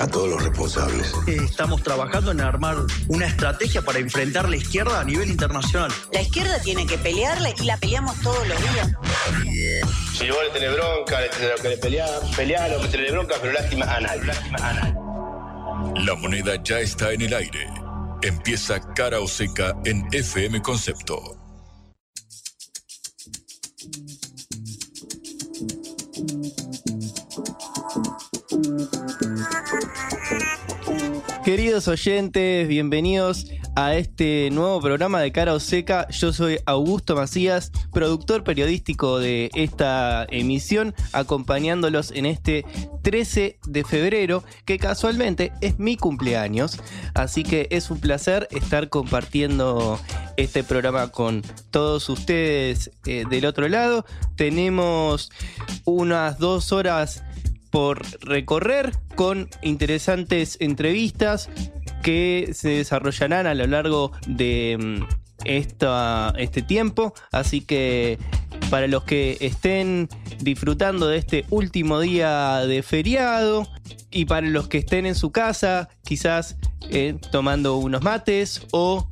[0.00, 1.12] a todos los responsables.
[1.26, 2.76] Estamos trabajando en armar
[3.08, 5.92] una estrategia para enfrentar la izquierda a nivel internacional.
[6.12, 8.88] La izquierda tiene que pelearle y la peleamos todos los días.
[10.14, 13.52] Si vos le tenés bronca, le tenés que le pelear, pelear o meterle bronca, pero
[13.52, 14.24] lástima a nadie.
[14.24, 16.04] Lástima a nadie.
[16.04, 17.68] La moneda ya está en el aire.
[18.22, 21.39] Empieza cara o seca en FM Concepto.
[31.44, 36.06] Queridos oyentes, bienvenidos a este nuevo programa de Cara o Seca.
[36.10, 42.66] Yo soy Augusto Macías, productor periodístico de esta emisión, acompañándolos en este
[43.00, 46.78] 13 de febrero, que casualmente es mi cumpleaños.
[47.14, 49.98] Así que es un placer estar compartiendo
[50.36, 54.04] este programa con todos ustedes eh, del otro lado.
[54.36, 55.30] Tenemos
[55.86, 57.22] unas dos horas
[57.70, 61.48] por recorrer con interesantes entrevistas
[62.02, 65.04] que se desarrollarán a lo largo de mm,
[65.44, 67.14] esta, este tiempo.
[67.32, 68.18] Así que
[68.70, 70.08] para los que estén
[70.40, 73.66] disfrutando de este último día de feriado
[74.10, 76.56] y para los que estén en su casa, quizás
[76.90, 79.08] eh, tomando unos mates o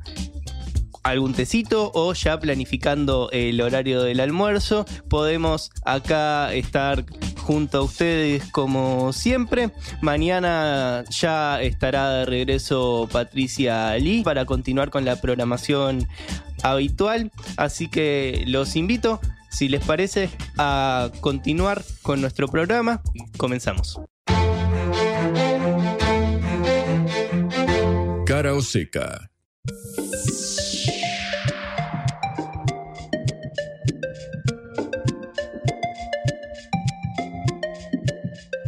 [1.03, 7.05] algún tecito o ya planificando el horario del almuerzo, podemos acá estar
[7.39, 9.71] junto a ustedes como siempre.
[10.01, 16.07] Mañana ya estará de regreso Patricia Lee para continuar con la programación
[16.63, 17.31] habitual.
[17.57, 23.01] Así que los invito, si les parece, a continuar con nuestro programa.
[23.37, 23.99] Comenzamos.
[28.25, 29.29] Cara o seca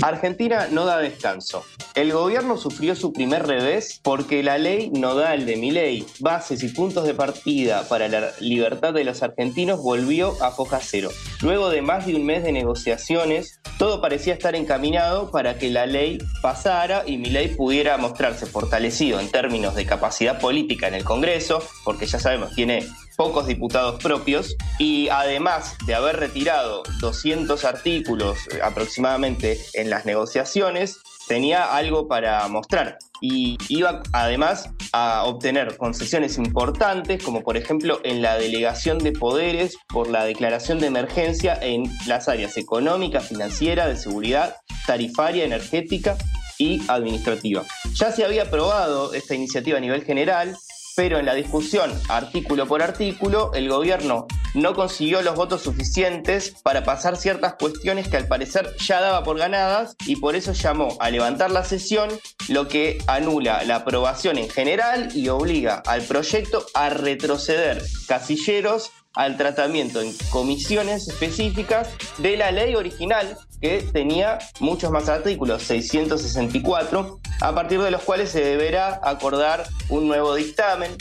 [0.02, 1.64] Argentina no da descanso.
[1.94, 6.70] El gobierno sufrió su primer revés porque la ley nodal de mi ley, bases y
[6.70, 11.10] puntos de partida para la libertad de los argentinos, volvió a foja cero.
[11.42, 15.86] Luego de más de un mes de negociaciones, todo parecía estar encaminado para que la
[15.86, 21.04] ley pasara y mi ley pudiera mostrarse fortalecido en términos de capacidad política en el
[21.04, 28.38] Congreso, porque ya sabemos, tiene pocos diputados propios y además de haber retirado 200 artículos
[28.52, 36.38] eh, aproximadamente en las negociaciones, tenía algo para mostrar y iba además a obtener concesiones
[36.38, 41.84] importantes, como por ejemplo en la delegación de poderes por la declaración de emergencia en
[42.08, 44.58] las áreas económica, financiera, de seguridad,
[44.88, 46.18] tarifaria, energética
[46.58, 47.64] y administrativa.
[47.94, 50.58] Ya se había aprobado esta iniciativa a nivel general,
[51.02, 56.84] pero en la discusión artículo por artículo, el gobierno no consiguió los votos suficientes para
[56.84, 61.10] pasar ciertas cuestiones que al parecer ya daba por ganadas y por eso llamó a
[61.10, 62.12] levantar la sesión,
[62.50, 67.82] lo que anula la aprobación en general y obliga al proyecto a retroceder.
[68.08, 75.64] Casilleros al tratamiento en comisiones específicas de la ley original que tenía muchos más artículos,
[75.64, 80.96] 664, a partir de los cuales se deberá acordar un nuevo dictamen,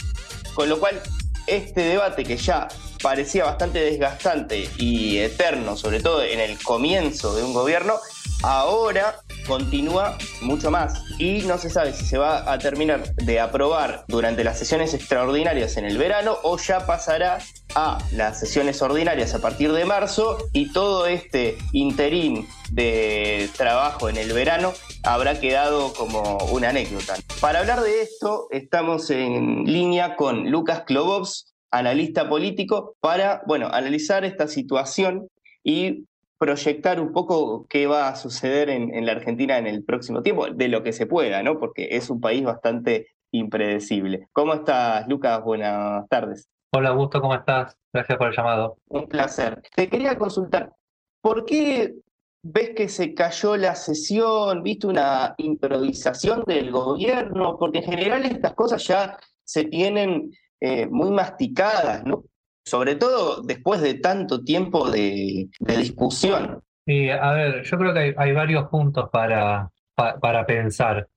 [0.53, 1.01] con lo cual
[1.47, 2.67] este debate que ya
[3.01, 7.95] parecía bastante desgastante y eterno, sobre todo en el comienzo de un gobierno,
[8.43, 9.15] ahora
[9.47, 14.43] continúa mucho más y no se sabe si se va a terminar de aprobar durante
[14.43, 17.39] las sesiones extraordinarias en el verano o ya pasará
[17.75, 24.17] a las sesiones ordinarias a partir de marzo y todo este interín de trabajo en
[24.17, 27.15] el verano habrá quedado como una anécdota.
[27.39, 34.25] Para hablar de esto estamos en línea con Lucas Klobovs, analista político, para bueno, analizar
[34.25, 35.27] esta situación
[35.63, 36.05] y
[36.41, 40.69] proyectar un poco qué va a suceder en, la Argentina en el próximo tiempo, de
[40.69, 41.59] lo que se pueda, ¿no?
[41.59, 44.27] Porque es un país bastante impredecible.
[44.33, 45.43] ¿Cómo estás, Lucas?
[45.43, 46.49] Buenas tardes.
[46.73, 47.77] Hola, Augusto, ¿cómo estás?
[47.93, 48.77] Gracias por el llamado.
[48.87, 49.61] Un placer.
[49.75, 50.73] Te quería consultar,
[51.21, 51.93] ¿por qué
[52.41, 54.63] ves que se cayó la sesión?
[54.63, 57.55] ¿Viste una improvisación del gobierno?
[57.59, 62.23] Porque en general estas cosas ya se tienen eh, muy masticadas, ¿no?
[62.65, 66.61] Sobre todo después de tanto tiempo de, discusión.
[66.85, 71.07] Sí, a ver, yo creo que hay, varios puntos para, para pensar.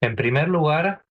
[0.00, 1.04] En primer lugar,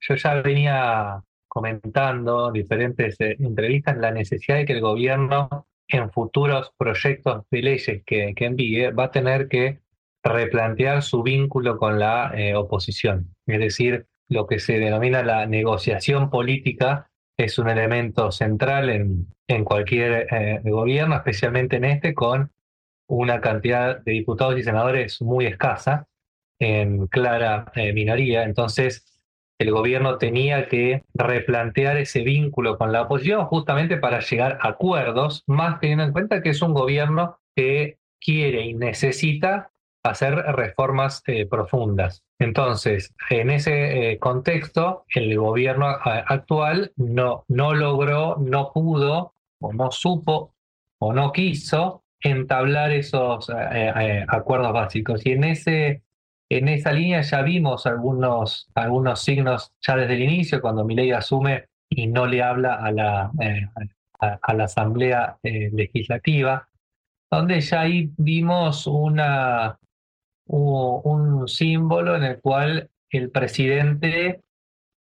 [0.00, 6.10] yo ya venía comentando en diferentes eh, entrevistas la necesidad de que el gobierno en
[6.10, 9.80] futuros proyectos de leyes que, que envíe va a tener que
[10.22, 13.34] replantear su vínculo con la eh, oposición.
[13.46, 19.64] Es decir, lo que se denomina la negociación política es un elemento central en, en
[19.64, 22.50] cualquier eh, gobierno, especialmente en este, con
[23.08, 26.08] una cantidad de diputados y senadores muy escasa,
[26.58, 28.44] en clara eh, minoría.
[28.44, 29.20] Entonces,
[29.58, 35.44] el gobierno tenía que replantear ese vínculo con la oposición justamente para llegar a acuerdos,
[35.46, 39.70] más teniendo en cuenta que es un gobierno que quiere y necesita
[40.02, 42.22] hacer reformas eh, profundas.
[42.38, 49.90] Entonces, en ese eh, contexto, el gobierno actual no, no logró, no pudo, o no
[49.90, 50.54] supo,
[50.98, 55.24] o no quiso entablar esos eh, acuerdos básicos.
[55.26, 56.02] Y en, ese,
[56.48, 61.66] en esa línea ya vimos algunos, algunos signos ya desde el inicio, cuando Milei asume
[61.88, 63.30] y no le habla a la,
[64.18, 66.68] a la Asamblea Legislativa,
[67.30, 69.78] donde ya ahí vimos una,
[70.46, 74.42] un símbolo en el cual el presidente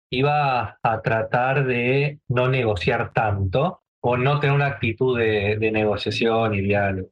[0.09, 6.61] iba a tratar de no negociar tanto o no tener una actitud de, negociación y
[6.61, 7.09] diálogo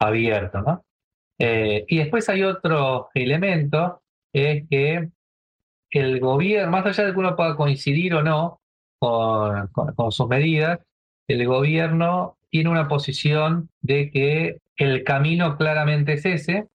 [0.00, 0.84] abierto, ¿no?
[1.38, 4.02] Eh, y después hay otro elemento,
[4.32, 5.08] es que
[5.90, 8.60] el gobierno, más allá de que uno pueda coincidir o no
[8.98, 10.80] con, sus medidas,
[11.28, 16.66] el gobierno tiene una posición de que el camino claramente es ese,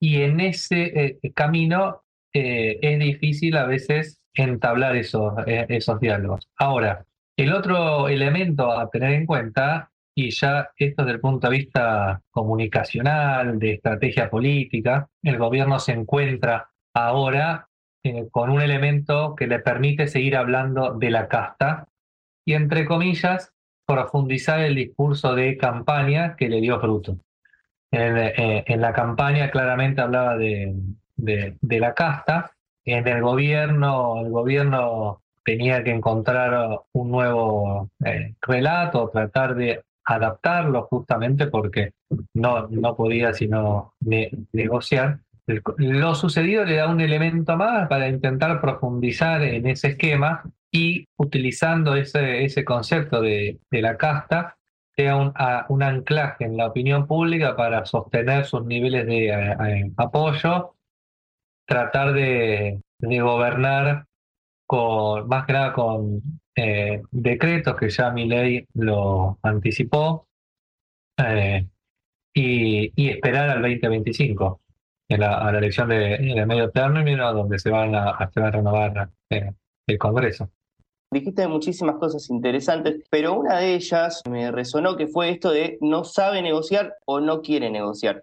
[0.00, 6.48] y en ese eh, camino eh, es difícil a veces entablar esos diálogos.
[6.56, 7.04] Ahora,
[7.36, 12.22] el otro elemento a tener en cuenta, y ya esto desde el punto de vista
[12.30, 17.68] comunicacional, de estrategia política, el gobierno se encuentra ahora
[18.30, 21.88] con un elemento que le permite seguir hablando de la casta
[22.44, 23.52] y, entre comillas,
[23.86, 27.18] profundizar el discurso de campaña que le dio fruto.
[27.90, 30.74] Eh, en, la campaña claramente hablaba de,
[31.16, 32.50] de, la casta.
[32.84, 40.82] En el gobierno, el gobierno tenía que encontrar un nuevo eh, relato, tratar de adaptarlo
[40.84, 41.92] justamente porque
[42.34, 43.94] no, no podía sino
[44.52, 45.20] negociar.
[45.76, 51.94] Lo sucedido le da un elemento más para intentar profundizar en ese esquema y utilizando
[51.94, 54.56] ese, ese concepto de, de la casta,
[54.96, 55.32] sea un,
[55.68, 60.74] un, anclaje en la opinión pública para sostener sus niveles de eh, eh, apoyo,
[61.66, 64.06] tratar de, de, gobernar
[65.26, 66.22] más que nada con
[66.56, 70.26] eh, decretos que ya mi ley lo anticipó
[72.34, 74.60] y, y, esperar al 2025,
[75.08, 78.50] en la, a la elección de, medio término, donde se, van a, se va a
[78.50, 80.50] renovar el Congreso.
[81.10, 86.04] Dijiste muchísimas cosas interesantes, pero una de ellas me resonó que fue esto de no
[86.04, 88.22] sabe negociar o no quiere negociar.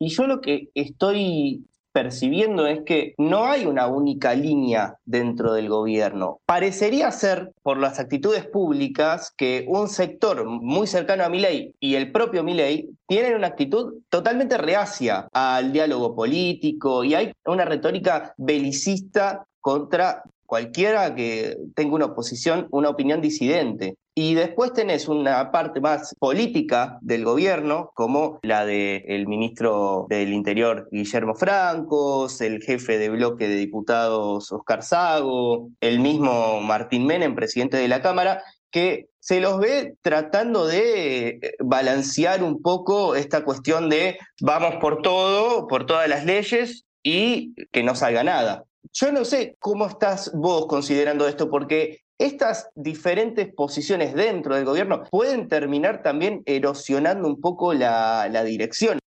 [0.00, 5.68] Y yo lo que estoy percibiendo es que no hay una única línea dentro del
[5.68, 6.40] gobierno.
[6.46, 12.12] Parecería ser, por las actitudes públicas, que un sector muy cercano a Milei y el
[12.12, 19.44] propio Milei tienen una actitud totalmente reacia al diálogo político y hay una retórica belicista
[19.60, 23.96] contra cualquiera que tenga una oposición, una opinión disidente.
[24.14, 30.90] Y después tenés una parte más política del gobierno, como la del ministro del Interior
[30.92, 37.78] Guillermo Francos, el jefe de bloque de diputados Oscar Sago, el mismo Martín Menem, presidente
[37.78, 44.18] de la Cámara, que se los ve tratando de balancear un poco esta cuestión de
[44.42, 48.66] vamos por todo, por todas las leyes y que no salga nada.
[48.94, 55.04] Yo no sé cómo estás vos considerando esto, porque estas diferentes posiciones dentro del gobierno
[55.10, 58.98] pueden terminar también erosionando un poco la, dirección.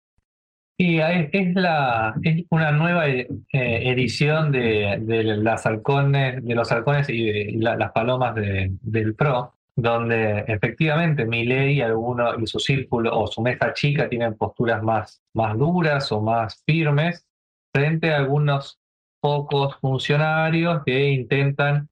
[0.77, 2.15] Sí, es, la,
[2.49, 4.97] una nueva eh, edición de,
[5.37, 12.39] las halcones, de los halcones y, las palomas del PRO, donde efectivamente Milei y alguno
[12.39, 15.21] y su círculo o su mesa chica tienen posturas más
[15.57, 17.25] duras o más firmes
[17.71, 18.79] frente a algunos
[19.25, 21.89] pocos funcionarios que intentan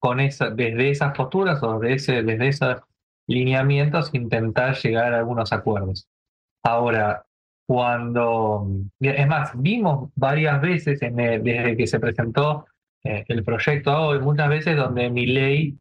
[0.00, 2.76] con esa, desde esas posturas o desde, desde esos
[3.28, 6.08] lineamientos intentar llegar a algunos acuerdos.
[6.64, 7.26] Ahora,
[7.68, 8.66] cuando,
[9.00, 12.64] es más, vimos varias veces desde que se presentó
[13.04, 15.76] eh, el proyecto hoy, muchas veces donde mi ley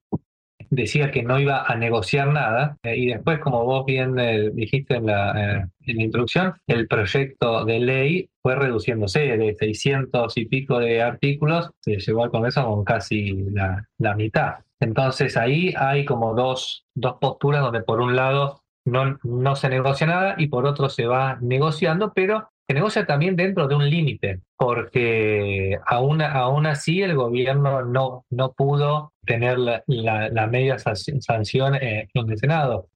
[0.70, 4.96] decía que no iba a negociar nada eh, y después, como vos bien eh, dijiste
[4.96, 10.46] en la, eh, en la introducción, el proyecto de ley fue reduciéndose de 600 y
[10.46, 14.56] pico de artículos, se llegó al Congreso con casi la, la mitad.
[14.80, 20.08] Entonces ahí hay como dos, dos posturas donde por un lado no, no se negocia
[20.08, 24.40] nada y por otro se va negociando, pero se negocia también dentro de un límite,
[24.56, 32.08] porque aún, aún así el gobierno no, no pudo tener la, la, media sanción en
[32.14, 32.88] el Senado.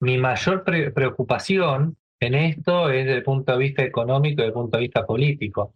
[0.00, 4.52] Mi mayor preocupación en esto es desde el punto de vista económico y desde el
[4.52, 5.72] punto de vista político,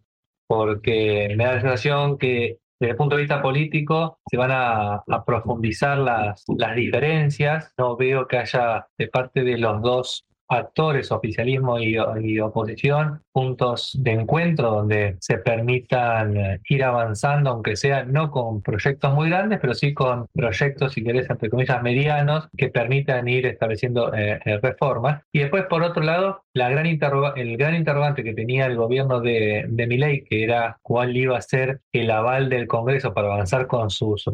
[0.46, 5.02] porque me da la sensación que desde el punto de vista político se van a,
[5.24, 7.72] profundizar las, las diferencias.
[7.78, 11.98] No veo que haya de parte de los dos actores, oficialismo y,
[12.38, 19.12] oposición, puntos de encuentro donde se permitan eh, ir avanzando, aunque sea no con proyectos
[19.14, 24.14] muy grandes, pero sí con proyectos, si querés, entre comillas, medianos, que permitan ir estableciendo
[24.14, 25.22] eh, eh, reformas.
[25.32, 29.66] Y después, por otro lado, la gran el gran interrogante que tenía el gobierno de,
[29.68, 33.90] de Milei, que era cuál iba a ser el aval del Congreso para avanzar con
[33.90, 34.24] sus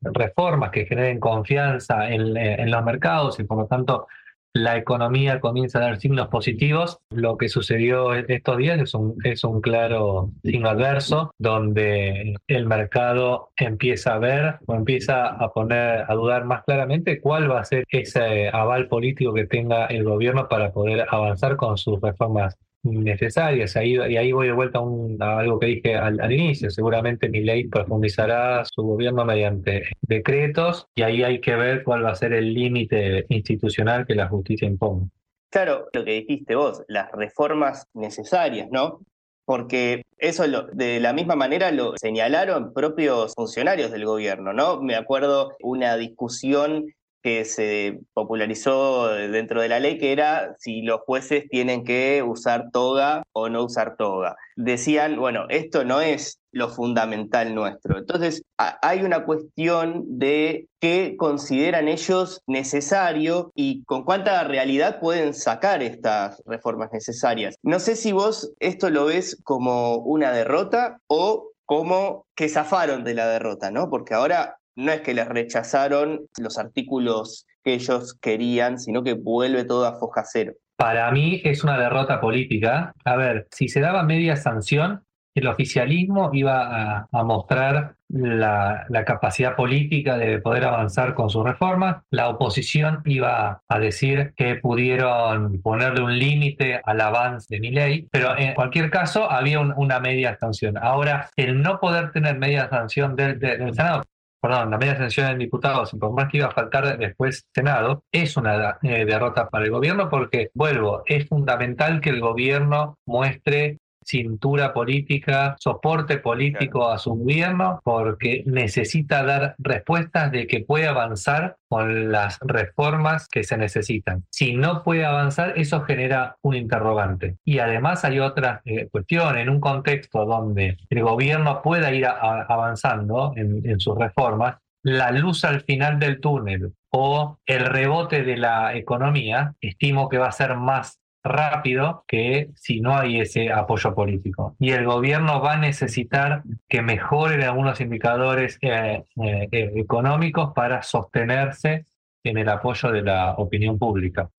[0.00, 4.06] reformas que generen confianza en, en los mercados y por lo tanto
[4.54, 6.98] la economía comienza a dar signos positivos.
[7.10, 13.50] Lo que sucedió estos días es un, es un claro signo adverso, donde el mercado
[13.56, 17.84] empieza a ver o empieza a poner a dudar más claramente cuál va a ser
[17.88, 23.76] ese aval político que tenga el gobierno para poder avanzar con sus reformas necesarias.
[23.76, 24.78] Ahí, y ahí voy de vuelta
[25.20, 26.70] a, algo que dije al, inicio.
[26.70, 32.10] Seguramente mi ley profundizará su gobierno mediante decretos y ahí hay que ver cuál va
[32.10, 35.06] a ser el límite institucional que la justicia imponga.
[35.50, 39.00] Claro, lo que dijiste vos, las reformas necesarias, ¿no?
[39.44, 44.80] Porque eso de la misma manera lo señalaron propios funcionarios del gobierno, ¿no?
[44.80, 46.86] Me acuerdo una discusión
[47.22, 52.70] que se popularizó dentro de la ley, que era si los jueces tienen que usar
[52.72, 54.36] toga o no usar toga.
[54.56, 57.98] Decían, bueno, esto no es lo fundamental nuestro.
[57.98, 65.82] Entonces, hay una cuestión de qué consideran ellos necesario y con cuánta realidad pueden sacar
[65.82, 67.56] estas reformas necesarias.
[67.62, 73.14] No sé si vos esto lo ves como una derrota o como que zafaron de
[73.14, 73.88] la derrota, ¿no?
[73.88, 79.64] Porque ahora no es que les rechazaron los artículos que ellos querían, sino que vuelve
[79.64, 80.52] todo a foja cero.
[80.76, 82.92] Para mí es una derrota política.
[83.04, 90.18] A ver, si se daba media sanción, el oficialismo iba a, mostrar la, capacidad política
[90.18, 96.18] de poder avanzar con sus reformas, la oposición iba a decir que pudieron ponerle un
[96.18, 100.76] límite al avance de mi ley, pero en cualquier caso había una media sanción.
[100.76, 103.38] Ahora, el no poder tener media sanción del
[103.74, 104.02] Senado
[104.42, 108.02] perdón, la media sanción en diputados, y por más que iba a faltar después Senado,
[108.10, 113.78] es una eh, derrota para el gobierno porque, vuelvo, es fundamental que el gobierno muestre
[114.04, 121.56] cintura política, soporte político a su gobierno, porque necesita dar respuestas de que puede avanzar
[121.68, 124.24] con las reformas que se necesitan.
[124.30, 127.36] Si no puede avanzar, eso genera un interrogante.
[127.44, 133.32] Y además hay otra eh, cuestión, en un contexto donde el gobierno pueda ir avanzando
[133.36, 138.74] en, en sus reformas, la luz al final del túnel o el rebote de la
[138.74, 144.56] economía, estimo que va a ser más rápido que si no hay ese apoyo político.
[144.58, 150.82] Y el gobierno va a necesitar que mejoren algunos indicadores eh, eh, eh, económicos para
[150.82, 151.86] sostenerse
[152.24, 154.30] en el apoyo de la opinión pública.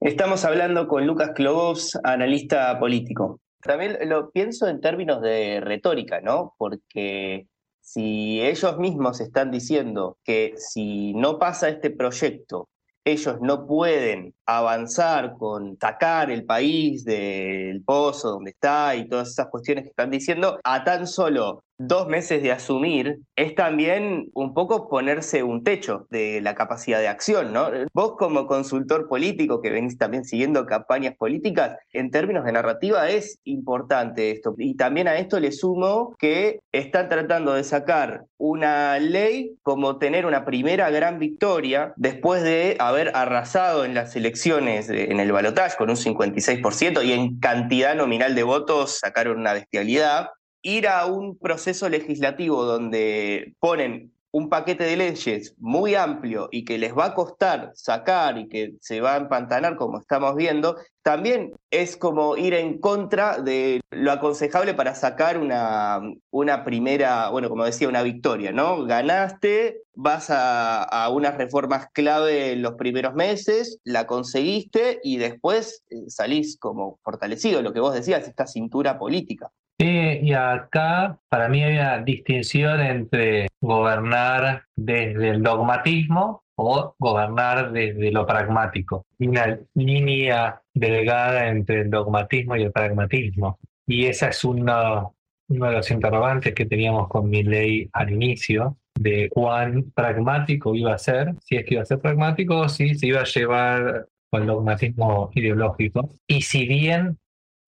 [0.00, 3.40] Estamos hablando con Lucas Clobos, analista político.
[3.60, 6.54] También lo pienso en términos de retórica, ¿no?
[6.56, 7.46] Porque
[7.80, 12.68] si ellos mismos están diciendo que si no pasa este proyecto
[13.04, 19.48] ellos no pueden avanzar con sacar el país del pozo donde está y todas esas
[19.48, 24.90] cuestiones que están diciendo, a tan solo dos meses de asumir, es también un poco
[24.90, 27.70] ponerse un techo de la capacidad de acción, ¿no?
[27.94, 33.38] Vos como consultor político que venís también siguiendo campañas políticas, en términos de narrativa es
[33.44, 34.54] importante esto.
[34.58, 40.26] Y también a esto le sumo que están tratando de sacar una ley como tener
[40.26, 45.88] una primera gran victoria después de haber arrasado en las elecciones en el balotaje con
[45.88, 50.28] un 56% y en cantidad nominal de votos sacaron una bestialidad
[50.62, 56.78] ir a un proceso legislativo donde ponen un paquete de leyes muy amplio y que
[56.78, 61.52] les va a costar sacar y que se va a empantanar como estamos viendo, también
[61.70, 66.00] es como ir en contra de lo aconsejable para sacar una,
[66.30, 68.84] una primera, bueno, como decía, una victoria, ¿no?
[68.84, 75.82] Ganaste, vas a, a unas reformas clave en los primeros meses, la conseguiste y después
[75.90, 79.50] eh, salís como fortalecido, lo que vos decías, esta cintura política.
[79.82, 87.72] Eh, y acá para mí hay una distinción entre gobernar desde el dogmatismo o gobernar
[87.72, 89.06] desde lo pragmático.
[89.18, 93.58] Una línea delgada entre el dogmatismo y el pragmatismo.
[93.86, 95.14] Y esa es uno,
[95.48, 100.92] uno de los interrogantes que teníamos con mi ley al inicio, de cuán pragmático iba
[100.92, 104.08] a ser, si es que iba a ser pragmático o si se iba a llevar
[104.30, 106.10] con dogmatismo ideológico.
[106.26, 107.16] Y si bien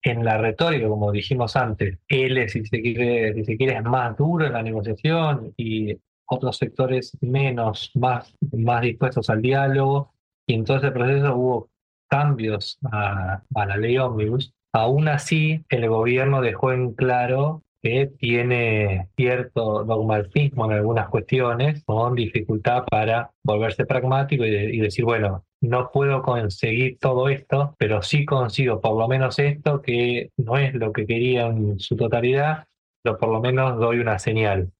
[0.03, 4.15] en la retórica, como dijimos antes, él, si se quiere, si se quiere es más
[4.17, 10.13] duro en la negociación y otros sectores menos, más, más dispuestos al diálogo,
[10.45, 11.69] y en todo ese proceso hubo
[12.09, 14.53] cambios a, a la ley Omnibus.
[14.73, 22.15] Aún así, el gobierno dejó en claro que tiene cierto dogmatismo en algunas cuestiones, con
[22.15, 28.81] dificultad para volverse pragmático y, decir, bueno, no puedo conseguir todo esto, pero sí consigo
[28.81, 32.65] por lo menos esto, que no es lo que quería en su totalidad,
[33.01, 34.71] pero por lo menos doy una señal,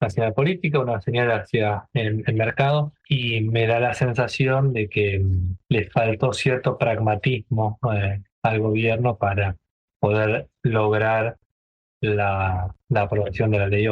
[0.00, 5.18] una señal política, una señal hacia el, mercado, y me da la sensación de que
[5.18, 9.56] mm, le faltó cierto pragmatismo eh, al gobierno para
[10.00, 11.36] poder lograr
[12.00, 13.86] la, aprobación de la ley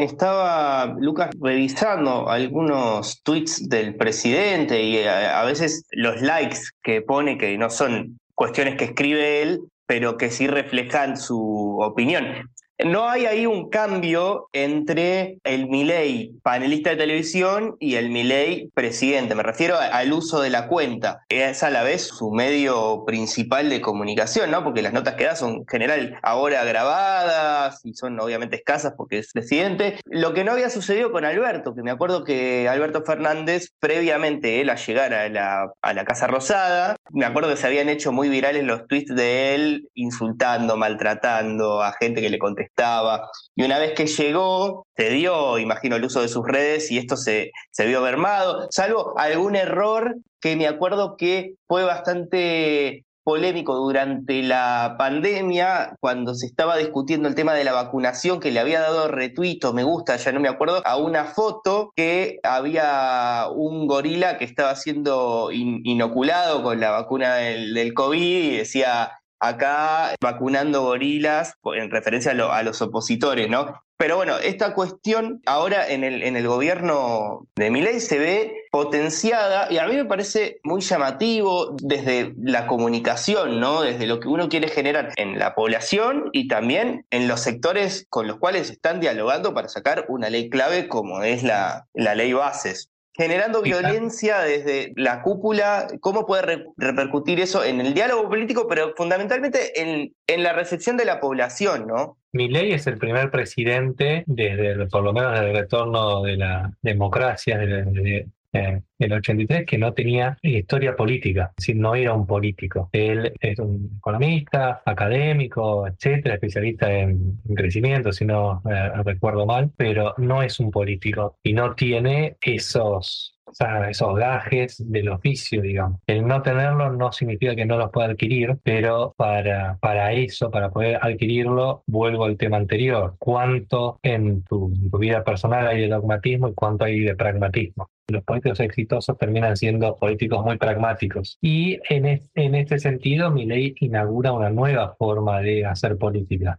[0.00, 7.36] Estaba Lucas revisando algunos tweets del presidente y a, a, veces los likes que pone,
[7.36, 12.48] que no son cuestiones que escribe él, pero que sí reflejan su opinión.
[12.84, 19.34] No hay ahí un cambio entre el Milei panelista de televisión y el Milei presidente.
[19.34, 21.24] Me refiero al uso de la cuenta.
[21.28, 24.64] Es a la vez su medio principal de comunicación, ¿no?
[24.64, 29.18] Porque las notas que da son en general ahora grabadas y son obviamente escasas porque
[29.18, 29.98] es presidente.
[30.06, 34.70] Lo que no había sucedido con Alberto, que me acuerdo que Alberto Fernández, previamente él
[34.70, 38.28] a llegar a la, a la Casa Rosada, me acuerdo que se habían hecho muy
[38.28, 43.30] virales los tweets de él insultando, maltratando a gente que le contestaba estaba.
[43.54, 47.16] Y una vez que llegó, se dio, imagino, el uso de sus redes y esto
[47.16, 54.42] se, se vio mermado, salvo algún error que me acuerdo que fue bastante polémico durante
[54.42, 59.08] la pandemia, cuando se estaba discutiendo el tema de la vacunación, que le había dado
[59.08, 64.44] retuito, me gusta, ya no me acuerdo, a una foto que había un gorila que
[64.44, 71.90] estaba siendo inoculado con la vacuna del, del COVID y decía acá vacunando gorilas en
[71.90, 73.82] referencia a, los opositores, ¿no?
[73.96, 79.70] Pero bueno, esta cuestión ahora en el, en el gobierno de Milei se ve potenciada
[79.70, 83.82] y a mí me parece muy llamativo desde la comunicación, ¿no?
[83.82, 88.26] Desde lo que uno quiere generar en la población y también en los sectores con
[88.26, 92.90] los cuales están dialogando para sacar una ley clave como es la, la ley bases
[93.14, 99.80] generando violencia desde la cúpula, ¿cómo puede repercutir eso en el diálogo político, pero fundamentalmente
[99.80, 102.16] en, en la recepción de la población, ¿no?
[102.32, 107.58] Milei es el primer presidente desde, por lo menos desde el retorno de la democracia,
[107.58, 112.88] de, eh, el 83 que no tenía historia política, es decir, no era un político.
[112.92, 120.14] Él es un economista, académico, etcétera, especialista en, crecimiento, si no eh, recuerdo mal, pero
[120.18, 123.40] no es un político y no tiene esos
[123.88, 126.00] esos gajes del oficio, digamos.
[126.06, 130.70] El no tenerlo no significa que no los pueda adquirir, pero para, para eso, para
[130.70, 133.16] poder adquirirlo, vuelvo al tema anterior.
[133.18, 137.88] ¿Cuánto en tu, vida personal hay de dogmatismo y cuánto hay de pragmatismo?
[138.10, 141.38] Los políticos exitosos terminan siendo políticos muy pragmáticos.
[141.40, 146.58] Y en, en este sentido, mi ley inaugura una nueva forma de hacer política,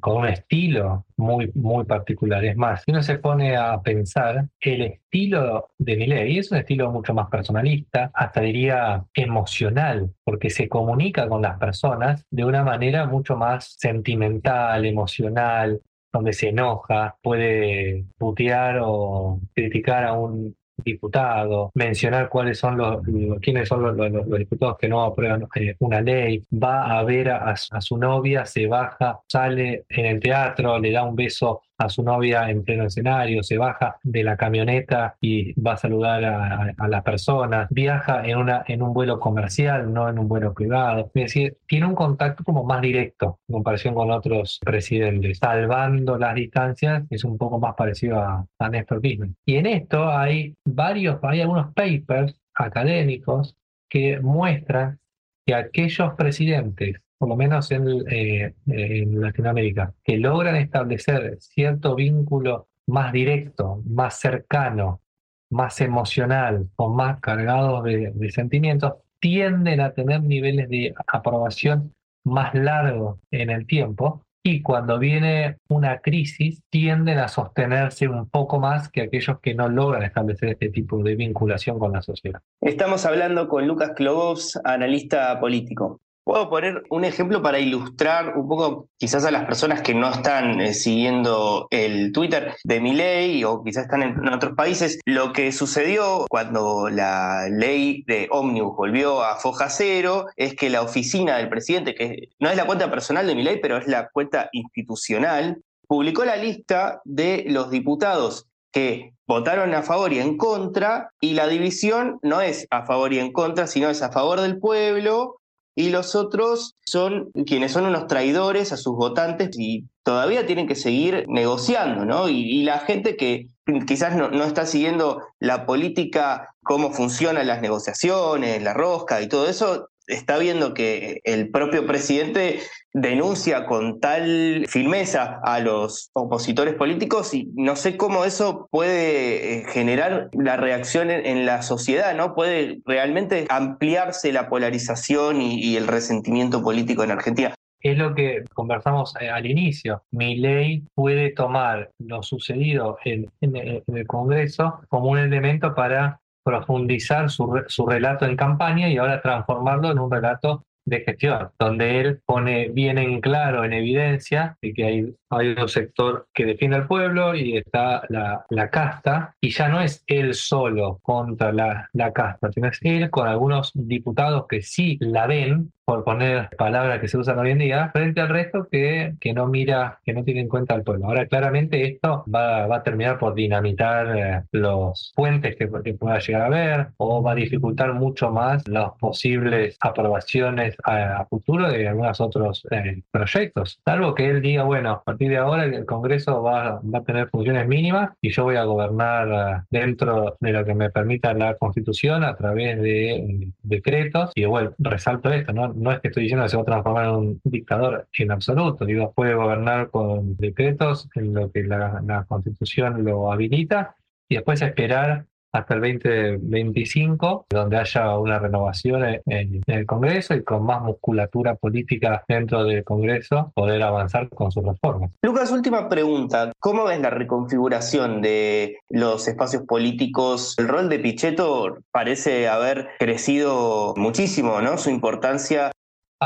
[0.00, 2.44] con un estilo muy, muy particular.
[2.44, 6.90] Es más, si uno se pone a pensar, el estilo de Milei es un estilo
[6.90, 13.06] mucho más personalista, hasta diría emocional, porque se comunica con las personas de una manera
[13.06, 15.80] mucho más sentimental, emocional,
[16.12, 23.02] donde se enoja, puede putear o criticar a un diputado, mencionar cuáles son los,
[23.40, 27.96] quiénes son los, diputados que no aprueban eh, una ley, va a ver a, su
[27.96, 32.64] novia, se baja, sale en el teatro, le da un beso a su novia en
[32.64, 38.24] pleno escenario, se baja de la camioneta y va a saludar a, las personas, viaja
[38.24, 41.10] en, una, en un vuelo comercial, no en un vuelo privado.
[41.14, 45.38] Es decir, tiene un contacto como más directo en comparación con otros presidentes.
[45.38, 49.30] Salvando las distancias, es un poco más parecido a, a Néstor Kirchner.
[49.44, 53.56] Y en esto hay varios, hay algunos papers académicos
[53.88, 54.98] que muestran
[55.44, 63.12] que aquellos presidentes por lo menos eh, en, Latinoamérica, que logran establecer cierto vínculo más
[63.12, 65.02] directo, más cercano,
[65.48, 73.20] más emocional o más cargados de, sentimientos, tienden a tener niveles de aprobación más largos
[73.30, 79.02] en el tiempo y cuando viene una crisis tienden a sostenerse un poco más que
[79.02, 82.40] aquellos que no logran establecer este tipo de vinculación con la sociedad.
[82.60, 86.00] Estamos hablando con Lucas Klobos, analista político.
[86.24, 90.60] Puedo poner un ejemplo para ilustrar un poco, quizás a las personas que no están
[90.60, 95.50] eh, siguiendo el Twitter de mi ley o quizás están en, otros países, lo que
[95.50, 101.48] sucedió cuando la ley de Omnibus volvió a foja cero es que la oficina del
[101.48, 105.60] presidente, que no es la cuenta personal de mi ley, pero es la cuenta institucional,
[105.88, 111.48] publicó la lista de los diputados que votaron a favor y en contra, y la
[111.48, 115.41] división no es a favor y en contra, sino es a favor del pueblo
[115.74, 120.74] y los otros son quienes son unos traidores a sus votantes y todavía tienen que
[120.74, 122.28] seguir negociando, ¿no?
[122.28, 123.48] Y, la gente que
[123.86, 129.48] quizás no, no, está siguiendo la política, cómo funcionan las negociaciones, la rosca y todo
[129.48, 132.60] eso, está viendo que el propio presidente
[132.94, 139.64] denuncia con tal firmeza a los opositores políticos y no sé cómo eso puede eh,
[139.68, 142.34] generar la reacción en, la sociedad, ¿no?
[142.34, 147.54] Puede realmente ampliarse la polarización y, el resentimiento político en Argentina.
[147.80, 150.02] Es lo que conversamos eh, al inicio.
[150.10, 157.62] Mi ley puede tomar lo sucedido en, el Congreso como un elemento para profundizar su,
[157.68, 162.68] su relato en campaña y ahora transformarlo en un relato de gestión, donde él pone
[162.68, 167.34] bien en claro, en evidencia, de que hay, hay un sector que defiende al pueblo
[167.34, 172.50] y está la, la casta, y ya no es él solo contra la, la casta,
[172.52, 177.18] sino es él con algunos diputados que sí la ven, por poner palabras que se
[177.18, 180.48] usan hoy en día, frente al resto que, que no mira, que no tiene en
[180.48, 181.06] cuenta al pueblo.
[181.06, 186.18] Ahora, claramente esto va, va a terminar por dinamitar eh, los puentes que, que, pueda
[186.18, 191.88] llegar a haber o va a dificultar mucho más las posibles aprobaciones a, futuro de
[191.88, 193.80] algunos otros eh, proyectos.
[193.84, 197.28] Salvo que él diga, bueno, a partir de ahora el Congreso va, va a tener
[197.28, 201.54] funciones mínimas y yo voy a gobernar eh, dentro de lo que me permita la
[201.56, 204.32] Constitución a través de decretos.
[204.34, 205.71] Y bueno, resalto esto, ¿no?
[205.74, 208.84] No es que estoy diciendo que se va a transformar en un dictador en absoluto,
[208.84, 213.96] digo, puede gobernar con decretos en lo que la, constitución lo habilita
[214.28, 220.64] y después esperar hasta el 2025, donde haya una renovación en, el Congreso y con
[220.64, 225.10] más musculatura política dentro del Congreso poder avanzar con sus reformas.
[225.22, 226.52] Lucas, última pregunta.
[226.58, 230.54] ¿Cómo ves la reconfiguración de los espacios políticos?
[230.58, 234.78] El rol de Pichetto parece haber crecido muchísimo, ¿no?
[234.78, 235.70] Su importancia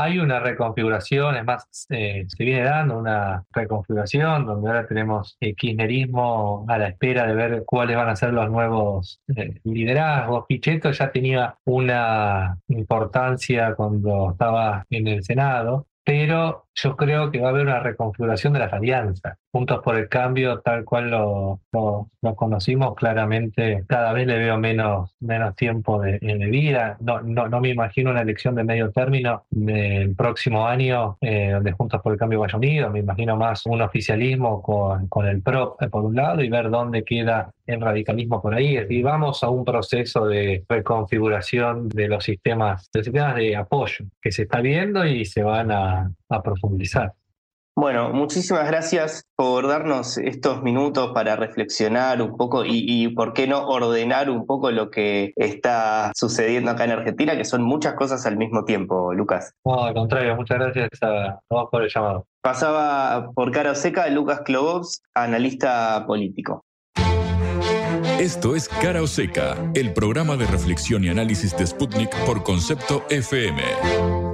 [0.01, 5.55] hay una reconfiguración, es más, eh, se viene dando una reconfiguración donde ahora tenemos el
[5.55, 10.45] kirchnerismo a la espera de ver cuáles van a ser los nuevos eh, liderazgos.
[10.47, 17.47] Pichetto ya tenía una importancia cuando estaba en el Senado, pero yo creo que va
[17.47, 19.37] a haber una reconfiguración de las alianzas.
[19.51, 21.61] Juntos por el cambio, tal cual lo,
[22.35, 26.97] conocimos claramente, cada vez le veo menos, menos tiempo de, de vida.
[26.99, 31.71] No, no, no, me imagino una elección de medio término del próximo año eh, donde
[31.71, 32.91] Juntos por el Cambio vaya unido.
[32.91, 37.03] Me imagino más un oficialismo con, con el PRO por un lado y ver dónde
[37.03, 38.77] queda el radicalismo por ahí.
[38.89, 44.05] Y vamos a un proceso de reconfiguración de los sistemas, de los sistemas de apoyo
[44.21, 47.13] que se está viendo y se van a, a profundizar.
[47.79, 53.67] Bueno, muchísimas gracias por darnos estos minutos para reflexionar un poco y, por qué no
[53.67, 58.35] ordenar un poco lo que está sucediendo acá en Argentina, que son muchas cosas al
[58.35, 59.53] mismo tiempo, Lucas.
[59.63, 62.25] No, al contrario, muchas gracias a por el llamado.
[62.41, 66.65] Pasaba por cara seca Lucas Klobovs, analista político.
[68.19, 73.03] Esto es Cara o Seca, el programa de reflexión y análisis de Sputnik por concepto
[73.11, 74.26] FM.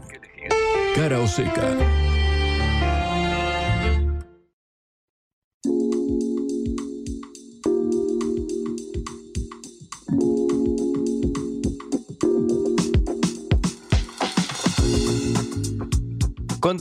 [0.96, 2.11] Cara o seca.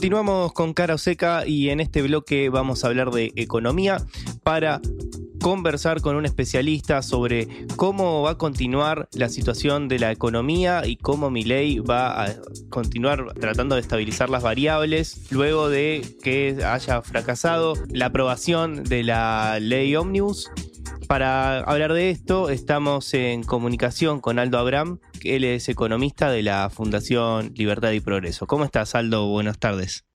[0.01, 4.03] Continuamos con Cara Seca y en este bloque vamos a hablar de economía
[4.41, 4.81] para
[5.39, 10.95] conversar con un especialista sobre cómo va a continuar la situación de la economía y
[10.95, 12.33] cómo mi ley va a
[12.71, 19.59] continuar tratando de estabilizar las variables luego de que haya fracasado la aprobación de la
[19.59, 20.49] ley Omnibus.
[21.07, 26.69] Para hablar de esto estamos en comunicación con Aldo Abraham, él es economista de la
[26.69, 28.47] Fundación Libertad y Progreso.
[28.47, 29.27] ¿Cómo estás, Aldo?
[29.27, 30.05] Buenas tardes.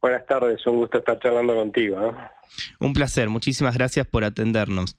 [0.00, 2.14] Buenas tardes, un gusto estar charlando contigo.
[2.80, 4.96] Un placer, muchísimas gracias por atendernos.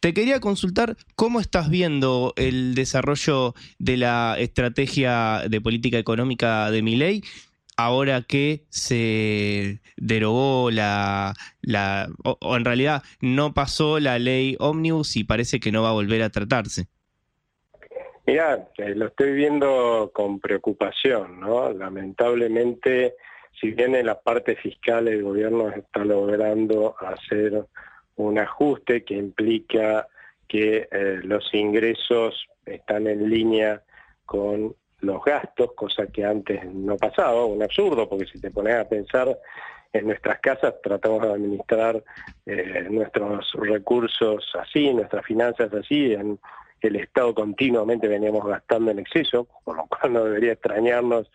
[0.00, 6.82] Te quería consultar cómo estás viendo el desarrollo de la estrategia de política económica de
[6.82, 7.22] mi ley
[7.76, 15.24] ahora que se derogó la, la o, en realidad no pasó la ley Omnibus y
[15.24, 16.86] parece que no va a volver a tratarse.
[18.26, 21.72] Mira, lo estoy viendo con preocupación, ¿no?
[21.72, 23.14] Lamentablemente
[23.60, 27.64] si bien en la parte fiscal el gobierno está logrando hacer
[28.16, 30.08] un ajuste que implica
[30.48, 33.82] que eh, los ingresos están en línea
[34.24, 38.88] con los gastos, cosa que antes no pasaba, un absurdo, porque si te pones a
[38.88, 39.38] pensar
[39.92, 42.02] en nuestras casas tratamos de administrar
[42.44, 46.38] eh, nuestros recursos así, nuestras finanzas así, en
[46.80, 51.30] el Estado continuamente veníamos gastando en exceso, por lo cual no debería extrañarnos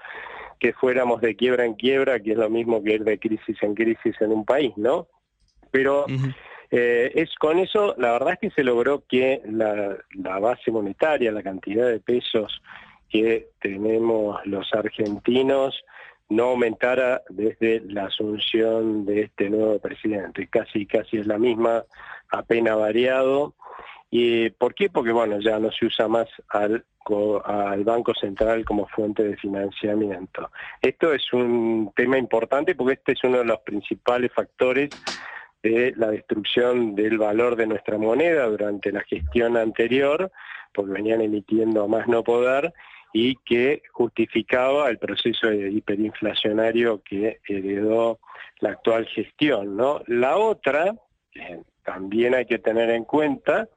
[0.59, 3.73] que fuéramos de quiebra en quiebra, que es lo mismo que ir de crisis en
[3.73, 5.07] crisis en un país, ¿no?
[5.71, 6.05] Pero
[6.69, 11.31] eh, es con eso, la verdad es que se logró que la, la base monetaria,
[11.31, 12.61] la cantidad de pesos
[13.11, 15.83] que tenemos los argentinos,
[16.29, 20.47] no aumentara desde la asunción de este nuevo presidente.
[20.47, 21.83] Casi, casi es la misma,
[22.29, 23.53] apenas variado.
[24.09, 24.89] ¿Y por qué?
[24.89, 26.85] Porque bueno, ya no se usa más al,
[27.83, 30.51] Banco Central como fuente de financiamiento.
[30.81, 34.89] Esto es un tema importante porque este es uno de los principales factores
[35.63, 40.31] de la destrucción del valor de nuestra moneda durante la gestión anterior,
[40.73, 42.73] porque venían emitiendo más no poder,
[43.13, 48.19] y que justificaba el proceso hiperinflacionario que heredó
[48.59, 49.75] la actual gestión.
[49.75, 50.01] ¿no?
[50.07, 50.95] La otra,
[51.31, 53.67] que también hay que tener en cuenta,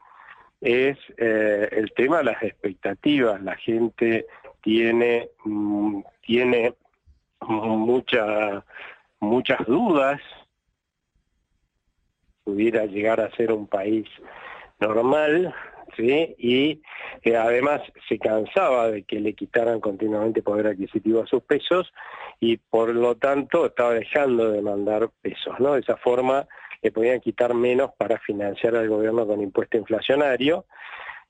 [0.61, 3.43] es eh, el tema de las expectativas.
[3.43, 4.27] La gente
[4.63, 6.75] tiene, mm, tiene
[7.49, 8.65] mucha,
[9.21, 10.21] muchas dudas
[12.45, 14.07] pudiera llegar a ser un país
[14.79, 15.55] normal,
[15.97, 16.35] ¿sí?
[16.39, 16.81] y
[17.33, 21.93] además se cansaba de que le quitaran continuamente poder adquisitivo a sus pesos
[22.41, 25.59] y por lo tanto estaba dejando de mandar pesos.
[25.59, 25.75] ¿no?
[25.75, 26.47] De esa forma
[26.83, 30.67] le podían quitar menos para financiar al gobierno con impuesto inflacionario.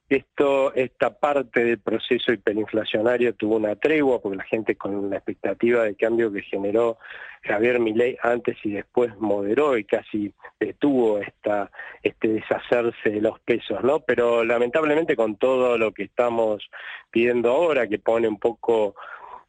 [0.08, 5.84] Esto, esta parte del proceso hiperinflacionario tuvo una tregua porque la gente con la expectativa
[5.84, 6.98] de cambio que generó
[7.42, 11.70] Javier Milei antes y después moderó y casi detuvo esta,
[12.02, 14.00] este deshacerse de los pesos, ¿no?
[14.00, 16.68] Pero lamentablemente con todo lo que estamos
[17.10, 18.94] pidiendo ahora, que pone un poco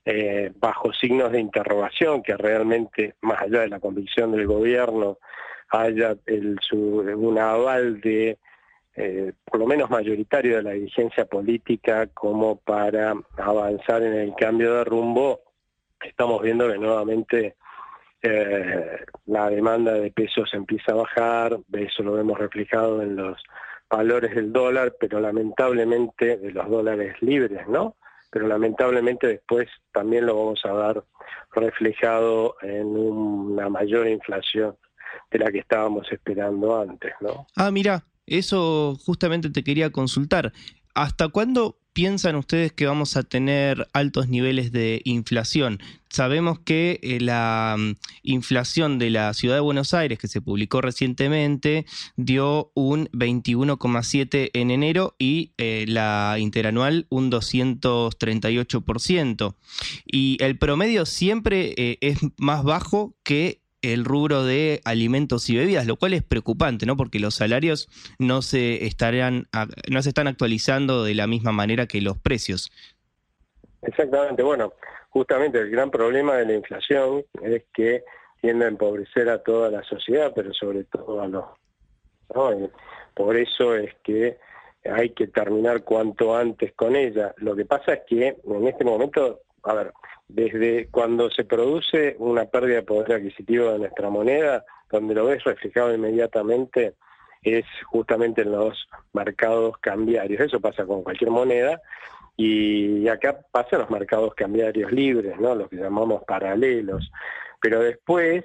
[0.06, 5.18] eh, bajo signos de interrogación, que realmente, más allá de la convicción del gobierno,
[5.70, 8.38] haya el, un aval de,
[8.96, 14.76] eh, por lo menos mayoritario de la dirigencia política como para avanzar en el cambio
[14.76, 15.42] de rumbo,
[16.02, 17.56] estamos viendo que nuevamente
[18.22, 23.42] eh, la demanda de pesos empieza a bajar, eso lo vemos reflejado en los
[23.90, 27.96] valores del dólar, pero lamentablemente de los dólares libres, ¿no?
[28.32, 31.04] Pero lamentablemente después también lo vamos a ver
[31.52, 34.76] reflejado en una mayor inflación
[35.32, 37.48] de la que estábamos esperando antes, ¿no?
[37.56, 40.54] Ah, mira, eso justamente te quería consultar.
[40.96, 45.82] ¿Hasta cuándo piensan ustedes que vamos a tener altos niveles de inflación?
[46.10, 50.80] Sabemos que eh, la mm, inflación de la ciudad de Buenos Aires, que se publicó
[50.80, 51.86] recientemente,
[52.16, 59.56] dio un 21,7 en enero y eh, la interanual un 238%.
[60.06, 65.86] Y el promedio siempre eh, es más bajo que el rubro de alimentos y bebidas,
[65.86, 66.98] lo cual es preocupante, ¿no?
[66.98, 69.48] Porque los salarios no se estarían,
[69.90, 72.72] no se están actualizando de la misma manera que los precios.
[73.82, 74.74] Exactamente, bueno,
[75.10, 78.04] justamente el gran problema de la inflación es que
[78.42, 81.46] tiende a empobrecer a toda la sociedad, pero sobre todo a los...
[83.14, 84.38] por eso es que
[84.84, 87.34] hay que terminar cuanto antes con ella.
[87.38, 89.94] Lo que pasa es que en este momento, a ver,
[90.28, 95.44] desde cuando se produce una pérdida de poder adquisitivo de nuestra moneda, donde lo ves
[95.44, 96.96] reflejado inmediatamente
[97.42, 100.42] es justamente en los mercados cambiarios.
[100.42, 101.80] Eso pasa con cualquier moneda
[102.36, 105.54] y acá pasan los mercados cambiarios libres, ¿no?
[105.56, 107.12] Los que llamamos paralelos.
[107.62, 108.44] Pero después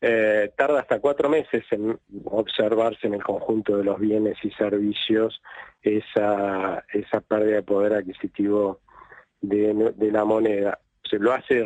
[0.00, 5.42] eh, tarda hasta cuatro meses en observarse en el conjunto de los bienes y servicios
[5.82, 8.80] esa, esa pérdida de poder adquisitivo
[9.40, 10.78] de, la moneda.
[11.10, 11.64] Se lo hace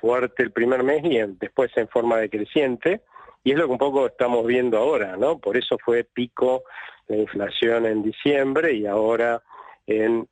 [0.00, 3.02] fuerte el primer mes y después en forma decreciente,
[3.44, 5.38] y es lo que un poco estamos viendo ahora, ¿no?
[5.38, 6.62] Por eso fue pico
[7.08, 9.42] la inflación en diciembre y ahora
[9.86, 10.28] en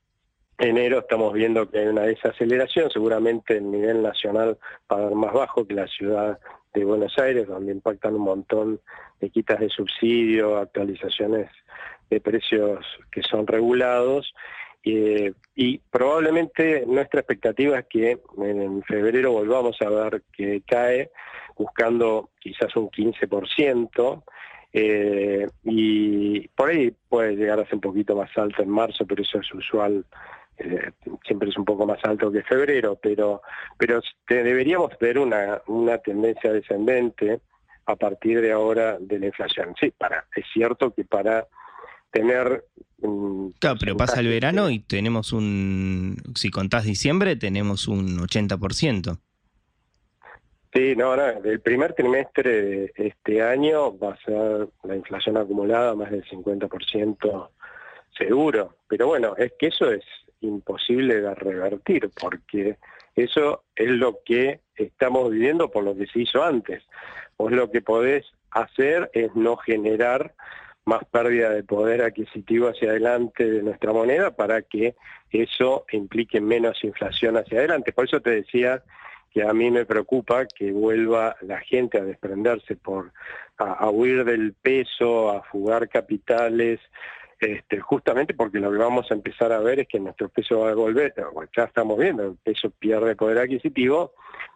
[0.58, 4.58] enero estamos viendo que hay una desaceleración, seguramente el nivel nacional
[4.90, 6.38] va a ser más bajo que la ciudad
[6.74, 8.80] de Buenos Aires, donde impactan un montón
[9.20, 11.50] de quitas de subsidio, actualizaciones
[12.10, 14.32] de precios que son regulados,
[14.84, 21.10] eh, y probablemente nuestra expectativa es que en febrero volvamos a ver que cae,
[21.56, 24.22] buscando quizás un 15%,
[24.72, 29.22] eh, y por ahí puede llegar a ser un poquito más alto en marzo, pero
[29.22, 30.04] eso es usual
[30.58, 30.90] eh,
[31.24, 33.42] siempre es un poco más alto que febrero, pero,
[33.78, 37.40] pero deberíamos ver una, una tendencia descendente
[37.86, 39.74] a partir de ahora de la inflación.
[39.78, 41.46] Sí, para, es cierto que para
[42.10, 42.64] tener...
[43.58, 49.18] claro, pero pasa el verano y tenemos un, si contás diciembre, tenemos un 80%.
[50.72, 55.94] Sí, no, no, el primer trimestre de este año va a ser la inflación acumulada
[55.94, 57.50] más del 50%
[58.16, 60.04] seguro, pero bueno, es que eso es
[60.40, 62.76] imposible de revertir, porque
[63.16, 66.82] eso es lo que estamos viviendo por lo que se hizo antes.
[67.38, 70.34] Vos lo que podés hacer es no generar
[70.88, 74.96] más pérdida de poder adquisitivo hacia adelante de nuestra moneda para que
[75.30, 77.92] eso implique menos inflación hacia adelante.
[77.92, 78.82] Por eso te decía
[79.30, 83.12] que a mí me preocupa que vuelva la gente a desprenderse por
[83.58, 86.80] a huir del peso, a fugar capitales,
[87.38, 90.70] este, justamente porque lo que vamos a empezar a ver es que nuestro peso va
[90.70, 91.12] a volver,
[91.56, 94.14] ya estamos viendo, el peso pierde poder adquisitivo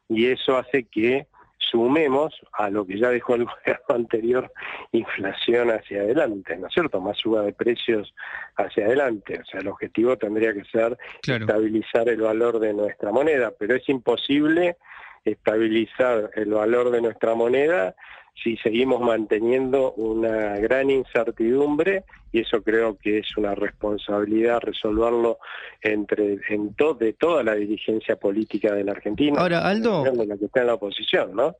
[0.08, 1.26] y eso hace que
[1.70, 4.52] sumemos a lo que ya dejó el gobierno anterior,
[4.92, 7.00] inflación hacia adelante, ¿no es cierto?
[7.00, 8.14] Más suba de precios
[8.56, 9.40] hacia adelante.
[9.40, 13.88] O sea, el objetivo tendría que ser estabilizar el valor de nuestra moneda, pero es
[13.88, 14.76] imposible
[15.24, 17.94] estabilizar el valor de nuestra moneda
[18.34, 25.38] si seguimos manteniendo una gran incertidumbre y eso creo que es una responsabilidad resolverlo
[25.82, 29.40] entre en de toda la dirigencia política de la Argentina.
[29.40, 31.56] Ahora, Aldo, la que está en la oposición, ¿no?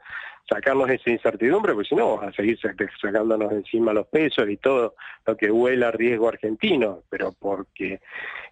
[0.49, 2.59] Sacarnos esa incertidumbre, porque si no vamos a seguir
[3.01, 4.95] sacándonos encima los pesos y todo
[5.27, 8.01] lo que huela a riesgo argentino, pero porque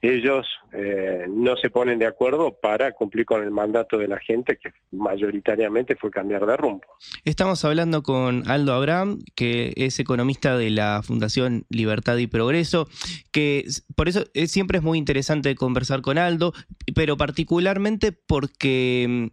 [0.00, 4.56] ellos eh, no se ponen de acuerdo para cumplir con el mandato de la gente,
[4.56, 6.86] que mayoritariamente fue cambiar de rumbo.
[7.24, 12.88] Estamos hablando con Aldo Abraham, que es economista de la Fundación Libertad y Progreso,
[13.32, 13.64] que
[13.94, 16.52] por eso siempre es muy interesante conversar con Aldo,
[16.94, 19.32] pero particularmente porque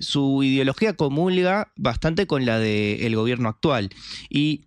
[0.00, 3.90] su ideología comulga bastante con la del gobierno actual.
[4.28, 4.66] Y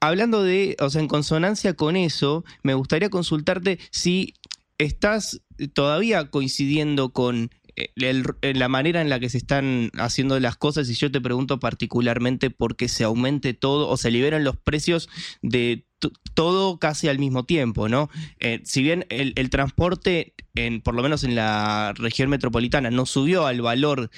[0.00, 4.34] hablando de, o sea, en consonancia con eso, me gustaría consultarte si
[4.78, 5.40] estás
[5.72, 10.94] todavía coincidiendo con eh, la manera en la que se están haciendo las cosas y
[10.94, 15.10] yo te pregunto particularmente por qué se aumente todo o se liberan los precios
[15.42, 15.85] de
[16.34, 18.10] todo casi al mismo tiempo, ¿no?
[18.38, 20.34] Eh, si bien el, transporte,
[20.82, 24.10] por lo menos en la región metropolitana, no subió al valor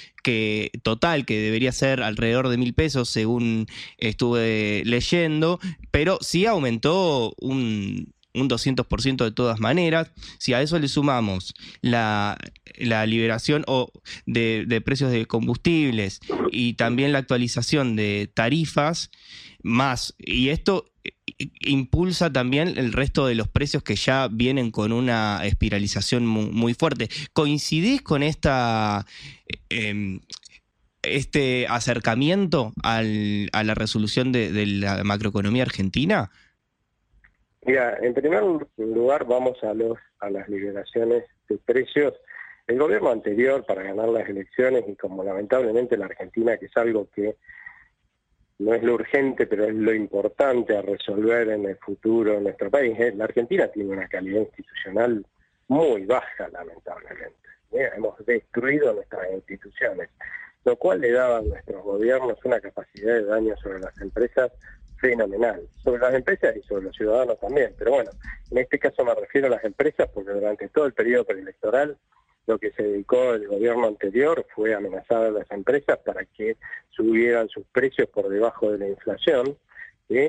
[0.83, 3.67] total, que debería ser alrededor de mil pesos, según
[3.97, 5.59] estuve leyendo,
[5.91, 10.11] pero sí aumentó un, un 200% de todas maneras.
[10.39, 12.39] Si a eso le sumamos la,
[12.79, 13.91] liberación o
[14.27, 16.21] de, precios de combustibles
[16.51, 19.11] y también la actualización de tarifas,
[19.63, 20.87] más, y esto
[21.61, 27.09] impulsa también el resto de los precios que ya vienen con una espiralización muy, fuerte.
[27.33, 29.05] ¿Coincidís con esta...
[29.69, 30.21] Em,
[31.03, 36.31] este acercamiento al, a la resolución de la macroeconomía argentina?
[37.65, 38.43] Mira, en primer
[38.77, 42.15] lugar vamos a los a las liberaciones de precios.
[42.67, 47.09] El gobierno anterior para ganar las elecciones y como lamentablemente la Argentina, que es algo
[47.15, 47.37] que
[48.59, 52.71] no es lo urgente, pero es lo importante a resolver en el futuro en nuestro
[52.71, 52.99] país.
[52.99, 53.13] ¿eh?
[53.15, 55.25] La Argentina tiene una calidad institucional
[55.69, 57.37] muy baja, lamentablemente.
[57.73, 57.91] ¿eh?
[57.97, 60.09] Hemos destruido nuestras instituciones.
[60.65, 64.51] lo cual le daba a nuestros gobiernos una capacidad de daño sobre las empresas
[65.01, 67.75] fenomenal, sobre las empresas y sobre los ciudadanos también.
[67.79, 68.11] Pero bueno,
[68.51, 71.97] en este caso me refiero a las empresas porque durante todo el periodo preelectoral
[72.49, 76.57] lo que se dedicó el gobierno anterior fue amenazar a las empresas para que
[76.89, 79.57] subieran sus precios por debajo de la inflación,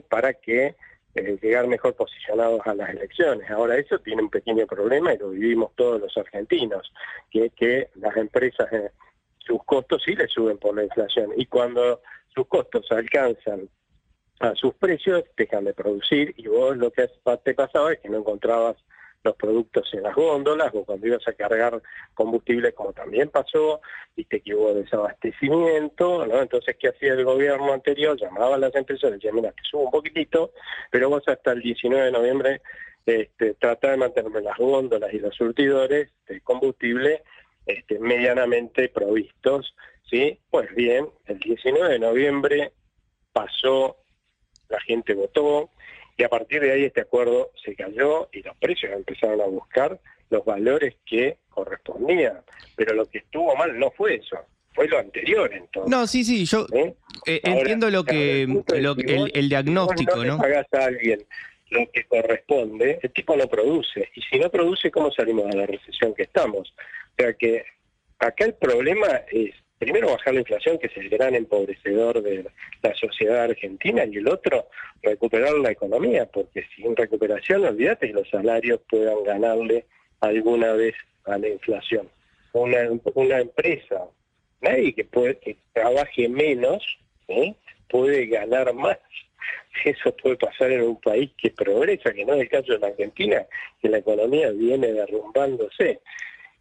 [0.09, 0.75] para que
[1.15, 3.49] eh, llegar mejor posicionados a las elecciones.
[3.49, 6.91] Ahora eso tiene un pequeño problema y lo vivimos todos los argentinos,
[7.31, 8.91] que es que las empresas eh,
[9.37, 12.01] sus costos sí le suben por la inflación y cuando
[12.35, 13.69] sus costos alcanzan
[14.41, 17.09] a sus precios dejan de producir y vos lo que
[17.45, 18.75] te pasaba es que no encontrabas
[19.23, 21.81] los productos en las góndolas o cuando ibas a cargar
[22.13, 23.81] combustible como también pasó,
[24.15, 26.41] viste que hubo desabastecimiento, ¿no?
[26.41, 28.17] Entonces, ¿qué hacía el gobierno anterior?
[28.19, 30.51] Llamaba a las empresas decía, mira, te subo un poquitito,
[30.91, 32.61] pero vos hasta el 19 de noviembre
[33.05, 37.23] este, trata de mantener las góndolas y los surtidores de combustible
[37.65, 39.75] este, medianamente provistos,
[40.09, 40.39] ¿sí?
[40.49, 42.73] Pues bien, el 19 de noviembre
[43.33, 43.97] pasó,
[44.69, 45.71] la gente votó,
[46.19, 49.97] y a partir de ahí este acuerdo se cayó y los precios empezaron a buscar
[50.29, 52.41] los valores que correspondían.
[52.75, 54.37] Pero lo que estuvo mal no fue eso,
[54.73, 55.89] fue lo anterior entonces.
[55.89, 56.93] No, sí, sí, yo ¿Eh?
[57.25, 60.33] Eh, entiendo lo que, el, diagnóstico, ¿no?
[60.41, 61.25] hagas a alguien
[61.69, 64.09] lo que corresponde, el tipo no produce.
[64.13, 66.69] Y si no produce, ¿cómo salimos de la recesión que estamos?
[66.69, 67.63] O sea que
[68.17, 72.45] acá el problema es primero bajar la inflación, que es el gran empobrecedor de
[72.83, 74.67] la sociedad argentina, y el otro,
[75.01, 79.85] recuperar la economía, porque sin recuperación, olvídate que los salarios puedan ganarle
[80.19, 82.09] alguna vez a la inflación.
[82.51, 84.05] Una, una empresa,
[84.61, 85.07] nadie que,
[85.73, 86.83] trabaje menos,
[87.87, 88.97] puede ganar más.
[89.85, 92.87] Eso puede pasar en un país que progresa, que no es el caso de la
[92.87, 93.45] Argentina,
[93.81, 96.01] que la economía viene derrumbándose.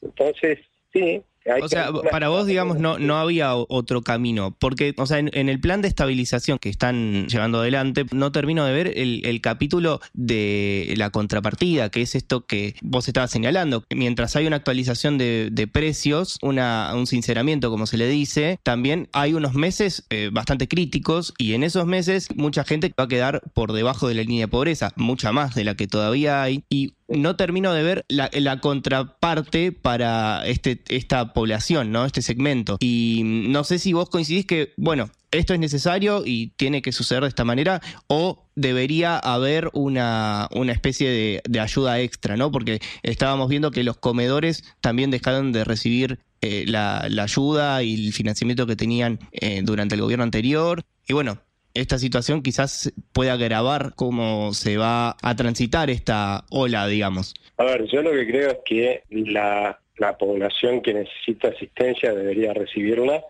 [0.03, 0.61] Entonces,
[0.93, 1.23] sí,
[1.63, 5.61] o sea, para vos, digamos, no, no había otro camino, porque, o sea, en, el
[5.61, 11.11] plan de estabilización que están llevando adelante, no termino de ver el, capítulo de la
[11.11, 13.85] contrapartida, que es esto que vos estabas señalando.
[13.95, 19.35] Mientras hay una actualización de, precios, una, un sinceramiento, como se le dice, también hay
[19.35, 23.73] unos meses eh, bastante críticos y en esos meses mucha gente va a quedar por
[23.73, 27.37] debajo de la línea de pobreza, mucha más de la que todavía hay, y no
[27.37, 32.05] termino de ver la, la contraparte para este, esta población, ¿no?
[32.05, 32.77] Este segmento.
[32.81, 37.23] Y no sé si vos coincidís que, bueno, esto es necesario y tiene que suceder
[37.23, 42.51] de esta manera, o debería haber una, una especie de, ayuda extra, ¿no?
[42.51, 48.13] Porque estábamos viendo que los comedores también dejaron de recibir eh, la, ayuda y el
[48.13, 50.85] financiamiento que tenían eh, durante el gobierno anterior.
[51.07, 51.41] Y bueno,
[51.75, 57.35] esta situación quizás pueda agravar cómo se va a transitar esta ola, digamos.
[57.57, 59.79] A ver, yo lo que creo es que la,
[60.19, 63.23] población que necesita asistencia debería recibirla.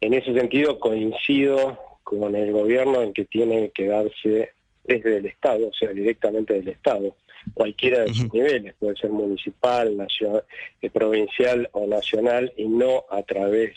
[0.00, 4.50] En ese sentido coincido con el gobierno en que tiene que darse
[4.84, 7.14] desde el Estado, o sea, directamente del Estado,
[7.54, 10.44] cualquiera de sus niveles, puede ser municipal, nacional,
[10.80, 13.72] eh, provincial o nacional, y no a través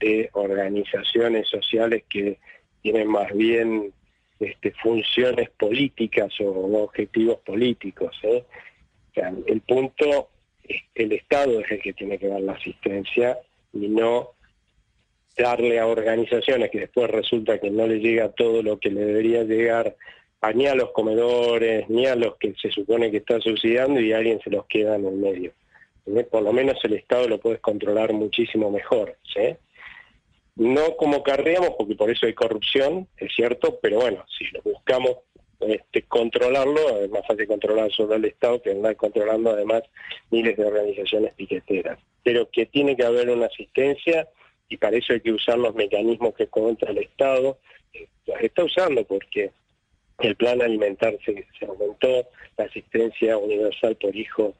[0.00, 2.38] de organizaciones sociales que
[2.82, 3.92] tienen más bien
[4.38, 8.16] este, funciones políticas o objetivos políticos.
[8.22, 8.44] ¿eh?
[9.46, 10.28] el punto,
[10.94, 13.38] el Estado es el que tiene que dar la asistencia
[13.72, 14.32] y no
[15.36, 19.42] darle a organizaciones que después resulta que no le llega todo lo que le debería
[19.44, 19.96] llegar
[20.54, 24.40] ni a los comedores, ni a los que se supone que está subsidiando y alguien
[24.40, 25.52] se los queda en el medio.
[26.06, 26.24] ¿eh?
[26.24, 29.16] Por lo menos el Estado lo puedes controlar muchísimo mejor.
[30.56, 35.16] No como carreamos, porque por eso hay corrupción, es cierto, pero bueno, si lo buscamos
[35.60, 39.82] este, controlarlo, es más fácil controlar solo el Estado que andar controlando además
[40.30, 41.98] miles de organizaciones piqueteras.
[42.22, 44.28] Pero que tiene que haber una asistencia
[44.68, 47.58] y para eso hay que usar los mecanismos que contra el Estado,
[48.26, 49.52] los está usando porque
[50.18, 52.26] el plan alimentar se, se aumentó,
[52.56, 54.54] la asistencia universal por hijo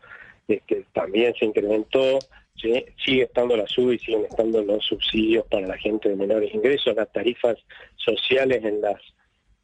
[0.48, 2.18] este, también se incrementó,
[2.58, 6.94] sigue estando la SUB y siguen estando los subsidios para la gente de menores ingresos,
[6.96, 7.56] las tarifas
[7.96, 8.62] sociales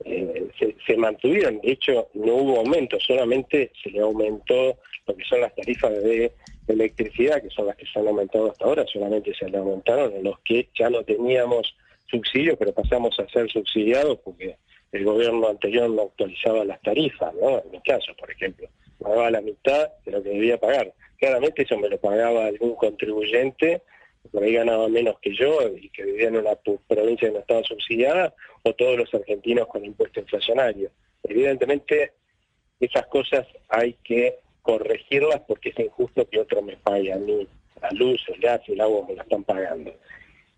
[0.04, 0.48] eh,
[0.86, 5.54] se, mantuvieron, de hecho no hubo aumento, solamente se le aumentó lo que son las
[5.54, 6.32] tarifas de
[6.68, 10.24] electricidad, que son las que se han aumentado hasta ahora, solamente se le aumentaron en
[10.24, 11.74] los que ya no teníamos
[12.10, 14.56] subsidios, pero pasamos a ser subsidiados porque
[14.92, 17.62] el gobierno anterior no actualizaba las tarifas, ¿no?
[17.64, 18.68] En mi caso, por ejemplo,
[19.02, 20.92] pagaba la mitad de lo que debía pagar
[21.22, 23.82] claramente eso me lo pagaba algún contribuyente,
[24.32, 26.56] por ahí ganaba menos que yo y que vivía en una
[26.88, 28.34] provincia que no estaba subsidiada,
[28.64, 30.90] o todos los argentinos con impuesto inflacionario.
[31.22, 32.12] Evidentemente,
[32.80, 37.46] esas cosas hay que corregirlas porque es injusto que otro me pague a mí
[37.80, 39.94] la luz, el gas y el agua me la están pagando.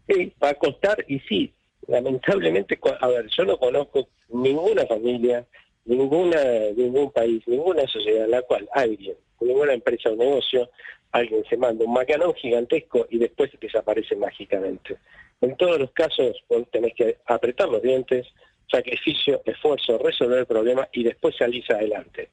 [0.08, 1.52] Sí, va a costar y sí,
[1.88, 5.44] lamentablemente, a ver, yo no conozco ninguna familia,
[5.84, 6.42] ninguna,
[6.76, 10.70] ningún país, ninguna sociedad en la cual alguien, ninguna empresa o negocio,
[11.12, 14.96] alguien se manda un macanón gigantesco y después desaparece mágicamente.
[15.40, 18.26] En todos los casos vos tenés que apretar los dientes,
[18.70, 22.30] sacrificio, esfuerzo, resolver el problema y después salís adelante.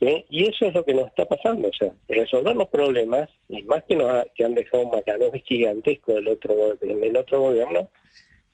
[0.00, 3.82] Y eso es lo que nos está pasando, o sea, resolver los problemas, y más
[3.82, 7.90] que nos que han dejado un macanón gigantesco del otro, del otro gobierno,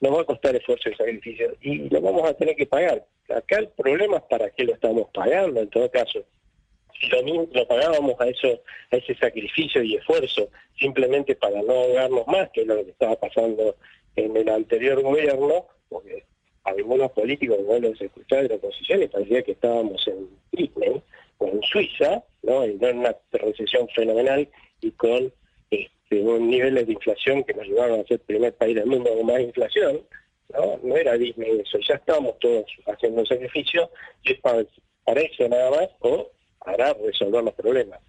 [0.05, 3.05] nos va a costar esfuerzo y sacrificio y lo vamos a tener que pagar.
[3.29, 6.23] Acá el problema es para qué lo estamos pagando en todo caso.
[6.99, 10.49] Si lo, mismo, lo pagábamos a eso, a ese sacrificio y esfuerzo,
[10.79, 13.75] simplemente para no ahogarnos más, que lo que estaba pasando
[14.15, 16.23] en el anterior gobierno, porque
[16.63, 21.01] algunos políticos, como los escuchaba de la oposición, y parecía que estábamos en Disney
[21.39, 22.63] o en Suiza, ¿no?
[22.63, 24.47] en una recesión fenomenal
[24.81, 25.33] y con
[26.11, 29.25] un niveles de inflación que nos llevaron a ser el primer país del mundo con
[29.25, 30.01] más inflación,
[30.53, 30.79] ¿no?
[30.83, 33.89] No era Disney eso, ya estábamos todos haciendo un sacrificio
[34.23, 37.99] y es para, eso nada más o para resolver los problemas.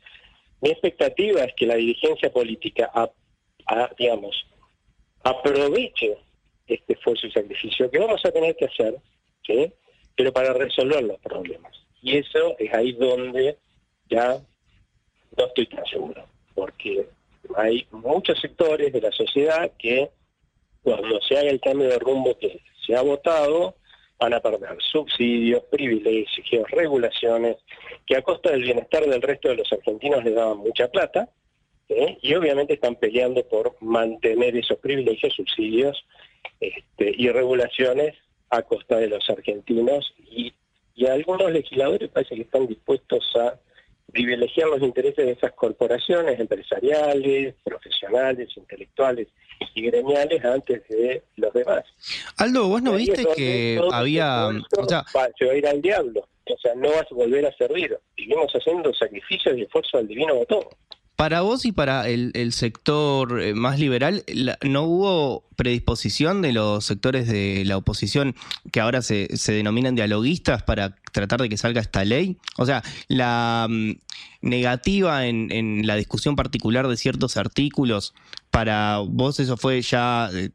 [0.61, 2.91] Mi expectativa es que la dirigencia política,
[3.99, 4.47] digamos,
[5.23, 6.17] aproveche
[6.67, 8.97] este esfuerzo y sacrificio que vamos a tener que hacer,
[9.47, 9.73] ¿sí?
[10.17, 11.73] pero para resolver los problemas.
[12.03, 13.59] Y eso es ahí donde
[14.09, 14.41] ya
[15.37, 16.25] no estoy tan seguro,
[16.55, 17.07] porque
[17.57, 20.11] hay muchos sectores de la sociedad que
[20.83, 23.75] cuando se haga el cambio de rumbo que se ha votado,
[24.19, 27.57] van a perder subsidios, privilegios, regulaciones,
[28.07, 31.29] que a costa del bienestar del resto de los argentinos le daban mucha plata,
[31.89, 32.19] ¿eh?
[32.23, 36.05] y obviamente están peleando por mantener esos privilegios, subsidios
[36.61, 38.15] este, y regulaciones
[38.51, 40.53] a costa de los argentinos, y
[41.07, 43.59] algunos legisladores parece que están dispuestos a
[44.13, 49.29] privilegiar los intereses de esas corporaciones empresariales, profesionales, intelectuales
[49.75, 51.85] y gremiales antes de los demás.
[52.37, 54.49] Aldo, vos no viste que había...
[54.49, 55.05] O sea,
[55.39, 57.99] se va a ir al diablo, o sea, no vas a volver a servir.
[58.17, 60.65] Vivimos haciendo sacrificios y esfuerzo al divino botón.
[61.17, 64.23] Para vos y para el, sector eh, más liberal,
[64.63, 68.35] ¿no hubo predisposición de los sectores de la oposición
[68.71, 72.37] que ahora se, se denominan dialoguistas para tratar de que salga esta ley?
[72.59, 73.93] O sea, la mm,
[74.43, 78.13] negativa en, la discusión particular de ciertos artículos,
[78.51, 80.51] para vos eso fue ya eh,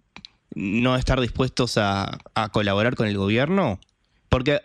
[0.54, 2.20] no estar dispuestos a,
[2.52, 3.80] colaborar con el gobierno?
[4.30, 4.62] Porque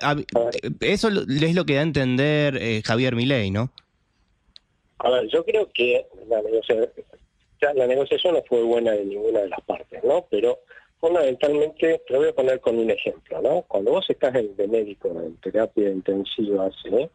[0.81, 3.73] eso es lo que da a entender eh, Javier Milei, ¿no?
[4.99, 6.41] A ver, yo creo que la
[7.87, 10.27] negociación, no fue buena de ninguna de las partes, ¿no?
[10.31, 10.61] Pero
[10.99, 13.63] fundamentalmente, te lo voy a poner con un ejemplo, ¿no?
[13.63, 17.09] Cuando vos estás de médico en terapia intensiva, ¿sí?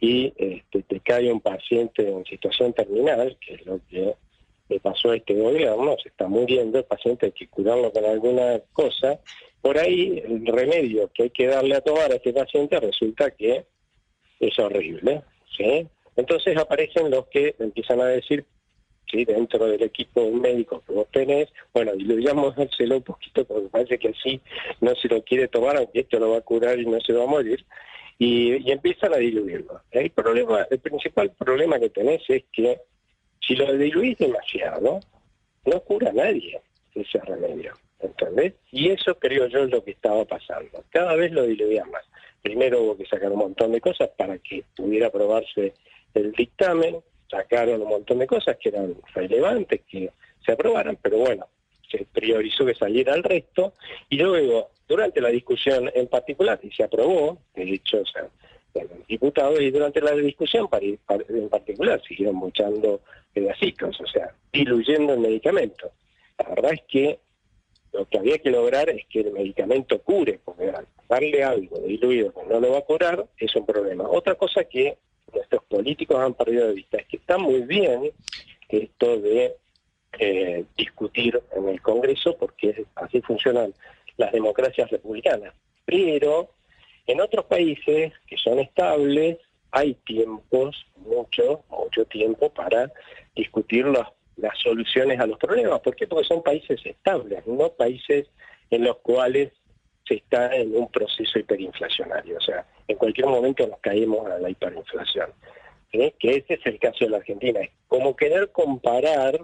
[0.00, 4.14] y este, te cae un paciente en situación terminal, que es lo que
[4.68, 8.60] le pasó a este gobierno, se está muriendo, el paciente hay que curarlo con alguna
[8.72, 9.18] cosa,
[9.60, 13.64] por ahí el remedio que hay que darle a tomar a este paciente resulta que
[14.38, 15.22] es horrible,
[15.56, 15.88] ¿sí?
[16.18, 18.44] Entonces aparecen los que empiezan a decir,
[19.08, 24.08] sí, dentro del equipo médico que vos tenés, bueno, diluyámoselo un poquito porque parece que
[24.08, 24.40] así
[24.80, 27.22] no se lo quiere tomar, aunque esto lo va a curar y no se va
[27.22, 27.64] a morir,
[28.18, 29.80] y, empiezan a diluirlo.
[29.92, 30.10] El,
[30.80, 32.80] principal problema que tenés es que
[33.40, 34.98] si lo diluís demasiado,
[35.66, 36.60] no cura a nadie
[36.96, 37.74] ese remedio.
[38.00, 38.54] ¿Entendés?
[38.72, 40.84] Y eso creo yo es lo que estaba pasando.
[40.90, 42.02] Cada vez lo diluían más.
[42.42, 45.74] Primero hubo que sacar un montón de cosas para que pudiera aprobarse
[46.18, 47.00] el dictamen,
[47.30, 50.10] sacaron un montón de cosas que eran relevantes, que
[50.44, 51.46] se aprobaran, pero bueno,
[51.90, 53.74] se priorizó que saliera el resto,
[54.08, 58.28] y luego, durante la discusión en particular, y se aprobó, de hecho, o sea,
[59.08, 63.00] diputados, y durante la discusión en particular siguieron muchando
[63.32, 65.90] pedacitos, o sea, diluyendo el medicamento.
[66.38, 67.18] La verdad es que
[67.92, 70.72] lo que había que lograr es que el medicamento cure, porque
[71.08, 74.08] darle algo diluido que no lo va a curar es un problema.
[74.08, 74.98] Otra cosa que
[75.34, 76.98] nuestros políticos han perdido de vista.
[76.98, 78.10] Es que está muy bien
[78.68, 79.56] esto de
[80.18, 83.72] eh, discutir en el Congreso, porque así funcionan
[84.16, 85.54] las democracias republicanas.
[85.84, 86.50] Pero
[87.06, 89.38] en otros países que son estables,
[89.70, 92.90] hay tiempos, mucho, mucho tiempo para
[93.34, 95.80] discutir las, las soluciones a los problemas.
[95.80, 96.06] ¿Por qué?
[96.06, 98.26] Porque son países estables, no países
[98.70, 99.52] en los cuales
[100.08, 102.38] se está en un proceso hiperinflacionario.
[102.38, 105.30] O sea, en cualquier momento nos caemos a la hiperinflación.
[105.90, 107.60] Que ese es el caso de la Argentina.
[107.60, 109.38] Es como querer comparar,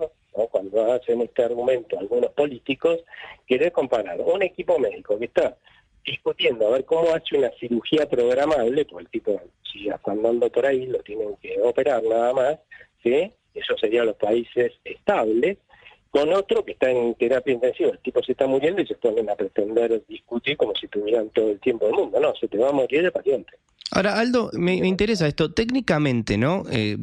[0.50, 3.00] cuando hacen este argumento algunos políticos,
[3.46, 5.56] querer comparar un equipo médico que está
[6.04, 10.50] discutiendo a ver cómo hace una cirugía programable, porque el tipo, si ya está andando
[10.50, 12.58] por ahí, lo tienen que operar nada más,
[13.02, 13.32] ¿sí?
[13.54, 15.58] eso serían los países estables,
[16.14, 17.90] con otro que está en terapia intensiva.
[17.90, 21.50] El tipo se está muriendo y se ponen a pretender discutir como si tuvieran todo
[21.50, 22.20] el tiempo del mundo.
[22.20, 23.54] No, se te va a morir el paciente.
[23.90, 25.52] Ahora, Aldo, me, interesa esto.
[25.52, 26.62] Técnicamente, ¿no?
[26.70, 26.98] Eh,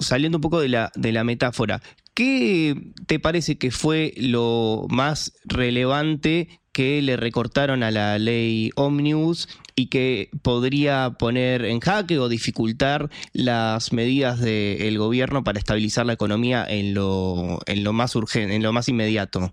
[0.00, 1.80] saliendo un poco de la, de la metáfora,
[2.12, 2.74] ¿qué
[3.06, 9.48] te parece que fue lo más relevante que le recortaron a la ley Omnibus
[9.78, 16.14] y que podría poner en jaque o dificultar las medidas del gobierno para estabilizar la
[16.14, 19.52] economía en lo, en lo más urgente, en lo más inmediato?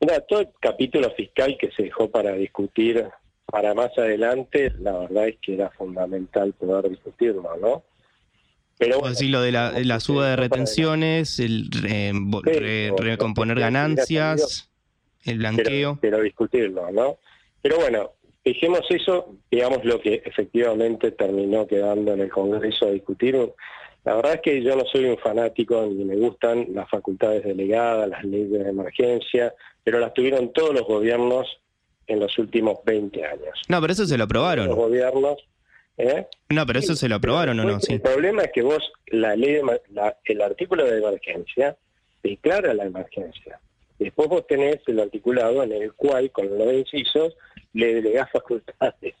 [0.00, 3.04] Mira, todo el capítulo fiscal que se dejó para discutir
[3.44, 7.84] para más adelante, la verdad es que era fundamental poder discutirlo, ¿no?
[8.78, 12.12] Pero Puedo decir lo de la, la suba de retenciones, el re-
[12.42, 14.70] re- recomponer ganancias,
[15.24, 15.98] el blanqueo.
[16.00, 17.18] pero, pero discutirlo, ¿no?
[17.60, 18.12] Pero bueno,
[18.44, 23.36] dejemos eso, digamos lo que efectivamente terminó quedando en el Congreso a discutir.
[24.04, 28.08] La verdad es que yo no soy un fanático ni me gustan las facultades delegadas,
[28.08, 31.46] las leyes de emergencia, pero las tuvieron todos los gobiernos
[32.08, 33.62] en los últimos 20 años.
[33.68, 34.74] No, pero eso se lo Los aprobaron.
[34.74, 35.36] gobiernos,
[35.98, 36.26] ¿eh?
[36.48, 37.92] No, pero eso se lo aprobaron o no, sí.
[37.94, 41.76] El problema es que vos, la ley de la- el artículo de emergencia
[42.24, 43.60] declara la emergencia.
[44.00, 47.36] Después vos tenés el articulado en el cual, con los incisos,
[47.74, 49.14] le delegás facultades.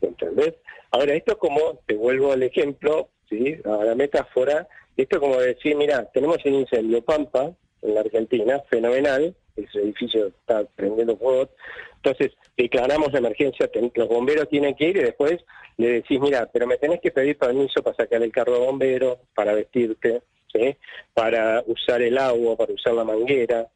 [0.00, 0.54] ¿Entendés?
[0.90, 3.56] Ahora, esto es como, te vuelvo al ejemplo, ¿sí?
[3.64, 8.60] a la metáfora, esto es como decir, mira, tenemos el incendio Pampa en la Argentina,
[8.68, 11.48] fenomenal, ese edificio está prendiendo fuego,
[11.96, 15.44] entonces declaramos la emergencia, los bomberos tienen que ir y después
[15.76, 19.20] le decís, mira, pero me tenés que pedir permiso para sacar el carro de bombero,
[19.34, 20.22] para vestirte,
[20.52, 20.76] ¿sí?
[21.14, 23.66] para usar el agua, para usar la manguera.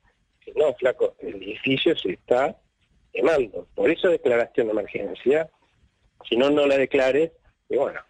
[0.55, 2.57] No, flaco, el edificio se está
[3.17, 3.67] quemando.
[3.75, 5.51] Por eso declaración de emergencia.
[6.29, 7.33] Si no, no la declares,
[7.69, 8.01] y bueno,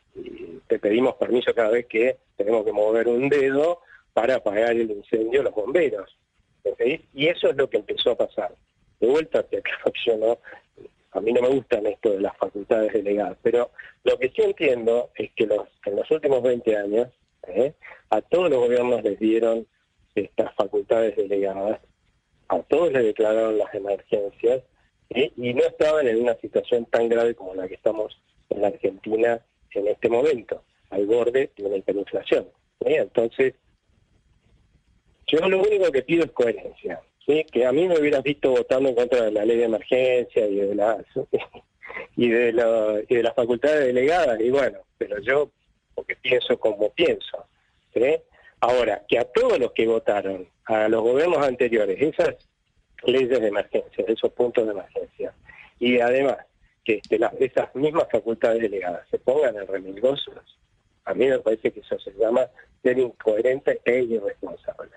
[0.66, 3.80] te pedimos permiso cada vez que tenemos que mover un dedo
[4.12, 6.16] para apagar el incendio los bomberos.
[7.14, 8.54] Y eso es lo que empezó a pasar.
[8.98, 10.38] De vuelta te aclaro yo
[11.12, 13.70] a mí no me gustan esto de las facultades delegadas, pero
[14.04, 17.08] lo que sí entiendo es que en los últimos 20 años
[17.46, 17.72] ¿eh?
[18.10, 19.66] a todos los gobiernos les dieron
[20.14, 21.80] estas facultades delegadas,
[22.48, 24.62] a todos les declararon las emergencias
[25.10, 29.40] y no estaban en una situación tan grave como la que estamos en la Argentina
[29.72, 32.48] en este momento, al borde de una hiperinflación.
[32.80, 33.54] Entonces,
[35.26, 37.00] yo lo único que pido es coherencia.
[37.26, 40.54] Que a mí me hubieras visto votando en contra de la ley de emergencia y
[40.56, 41.04] de las
[42.16, 45.50] y de, la, y de las facultades delegadas, y bueno, pero yo,
[45.94, 47.46] porque pienso como pienso.
[48.60, 52.36] Ahora, que a todos los que votaron, a los gobiernos anteriores, esas
[53.06, 55.32] leyes de emergencia, esos puntos de emergencia,
[55.78, 56.38] y además
[56.84, 60.34] que este, las, esas mismas facultades delegadas se pongan en remilgosos,
[61.04, 62.42] a mí me parece que eso se llama
[62.82, 64.90] ser incoherente e irresponsable.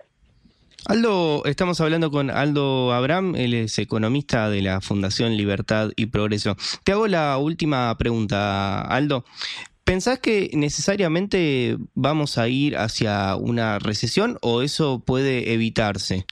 [0.85, 6.55] Aldo, estamos hablando con Aldo Abraham, él es economista de la Fundación Libertad y Progreso.
[6.83, 9.25] Te hago la última pregunta, Aldo.
[9.83, 16.25] ¿Pensás que necesariamente vamos a ir hacia una recesión o eso puede evitarse?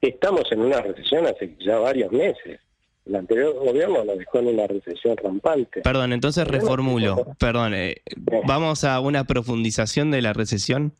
[0.00, 2.60] Estamos en una recesión hace ya varios meses.
[3.06, 5.82] El anterior gobierno nos dejó en una recesión rampante.
[5.82, 7.24] Perdón, entonces reformulo.
[7.38, 8.02] Perdón, eh,
[8.46, 10.92] ¿vamos a una profundización de la recesión?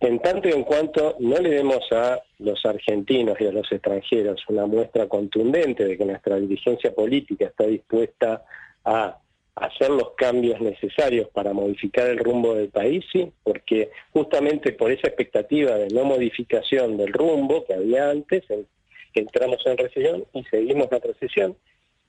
[0.00, 4.42] En tanto y en cuanto no le demos a los argentinos y a los extranjeros
[4.48, 8.44] una muestra contundente de que nuestra dirigencia política está dispuesta
[8.84, 9.18] a
[9.56, 15.08] hacer los cambios necesarios para modificar el rumbo del país, sí, porque justamente por esa
[15.08, 18.66] expectativa de no modificación del rumbo que había antes, en-
[19.14, 21.56] entramos en recesión y seguimos la recesión.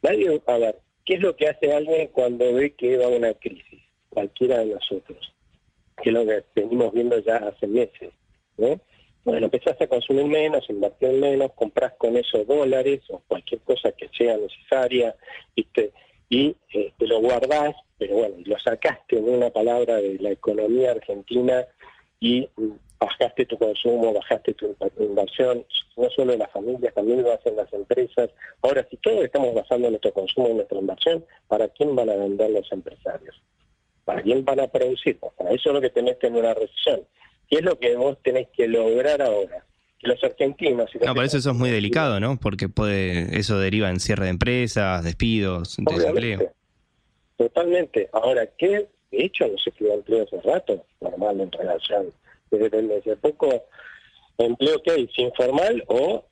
[0.02, 3.82] Nadie, a ver, ¿qué es lo que hace alguien cuando ve que va una crisis?
[4.10, 5.32] Cualquiera de nosotros
[6.02, 8.12] que es lo que venimos viendo ya hace meses.
[8.58, 8.80] ¿no?
[9.24, 14.10] Bueno, empezás a consumir menos, invertir menos, compras con esos dólares o cualquier cosa que
[14.10, 15.16] sea necesaria,
[15.56, 15.92] ¿viste?
[16.30, 16.56] Y
[16.98, 21.66] te lo guardás, pero bueno, y lo sacaste en una palabra de la economía argentina
[22.20, 22.50] y
[23.00, 25.66] bajaste tu consumo, bajaste tu inversión,
[25.98, 28.30] no solo en las familias, también lo hacen las empresas.
[28.62, 32.50] Ahora, si todos estamos basando nuestro consumo en nuestra inversión, ¿para quién van a vender
[32.50, 33.42] los empresarios?
[34.04, 35.20] ¿Para quién van a producir?
[35.20, 37.02] Para eso es lo que tenés tener una recesión.
[37.50, 39.66] ¿Qué es lo que vos tenés que lograr ahora?
[40.06, 40.94] Que los argentinos...
[40.94, 42.38] Y los No, por eso eso es muy delicado, ¿no?
[42.38, 46.52] Porque puede, eso deriva en cierre de empresas, despidos, desempleo.
[47.38, 48.08] Totalmente.
[48.14, 48.88] Ahora, ¿qué?
[49.12, 52.14] De hecho, no se creó empleo hace rato, normal en relación.
[52.52, 53.64] Desde, desde poco
[54.38, 56.24] empleo que hay, informal o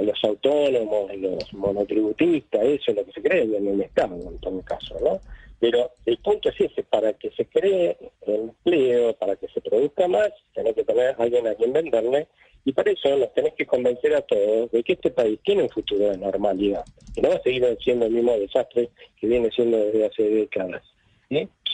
[0.00, 4.60] los autónomos, los monotributistas, eso es lo que se cree en el Estado en todo
[4.62, 5.20] caso, ¿no?
[5.58, 7.96] Pero el punto es ese, para que se cree
[8.26, 12.28] empleo, para que se produzca más, tiene que tener alguien a quien venderle
[12.64, 15.70] Y para eso nos tenés que convencer a todos de que este país tiene un
[15.70, 16.84] futuro de normalidad
[17.14, 20.82] y no va a seguir siendo el mismo desastre que viene siendo desde hace décadas.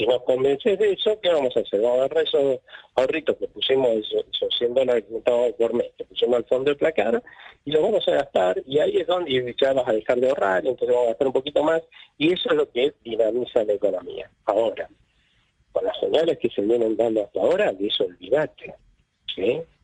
[0.02, 1.80] Si nos convences de eso, ¿qué vamos a hacer?
[1.80, 2.58] Vamos a agarrar esos
[2.96, 3.88] ahorritos que pusimos,
[4.32, 7.22] esos 100 dólares que por mes, que pusimos al fondo de placar,
[7.64, 10.66] y los vamos a gastar, y ahí es donde ya vas a dejar de ahorrar,
[10.66, 11.82] entonces vamos a gastar un poquito más,
[12.18, 14.28] y eso es lo que dinamiza la economía.
[14.46, 14.88] Ahora,
[15.70, 18.74] con las señales que se vienen dando hasta ahora, de eso olvídate.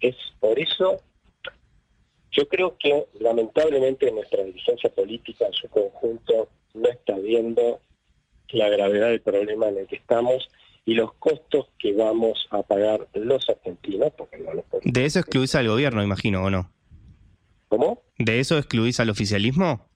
[0.01, 0.97] Es por eso,
[2.33, 7.79] yo creo que lamentablemente nuestra dirigencia política en su conjunto no está viendo
[8.51, 10.49] la gravedad del problema en el que estamos
[10.85, 14.53] y los costos que vamos a pagar los argentinos, porque no
[14.85, 16.73] ¿De eso excluís al gobierno, imagino, o no?
[17.69, 18.03] ¿Cómo?
[18.19, 19.87] ¿De eso excluís al oficialismo?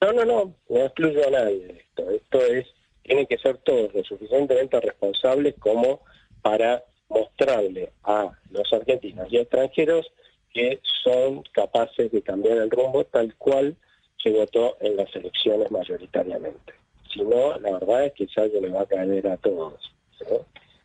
[0.00, 2.10] No, no, no, no excluyo a nadie de esto.
[2.10, 2.66] Esto es,
[3.02, 6.00] tienen que ser todos lo suficientemente responsables como
[6.40, 10.10] para mostrarle a los argentinos y extranjeros
[10.52, 13.76] que son capaces de cambiar el rumbo tal cual
[14.22, 16.72] se votó en las elecciones mayoritariamente.
[17.12, 19.92] Si no, la verdad es que eso le va a caer a todos.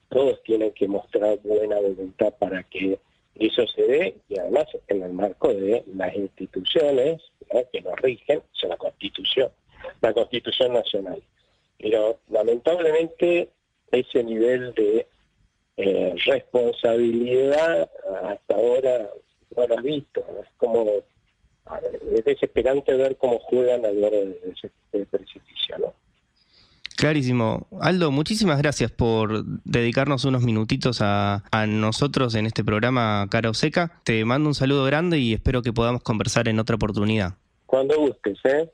[0.10, 3.00] Todos tienen que mostrar buena voluntad para que
[3.36, 7.22] eso se dé y además en el marco de las instituciones
[7.72, 9.52] que nos rigen, o la Constitución,
[10.02, 11.22] la Constitución Nacional.
[11.78, 13.50] Pero lamentablemente
[13.92, 15.08] ese nivel de
[15.78, 17.90] eh, responsabilidad
[18.24, 19.10] hasta ahora
[19.56, 20.26] no lo has visto.
[20.42, 20.86] Es como
[22.16, 25.94] es desesperante ver cómo juegan al borde de ese precipicio, ¿no?
[26.96, 27.68] Clarísimo.
[27.82, 34.02] Aldo, muchísimas gracias por dedicarnos unos minutitos a, nosotros en este programa Cara Seca.
[34.04, 37.36] Te mando un saludo grande y espero que podamos conversar en otra oportunidad.
[37.66, 38.70] Cuando gustes, ¿eh?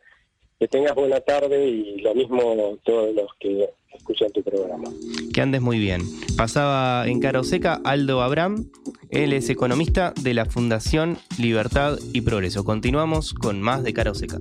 [0.59, 4.89] Que tengas buena tarde y lo mismo todos los que escuchan tu programa.
[5.34, 6.01] Que andes muy bien.
[6.38, 8.69] Pasaba en Cara Seca Aldo Abraham.
[9.09, 12.63] Él es economista de la Fundación Libertad y Progreso.
[12.63, 14.39] Continuamos con más de Cara Seca.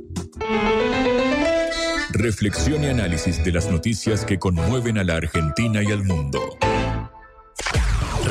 [2.20, 6.58] Reflexión y análisis de las noticias que conmueven a la Argentina y al mundo.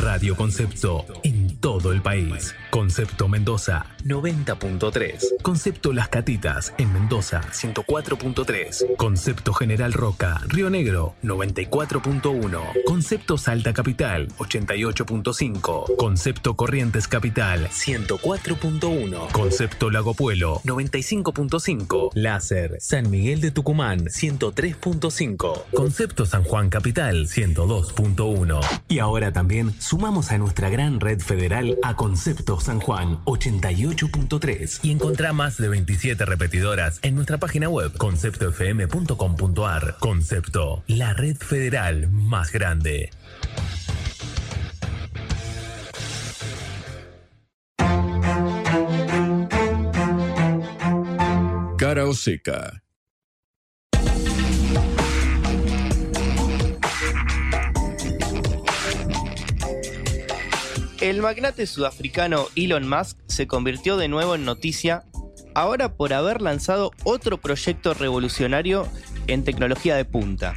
[0.03, 2.55] Radio Concepto en todo el país.
[2.69, 5.41] Concepto Mendoza 90.3.
[5.41, 8.95] Concepto Las Catitas en Mendoza 104.3.
[8.95, 12.61] Concepto General Roca, Río Negro 94.1.
[12.85, 15.95] Concepto Salta Capital 88.5.
[15.97, 19.31] Concepto Corrientes Capital 104.1.
[19.31, 22.11] Concepto Lago Puelo 95.5.
[22.13, 25.63] Láser San Miguel de Tucumán 103.5.
[25.73, 28.61] Concepto San Juan Capital 102.1.
[28.87, 31.48] Y ahora también sumamos a nuestra gran red federal
[31.83, 37.91] a Concepto San Juan 88.3 y encontrá más de 27 repetidoras en nuestra página web
[37.97, 39.95] conceptofm.com.ar.
[39.99, 43.09] Concepto, la red federal más grande.
[51.77, 52.83] Cara o seca
[61.01, 65.05] El magnate sudafricano Elon Musk se convirtió de nuevo en noticia,
[65.55, 68.85] ahora por haber lanzado otro proyecto revolucionario
[69.27, 70.55] en tecnología de punta.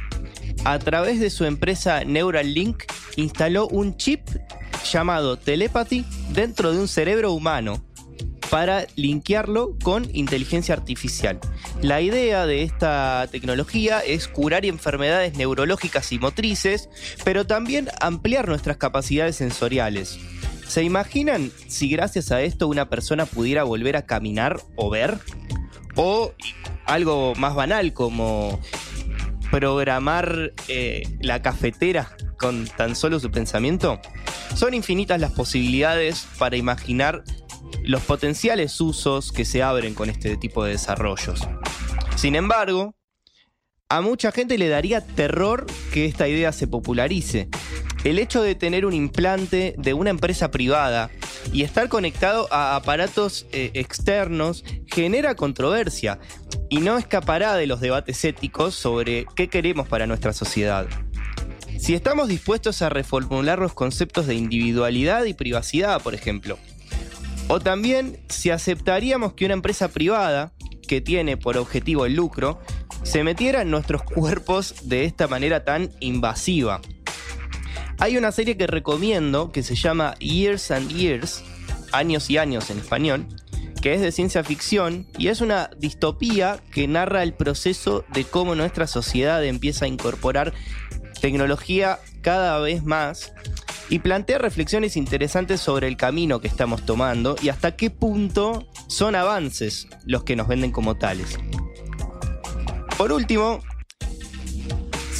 [0.65, 2.83] A través de su empresa Neuralink
[3.15, 4.27] instaló un chip
[4.91, 7.81] llamado Telepathy dentro de un cerebro humano
[8.49, 11.39] para linkearlo con inteligencia artificial.
[11.81, 16.89] La idea de esta tecnología es curar enfermedades neurológicas y motrices,
[17.23, 20.19] pero también ampliar nuestras capacidades sensoriales.
[20.73, 25.19] ¿Se imaginan si gracias a esto una persona pudiera volver a caminar o ver?
[25.95, 26.33] O
[26.85, 28.59] algo más banal como
[29.51, 34.01] programar eh, la cafetera con tan solo su pensamiento?
[34.55, 37.23] Son infinitas las posibilidades para imaginar
[37.83, 41.47] los potenciales usos que se abren con este tipo de desarrollos.
[42.15, 42.95] Sin embargo,
[43.89, 47.49] a mucha gente le daría terror que esta idea se popularice.
[48.03, 51.09] El hecho de tener un implante de una empresa privada
[51.53, 56.19] y estar conectado a aparatos eh, externos genera controversia
[56.69, 60.85] y no escapará de los debates éticos sobre qué queremos para nuestra sociedad.
[61.79, 66.57] Si estamos dispuestos a reformular los conceptos de individualidad y privacidad, por ejemplo,
[67.47, 70.53] o también si aceptaríamos que una empresa privada,
[70.87, 72.59] que tiene por objetivo el lucro,
[73.03, 76.81] se metiera en nuestros cuerpos de esta manera tan invasiva.
[77.99, 81.43] Hay una serie que recomiendo que se llama Years and Years,
[81.91, 83.27] años y años en español,
[83.81, 88.55] que es de ciencia ficción y es una distopía que narra el proceso de cómo
[88.55, 90.53] nuestra sociedad empieza a incorporar
[91.21, 93.33] tecnología cada vez más
[93.89, 99.15] y plantea reflexiones interesantes sobre el camino que estamos tomando y hasta qué punto son
[99.15, 101.37] avances los que nos venden como tales.
[102.97, 103.59] Por último,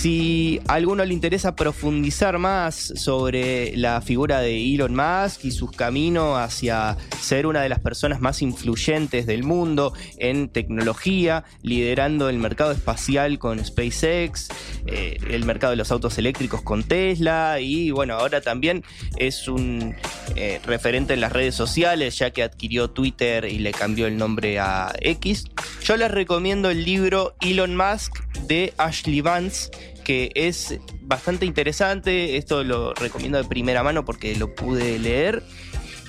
[0.04, 5.72] si a alguno le interesa profundizar más sobre la figura de Elon Musk y sus
[5.72, 12.38] caminos hacia ser una de las personas más influyentes del mundo en tecnología, liderando el
[12.38, 14.50] mercado espacial con SpaceX,
[14.88, 18.84] eh, el mercado de los autos eléctricos con Tesla y bueno, ahora también
[19.16, 19.96] es un
[20.36, 24.60] eh, referente en las redes sociales ya que adquirió Twitter y le cambió el nombre
[24.60, 25.46] a X.
[25.82, 29.72] Yo les recomiendo el libro Elon Musk de Ashley Vance
[30.04, 32.38] que es bastante interesante.
[32.38, 35.44] Esto lo recomiendo de primera mano porque lo pude leer.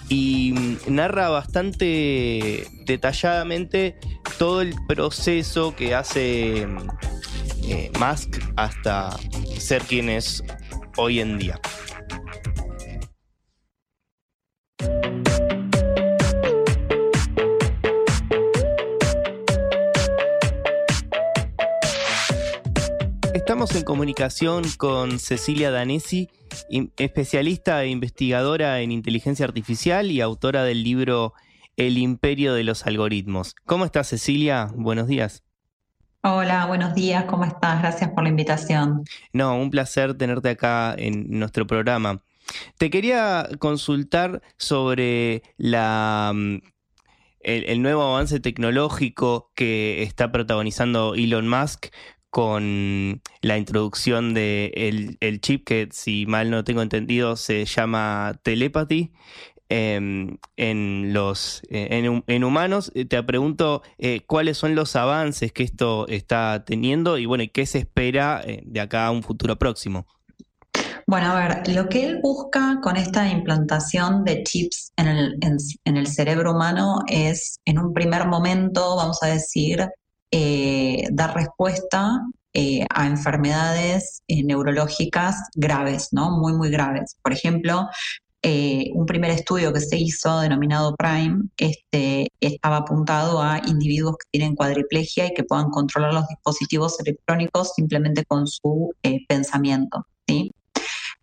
[0.08, 0.54] Y
[0.86, 3.96] narra bastante detalladamente
[4.38, 6.66] todo el proceso que hace
[7.62, 9.16] eh, Musk hasta
[9.58, 10.44] ser quien es
[10.96, 11.58] hoy en día.
[23.54, 26.28] Estamos en comunicación con Cecilia Danesi,
[26.96, 31.34] especialista e investigadora en inteligencia artificial y autora del libro
[31.76, 33.54] El imperio de los algoritmos.
[33.64, 34.72] ¿Cómo estás, Cecilia?
[34.74, 35.44] Buenos días.
[36.24, 37.80] Hola, buenos días, ¿cómo estás?
[37.80, 39.04] Gracias por la invitación.
[39.32, 42.24] No, un placer tenerte acá en nuestro programa.
[42.76, 46.58] Te quería consultar sobre la mm,
[47.44, 51.86] el, nuevo avance tecnológico que está protagonizando Elon Musk
[52.34, 54.72] con la introducción de
[55.20, 59.12] el, chip que, si mal no tengo entendido, se llama telepathy.
[59.68, 66.06] Em, en los en, humanos eh, te pregunto eh, cuáles son los avances que esto
[66.08, 70.06] está teniendo y bueno qué se espera eh, de acá a un futuro próximo
[71.06, 75.38] bueno, a ver, lo que él busca con esta implantación de chips en el,
[75.84, 79.86] en el cerebro humano es, en un primer momento, vamos a decir,
[80.36, 82.20] eh, dar respuesta
[82.52, 86.32] eh, a enfermedades eh, neurológicas graves, ¿no?
[86.32, 87.16] Muy, muy graves.
[87.22, 87.86] Por ejemplo,
[88.42, 94.54] un primer estudio que se hizo, denominado PRIME, este, estaba apuntado a individuos que tienen
[94.54, 98.92] cuadriplegia y que puedan controlar los dispositivos electrónicos simplemente con su
[99.28, 100.04] pensamiento.
[100.26, 100.52] ¿sí?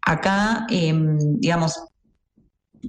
[0.02, 1.84] Acá, em, digamos,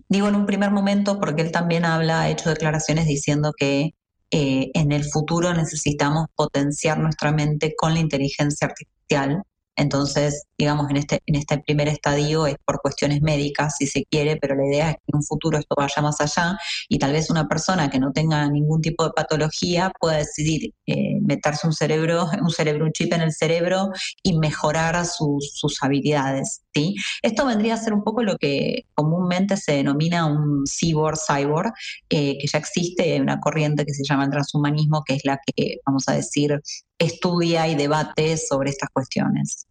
[0.08, 3.92] digo en un primer momento porque él también habla, ha hecho declaraciones diciendo que
[4.32, 9.42] eh, en el futuro necesitamos potenciar nuestra mente con la inteligencia artificial
[9.76, 14.36] entonces, digamos, en este, en este primer estadio es por cuestiones médicas, si se quiere,
[14.36, 16.58] pero la idea es que en un futuro esto vaya más allá
[16.88, 21.18] y tal vez una persona que no tenga ningún tipo de patología pueda decidir eh,
[21.22, 23.90] meterse un cerebro, un cerebro, un chip en el cerebro
[24.22, 26.62] y mejorar sus, sus habilidades.
[26.74, 26.94] ¿sí?
[27.22, 31.72] Esto vendría a ser un poco lo que comúnmente se denomina un cyborg, cyborg,
[32.10, 35.78] eh, que ya existe una corriente que se llama el transhumanismo, que es la que,
[35.86, 36.60] vamos a decir,
[37.02, 39.66] estudia y debate sobre estas cuestiones.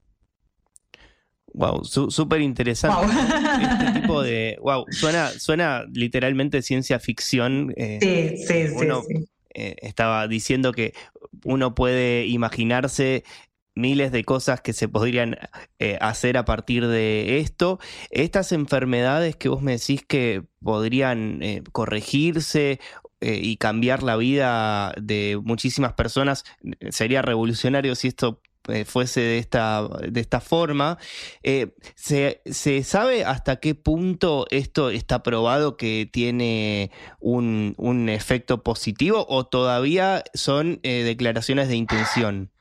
[1.54, 3.08] Wow, súper interesante.
[3.08, 4.58] Este tipo de.
[4.62, 7.74] Wow, suena, suena literalmente ciencia ficción.
[7.76, 10.94] Eh, sí, sí, uno, sí, eh, estaba diciendo que
[11.44, 13.24] uno puede imaginarse
[13.74, 15.38] miles de cosas que se podrían
[15.80, 17.80] eh, hacer a partir de esto.
[18.12, 22.80] Estas enfermedades que vos me decís que podrían corregirse
[23.22, 26.44] y cambiar la vida de muchísimas personas,
[26.90, 31.00] sería revolucionario si esto eh, fuese de esta, de esta forma.
[31.42, 32.42] Eh, ¿se,
[32.84, 40.80] sabe hasta qué punto esto está probado que tiene un, efecto positivo o todavía son
[40.84, 42.52] eh, declaraciones de intención?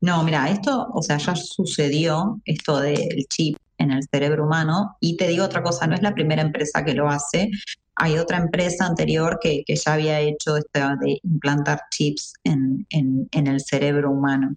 [0.00, 5.16] No, mira, esto, o sea, ya sucedió esto del chip en el cerebro humano y
[5.16, 7.50] te digo otra cosa, no es la primera empresa que lo hace.
[7.96, 12.86] Hay otra empresa anterior que, ya había hecho esto de implantar chips en,
[13.32, 14.56] el cerebro humano.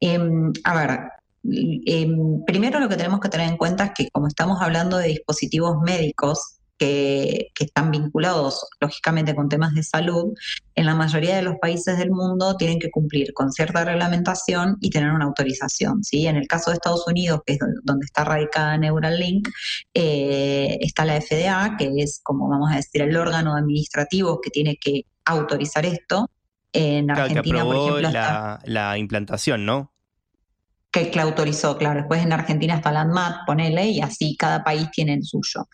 [0.00, 1.00] Em, a ver,
[1.42, 5.08] em, primero lo que tenemos que tener en cuenta es que como estamos hablando de
[5.08, 10.32] dispositivos médicos que, están vinculados lógicamente con temas de salud,
[10.74, 14.90] en la mayoría de los países del mundo tienen que cumplir con cierta reglamentación y
[14.90, 16.04] tener una autorización.
[16.04, 16.26] ¿sí?
[16.26, 19.48] En el caso de Estados Unidos, que es donde está radicada Neuralink,
[19.92, 24.76] eh, está la FDA, que es como vamos a decir el órgano administrativo que tiene
[24.76, 26.30] que autorizar esto
[26.72, 28.10] en Argentina, por ejemplo.
[28.10, 29.92] La, la implantación, ¿no?
[30.90, 32.00] Que, que autorizó, claro.
[32.00, 35.66] Después en Argentina está la ANMAT, ponele, y así cada país tiene el suyo.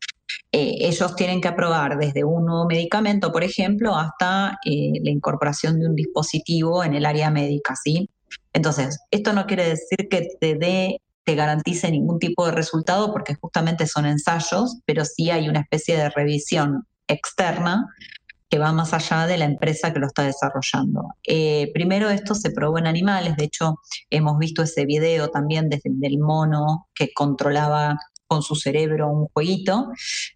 [0.56, 5.80] Eh, ellos tienen que aprobar desde un nuevo medicamento, por ejemplo, hasta eh, la incorporación
[5.80, 8.08] de un dispositivo en el área médica, ¿sí?
[8.52, 13.34] Entonces, esto no quiere decir que te dé te garantice ningún tipo de resultado porque
[13.34, 17.86] justamente son ensayos, pero sí hay una especie de revisión externa
[18.48, 21.14] que va más allá de la empresa que lo está desarrollando.
[21.26, 25.90] Eh, primero esto se probó en animales, de hecho hemos visto ese video también desde
[26.02, 29.88] el mono que controlaba con su cerebro un jueguito.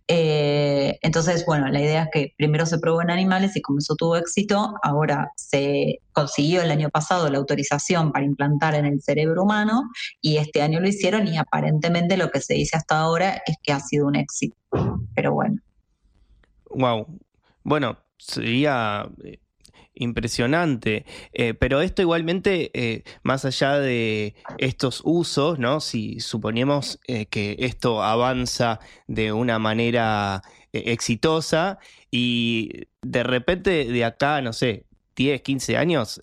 [0.06, 3.94] Eh, entonces, bueno, la idea es que primero se probó en animales y como eso
[3.96, 9.42] tuvo éxito, ahora se consiguió el año pasado la autorización para implantar en el cerebro
[9.42, 9.82] humano
[10.20, 13.72] y este año lo hicieron y aparentemente lo que se dice hasta ahora es que
[13.72, 14.56] ha sido un éxito.
[15.14, 15.60] Pero bueno.
[16.70, 17.06] Wow.
[17.62, 19.38] Bueno, sería eh,
[19.98, 21.04] impresionante.
[21.32, 25.80] Eh, pero esto igualmente, eh, más allá de estos usos, ¿no?
[25.80, 30.42] Si suponemos que esto avanza de una manera
[30.72, 31.78] exitosa
[32.10, 34.84] y de repente de acá, no sé,
[35.16, 36.22] 10, 15 años,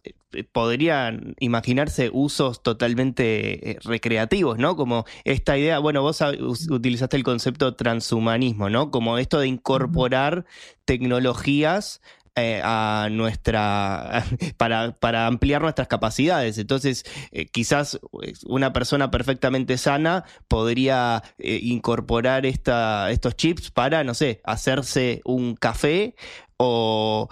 [0.51, 4.75] podrían imaginarse usos totalmente recreativos, ¿no?
[4.75, 6.21] Como esta idea, bueno, vos
[6.69, 8.91] utilizaste el concepto transhumanismo, ¿no?
[8.91, 10.45] Como esto de incorporar
[10.85, 12.01] tecnologías
[12.37, 14.25] eh, a nuestra
[14.57, 16.57] para, para, ampliar nuestras capacidades.
[16.57, 24.13] Entonces, eh, quizás eh, una persona perfectamente sana podría incorporar esta, estos chips para, no
[24.13, 26.15] sé, hacerse un café
[26.57, 27.29] o,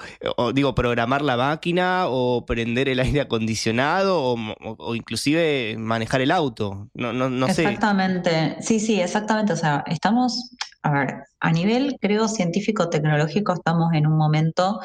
[0.53, 6.89] digo, programar la máquina o prender el aire acondicionado o, inclusive manejar el auto.
[6.93, 7.63] No, no, no sé.
[7.63, 9.53] Exactamente, sí, sí, exactamente.
[9.53, 14.80] O sea, estamos, a ver, a nivel, creo, científico-tecnológico, estamos en un momento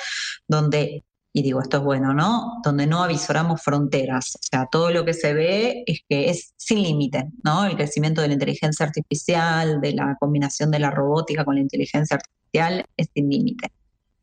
[0.47, 2.61] donde y digo, esto es bueno, ¿no?
[2.65, 4.35] Donde no avisoramos fronteras.
[4.35, 7.65] O sea, todo lo que se ve es que es sin límite, ¿no?
[7.65, 12.17] El crecimiento de la inteligencia artificial, de la combinación de la robótica con la inteligencia
[12.17, 13.71] artificial es sin límite.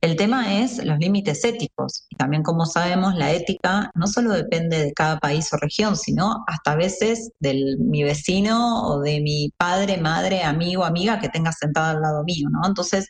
[0.05, 2.05] El tema es los límites éticos.
[2.11, 6.43] Y también, como sabemos, la ética no solo depende de cada país o región, sino
[6.45, 11.51] hasta a veces de mi vecino o de mi padre, madre, amigo, amiga que tenga
[11.51, 12.67] sentada al lado mío, ¿no?
[12.67, 13.09] Entonces,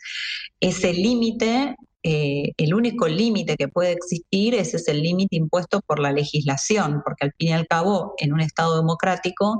[0.62, 1.76] ese límite
[2.08, 7.02] eh, el único límite que puede existir ese es el límite impuesto por la legislación,
[7.04, 9.60] porque al fin y al cabo, en un Estado democrático,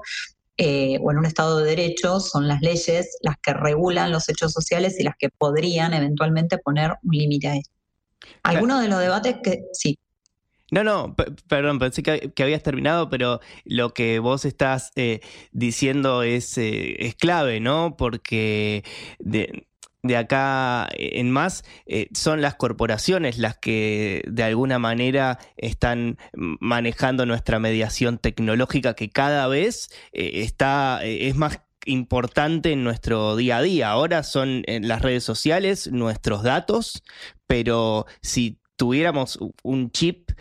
[0.58, 4.54] eh, o en un Estado de Derecho son las leyes las que regulan los hechos
[4.54, 7.72] sociales y las que podrían eventualmente poner un límite a esto.
[8.44, 10.00] Algunos de los debates que sí.
[10.72, 11.16] No, no,
[11.48, 15.20] perdón, pensé que, habías terminado, pero lo que vos estás eh,
[15.52, 17.96] diciendo es, eh, es clave, ¿no?
[17.98, 18.84] Porque
[19.20, 19.68] de,
[20.08, 27.26] de acá en más eh, son las corporaciones las que de alguna manera están manejando
[27.26, 33.58] nuestra mediación tecnológica que cada vez eh, está eh, es más importante en nuestro día
[33.58, 33.92] a día.
[33.92, 37.04] Ahora son en las redes sociales nuestros datos,
[37.46, 40.32] pero si tuviéramos un chip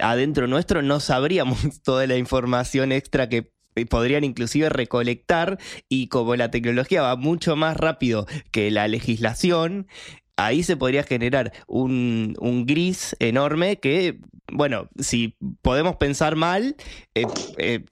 [0.00, 3.53] adentro nuestro, no sabríamos toda la información extra que
[3.88, 5.58] podrían inclusive recolectar
[5.88, 9.88] y como la tecnología va mucho más rápido que la legislación,
[10.36, 14.20] ahí se podría generar un, gris enorme que,
[14.52, 16.76] bueno, si podemos pensar mal,
[17.14, 17.26] eh,
[17.58, 17.84] eh,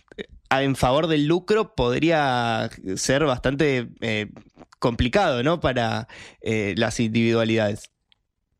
[0.51, 4.29] en favor del lucro podría ser bastante eh,
[4.79, 5.61] complicado, ¿no?
[5.61, 6.09] Para
[6.43, 7.92] las individualidades.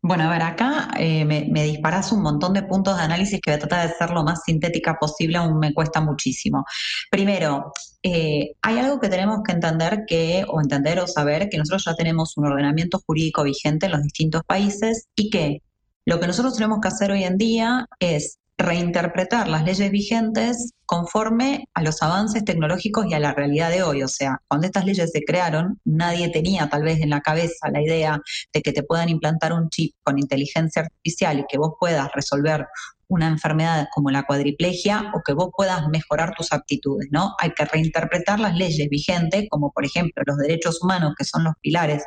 [0.05, 3.53] Bueno, a ver, acá eh, me, me, disparas un montón de puntos de análisis que
[3.53, 6.65] voy a tratar de ser lo más sintética posible, aún me cuesta muchísimo.
[7.09, 7.73] Primero,
[8.03, 11.95] eh, hay algo que tenemos que entender que, o entender o saber, que nosotros ya
[11.95, 15.63] tenemos un ordenamiento jurídico vigente en los distintos países y que
[16.05, 21.65] lo que nosotros tenemos que hacer hoy en día es reinterpretar las leyes vigentes conforme
[21.75, 24.03] a los avances tecnológicos y a la realidad de hoy.
[24.03, 27.83] O sea, cuando estas leyes se crearon, nadie tenía tal vez en la cabeza la
[27.83, 28.21] idea
[28.53, 32.67] de que te puedan implantar un chip con inteligencia artificial y que vos puedas resolver
[33.13, 37.35] una enfermedad como la cuadriplegia o que vos puedas mejorar tus aptitudes, ¿no?
[37.39, 41.55] Hay que reinterpretar las leyes vigentes, como por ejemplo los derechos humanos, que son los
[41.61, 42.05] pilares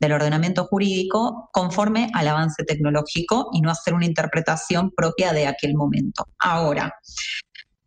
[0.00, 5.74] del ordenamiento jurídico, conforme al avance tecnológico y no hacer una interpretación propia de aquel
[5.74, 6.26] momento.
[6.38, 6.92] Ahora,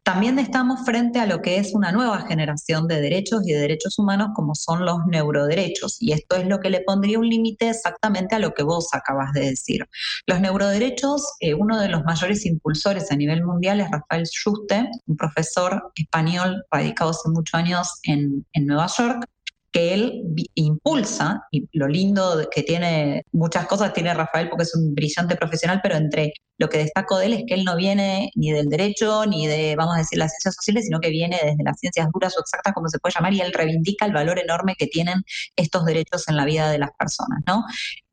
[0.04, 4.00] también estamos frente a lo que es una nueva generación de derechos y de derechos
[4.00, 5.98] humanos como son los neuroderechos.
[6.00, 9.32] Y esto es lo que le pondría un límite exactamente a lo que vos acabas
[9.34, 9.88] de decir.
[10.26, 15.18] Los neuroderechos, eh, uno de los mayores impulsores a nivel mundial es Rafael Juste, un
[15.18, 19.26] profesor español radicado hace muchos años en, en Nueva York,
[19.72, 20.24] que él
[20.56, 25.80] impulsa, y lo lindo que tiene, muchas cosas tiene Rafael porque es un brillante profesional,
[25.82, 29.26] pero entre lo que destaco de él es que él no viene ni del derecho,
[29.26, 32.38] ni de, vamos a decir, las ciencias sociales, sino que viene desde las ciencias duras
[32.38, 35.24] o exactas, como se puede llamar, y él reivindica el valor enorme que tienen
[35.56, 37.64] estos derechos en la vida de las personas, ¿no?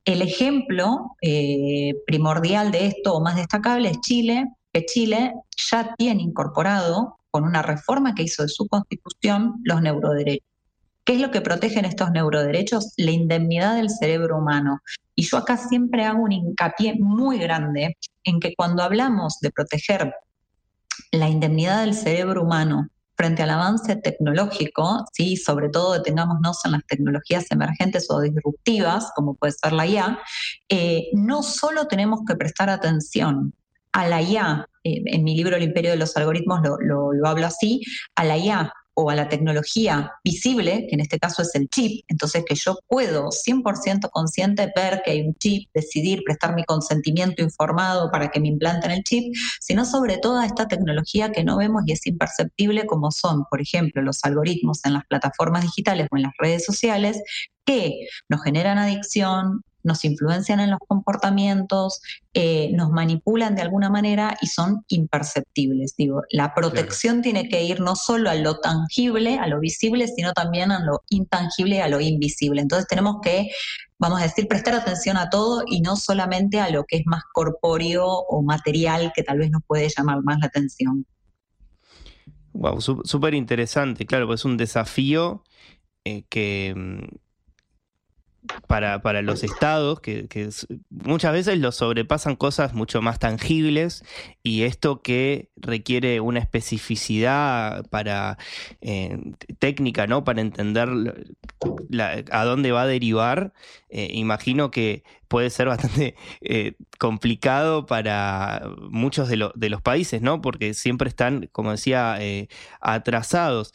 [0.05, 5.35] El ejemplo eh, primordial de esto, o más destacable, es Chile, que Chile
[5.71, 10.48] ya tiene incorporado con una reforma que hizo de su constitución los neuroderechos.
[11.09, 12.93] ¿Qué es lo que protegen estos neuroderechos?
[12.99, 14.83] La indemnidad del cerebro humano.
[15.15, 20.13] Y yo acá siempre hago un hincapié muy grande en que cuando hablamos de proteger
[21.11, 25.39] la indemnidad del cerebro humano frente al avance tecnológico, ¿sí?
[25.39, 30.19] sobre todo detengámonos en las tecnologías emergentes o disruptivas, como puede ser la IA,
[30.69, 33.55] eh, no solo tenemos que prestar atención
[33.93, 37.47] a la IA, eh, en mi libro El Imperio de los Algoritmos lo, lo hablo
[37.47, 37.81] así,
[38.15, 42.05] a la IA o a la tecnología visible, que en este caso es el chip,
[42.09, 47.41] entonces que yo puedo 100% consciente ver que hay un chip, decidir, prestar mi consentimiento
[47.41, 51.85] informado para que me implanten el chip, sino sobre toda esta tecnología que no vemos
[51.87, 56.25] y es imperceptible como son, por ejemplo, los algoritmos en las plataformas digitales o en
[56.25, 57.23] las redes sociales
[57.65, 62.01] que nos generan adicción, nos influencian en los comportamientos,
[62.33, 65.97] eh, nos manipulan de alguna manera y son imperceptibles.
[65.97, 70.33] Digo, la protección tiene que ir no solo a lo tangible, a lo visible, sino
[70.33, 72.61] también a lo intangible, a lo invisible.
[72.61, 73.49] Entonces tenemos que,
[73.99, 77.25] vamos a decir, prestar atención a todo y no solamente a lo que es más
[77.33, 81.05] corpóreo o material que tal vez nos puede llamar más la atención.
[82.53, 85.45] Wow, súper interesante, claro, pues es un desafío
[86.05, 87.28] eh, que mm,
[88.67, 90.29] para, para los estados, que,
[90.91, 94.05] muchas veces los sobrepasan cosas mucho más tangibles
[94.43, 98.39] y esto que requiere una especificidad para
[98.81, 99.19] eh,
[99.59, 100.25] técnica, ¿no?
[100.25, 100.89] Para entender
[102.31, 103.53] a dónde va a derivar,
[103.89, 110.41] eh, imagino que puede ser bastante eh, complicado para muchos de, los países, ¿no?
[110.41, 112.49] Porque siempre están, como decía, eh,
[112.81, 113.73] atrasados.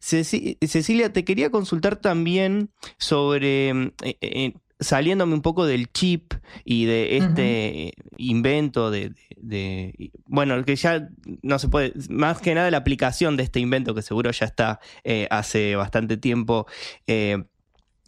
[0.00, 3.92] Cecilia, te quería consultar también sobre
[4.80, 6.34] saliéndome un poco del chip
[6.64, 9.12] y de este invento de,
[10.26, 11.08] bueno, que ya
[11.42, 14.78] no se puede, más que nada la aplicación de este invento que seguro ya está
[15.30, 16.66] hace bastante tiempo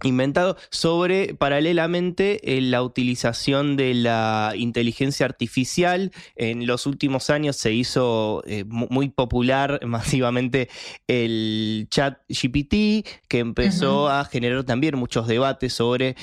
[0.05, 6.12] inventado sobre paralelamente eh, la utilización de la inteligencia artificial.
[6.36, 10.68] En los últimos años se hizo eh, muy popular masivamente
[11.06, 16.16] el chat GPT, que empezó a generar también muchos debates sobre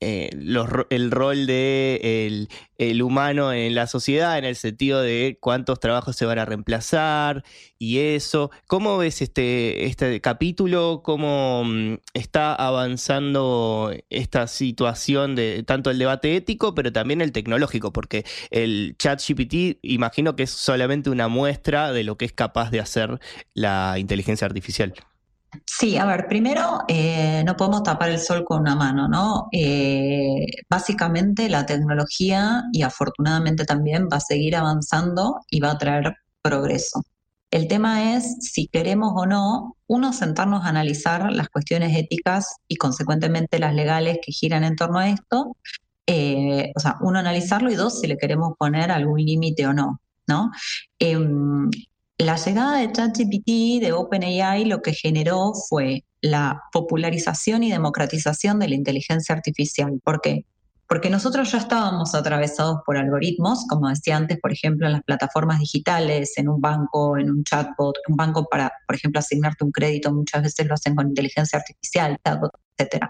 [0.00, 0.30] eh,
[0.90, 2.48] el rol de
[2.78, 7.44] el, humano en la sociedad, en el sentido de cuántos trabajos se van a reemplazar
[7.78, 8.52] y eso.
[8.68, 11.02] ¿Cómo ves este, este capítulo?
[11.02, 17.92] ¿Cómo mm, está avanzando esta situación de tanto el debate ético, pero también el tecnológico?
[17.92, 22.70] Porque el chat GPT imagino que es solamente una muestra de lo que es capaz
[22.70, 23.18] de hacer
[23.54, 24.94] la inteligencia artificial.
[25.66, 29.48] Sí, a ver, primero eh, no podemos tapar el sol con una mano, ¿no?
[29.52, 36.16] Eh, básicamente la tecnología y afortunadamente también va a seguir avanzando y va a traer
[36.42, 37.02] progreso.
[37.50, 42.76] El tema es si queremos o no, uno, sentarnos a analizar las cuestiones éticas y
[42.76, 45.56] consecuentemente las legales que giran en torno a esto.
[46.06, 50.00] Eh, o sea, uno analizarlo y dos, si le queremos poner algún límite o no.
[50.28, 50.50] ¿no?
[50.98, 51.70] Em,
[52.18, 58.68] la llegada de ChatGPT, de OpenAI, lo que generó fue la popularización y democratización de
[58.68, 60.00] la inteligencia artificial.
[60.02, 60.44] ¿Por qué?
[60.88, 65.60] Porque nosotros ya estábamos atravesados por algoritmos, como decía antes, por ejemplo, en las plataformas
[65.60, 70.12] digitales, en un banco, en un chatbot, un banco para, por ejemplo, asignarte un crédito,
[70.12, 73.04] muchas veces lo hacen con inteligencia artificial, chatbot, etc.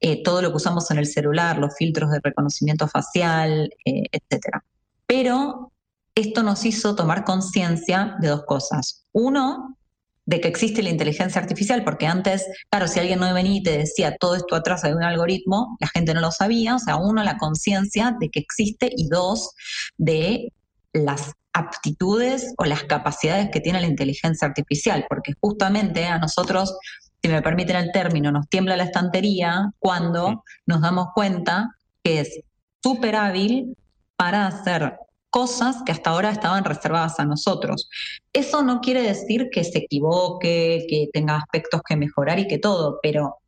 [0.00, 4.58] Eh, todo lo que usamos en el celular, los filtros de reconocimiento facial, eh, etc.
[5.06, 5.71] Pero
[6.14, 9.06] esto nos hizo tomar conciencia de dos cosas.
[9.12, 9.76] Uno,
[10.24, 13.78] de que existe la inteligencia artificial, porque antes, claro, si alguien no venía y te
[13.78, 17.24] decía todo esto atrás de un algoritmo, la gente no lo sabía, o sea, uno,
[17.24, 19.50] la conciencia de que existe y dos,
[19.96, 20.52] de
[20.92, 26.76] las aptitudes o las capacidades que tiene la inteligencia artificial, porque justamente a nosotros,
[27.20, 31.70] si me permiten el término, nos tiembla la estantería cuando nos damos cuenta
[32.02, 32.40] que es
[32.82, 33.76] súper hábil
[34.16, 34.96] para hacer
[35.32, 37.88] cosas que hasta ahora estaban reservadas a nosotros.
[38.34, 43.00] Eso no quiere decir que se equivoque, que tenga aspectos que mejorar y que todo,
[43.02, 43.38] pero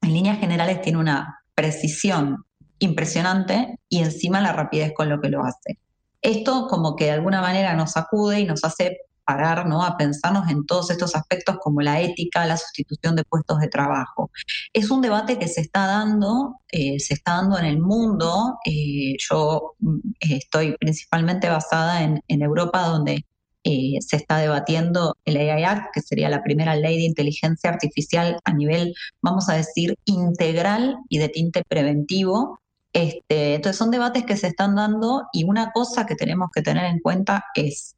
[0.00, 2.44] en líneas generales tiene una precisión
[2.78, 5.80] impresionante y encima la rapidez con lo que lo hace.
[6.22, 8.98] Esto como que de alguna manera nos acude y nos hace
[9.28, 9.84] parar ¿no?
[9.84, 14.30] a pensarnos en todos estos aspectos como la ética, la sustitución de puestos de trabajo.
[14.72, 18.56] Es un debate que se está dando, eh, se está dando en el mundo.
[18.64, 23.26] Eh, yo mm, estoy principalmente basada en, Europa, donde
[23.64, 28.38] eh, se está debatiendo el AI Act, que sería la primera ley de inteligencia artificial
[28.44, 32.60] a nivel, vamos a decir, integral y de tinte preventivo.
[32.94, 36.86] Este, entonces son debates que se están dando y una cosa que tenemos que tener
[36.86, 37.96] en cuenta es,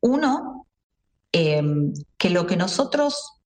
[0.00, 0.63] uno,
[1.34, 3.40] em, que lo que nosotros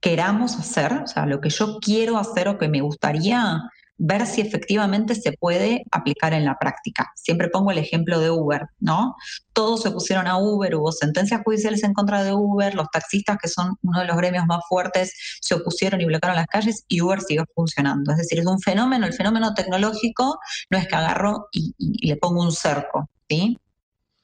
[0.00, 3.62] queramos hacer, o sea, lo que yo quiero hacer o que me gustaría
[4.02, 7.12] ver si efectivamente se puede aplicar en la práctica.
[7.14, 9.14] Siempre pongo el ejemplo de Uber, ¿no?
[9.52, 13.48] Todos se pusieron a Uber, hubo sentencias judiciales en contra de Uber, los taxistas, que
[13.48, 17.20] son uno de los gremios más fuertes, se opusieron y bloquearon las calles y Uber
[17.20, 18.10] siguió funcionando.
[18.10, 22.16] Es decir, es un fenómeno, el fenómeno tecnológico no es que agarro y, y le
[22.16, 23.56] pongo un cerco, ¿sí?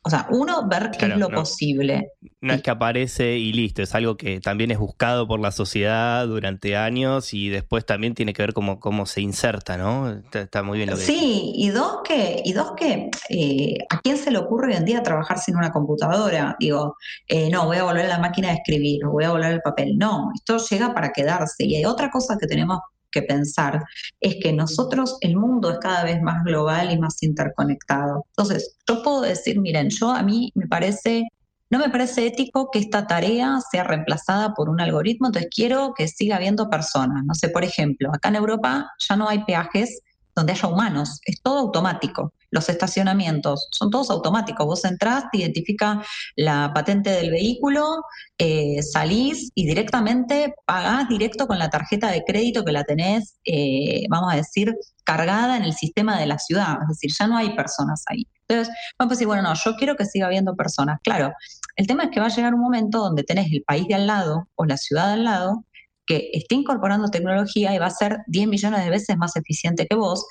[0.06, 2.12] O sea, uno, ver qué es lo posible.
[2.40, 6.24] No es que aparece y listo, es algo que también es buscado por la sociedad
[6.28, 10.22] durante años y después también tiene que ver cómo, cómo se inserta, ¿no?
[10.32, 14.16] Está, muy bien lo que Sí, y dos que, y dos que eh, ¿a quién
[14.16, 16.54] se le ocurre hoy en día trabajar sin una computadora?
[16.60, 16.94] Digo,
[17.26, 19.98] eh, no, voy a volver a la máquina de escribir, voy a volver al papel.
[19.98, 21.64] No, esto llega para quedarse.
[21.64, 22.78] Y hay otra cosa que tenemos
[23.16, 23.82] que pensar
[24.20, 28.26] es que nosotros, el mundo es cada vez más global y más interconectado.
[28.36, 31.24] Entonces, yo puedo decir, miren, yo a mí me parece,
[31.70, 36.08] no me parece ético que esta tarea sea reemplazada por un algoritmo, entonces quiero que
[36.08, 37.24] siga habiendo personas.
[37.24, 40.02] No sé, por ejemplo, acá en Europa ya no hay peajes
[40.36, 42.32] donde haya humanos, es todo automático.
[42.50, 44.66] Los estacionamientos son todos automáticos.
[44.66, 46.02] Vos entrás, te identifica
[46.36, 48.02] la patente del vehículo,
[48.38, 54.04] eh, salís y directamente pagás directo con la tarjeta de crédito que la tenés, eh,
[54.10, 56.76] vamos a decir, cargada en el sistema de la ciudad.
[56.82, 58.26] Es decir, ya no hay personas ahí.
[58.48, 61.00] Entonces, vamos a decir, bueno, no, yo quiero que siga habiendo personas.
[61.02, 61.32] Claro,
[61.76, 64.06] el tema es que va a llegar un momento donde tenés el país de al
[64.06, 65.64] lado o la ciudad de al lado
[66.06, 69.96] que esté incorporando tecnología y va a ser 10 millones de veces más eficiente que
[69.96, 70.24] vos,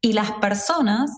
[0.00, 1.10] y las personas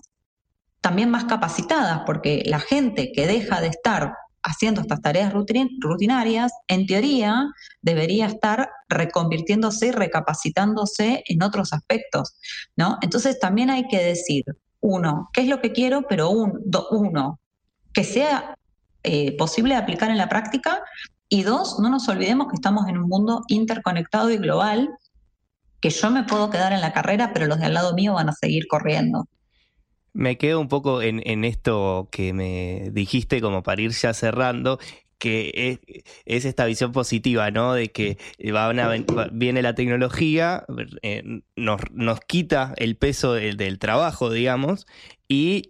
[0.81, 4.13] también más capacitadas, porque la gente que deja de estar
[4.43, 7.45] haciendo estas tareas rutinarias, en teoría
[7.81, 12.35] debería estar reconvirtiéndose y recapacitándose en otros aspectos,
[12.75, 12.97] ¿no?
[13.01, 14.43] Entonces también hay que decir,
[14.79, 16.07] uno, ¿qué es lo que quiero?
[16.09, 16.59] Pero un,
[16.89, 17.39] uno,
[17.93, 18.55] que sea
[19.03, 20.83] eh, posible aplicar en la práctica
[21.33, 24.89] y dos, no nos olvidemos que estamos en un mundo interconectado y global,
[25.79, 28.27] que yo me puedo quedar en la carrera, pero los de al lado mío van
[28.27, 29.29] a seguir corriendo.
[30.11, 34.77] Me quedo un poco en, esto que me dijiste, como para ir ya cerrando,
[35.17, 35.79] que
[36.25, 37.75] es, esta visión positiva, ¿no?
[37.75, 38.17] De que
[39.31, 40.65] viene la tecnología,
[41.01, 41.23] eh,
[41.55, 44.85] nos, nos, quita el peso del, del trabajo, digamos,
[45.29, 45.69] y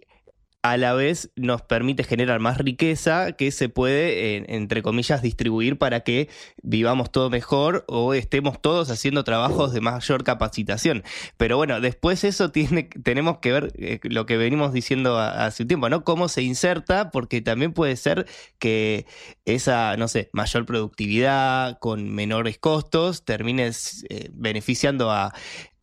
[0.62, 6.00] a la vez nos permite generar más riqueza que se puede, entre comillas, distribuir para
[6.00, 6.28] que
[6.62, 11.02] vivamos todo mejor o estemos todos haciendo trabajos de mayor capacitación.
[11.36, 15.88] Pero bueno, después eso tenemos que ver eh, lo que venimos diciendo hace un tiempo,
[15.88, 16.04] ¿no?
[16.04, 18.26] Cómo se inserta, porque también puede ser
[18.60, 19.06] que
[19.44, 23.72] esa, no sé, mayor productividad con menores costos termine
[24.08, 25.34] eh, beneficiando a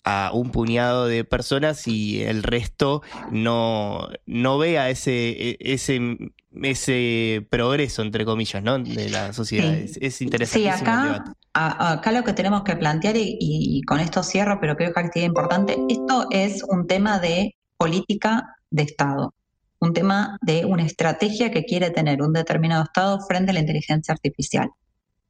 [0.10, 6.18] a un puñado de personas y el resto no, no vea ese, ese,
[6.64, 8.80] ese progreso, entre comillas, ¿no?
[8.80, 9.72] de la sociedad.
[9.72, 10.60] Es, interesante.
[10.60, 11.23] Sí, acá,
[11.53, 15.77] acá lo que tenemos que plantear, y, con esto cierro, pero creo que actividad importante,
[15.90, 19.36] esto es un tema de política de Estado,
[19.80, 24.14] un tema de una estrategia que quiere tener un determinado Estado frente a la inteligencia
[24.14, 24.72] artificial.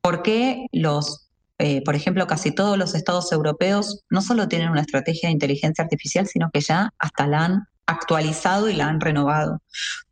[0.02, 1.29] ¿Por qué los
[1.60, 5.84] eh, por ejemplo, casi todos los estados europeos no solo tienen una estrategia de inteligencia
[5.84, 9.62] artificial, sino que ya hasta la han actualizado y la han renovado,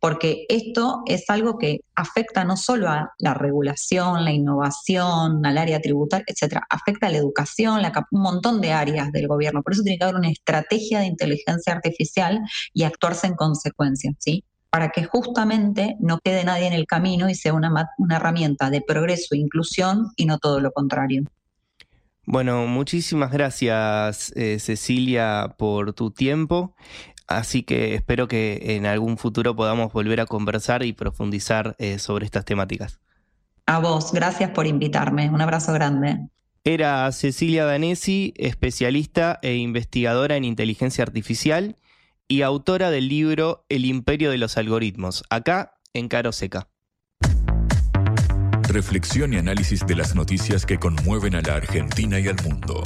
[0.00, 5.80] porque esto es algo que afecta no solo a la regulación, la innovación, al área
[5.80, 9.62] tributaria, etcétera, afecta a la educación, la, un montón de áreas del gobierno.
[9.62, 12.40] Por eso tiene que haber una estrategia de inteligencia artificial
[12.74, 14.44] y actuarse en consecuencia, ¿sí?
[14.70, 18.82] Para que justamente no quede nadie en el camino y sea una, una herramienta de
[18.82, 21.22] progreso e inclusión y no todo lo contrario.
[22.30, 26.74] Bueno, muchísimas gracias eh, Cecilia por tu tiempo.
[27.26, 32.26] Así que espero que en algún futuro podamos volver a conversar y profundizar eh, sobre
[32.26, 33.00] estas temáticas.
[33.64, 35.30] A vos, gracias por invitarme.
[35.30, 36.28] Un abrazo grande.
[36.64, 41.76] Era Cecilia Danesi, especialista e investigadora en inteligencia artificial
[42.28, 46.68] y autora del libro El imperio de los algoritmos, acá en Caro Seca
[48.68, 52.82] reflexión y análisis de las noticias que conmueven a la Argentina y al mundo.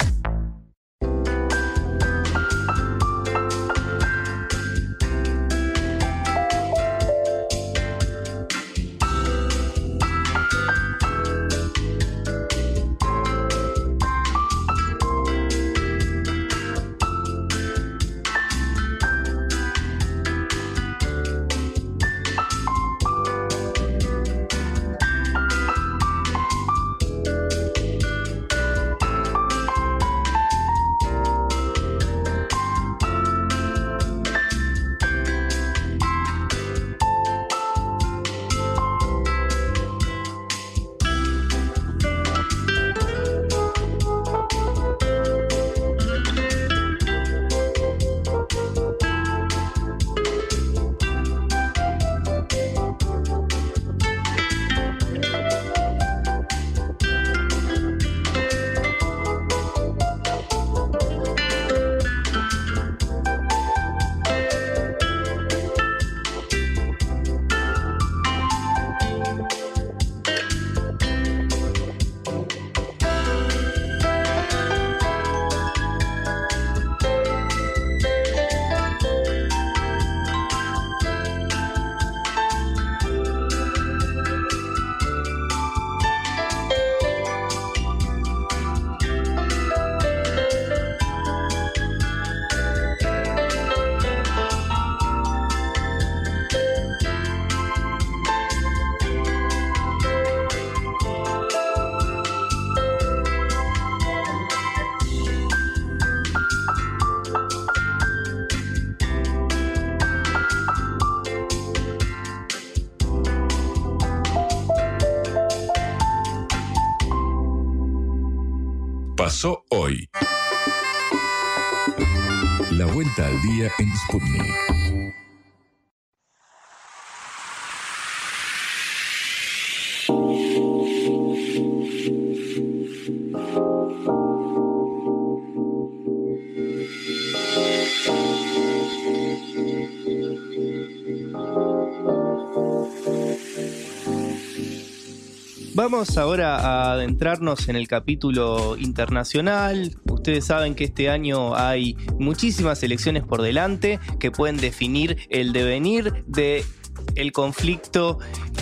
[145.93, 149.95] Vamos ahora a adentrarnos en el capítulo internacional.
[150.09, 156.25] Ustedes saben que este año hay muchísimas elecciones por delante que pueden definir el devenir
[156.25, 156.65] de
[157.13, 158.17] el conflicto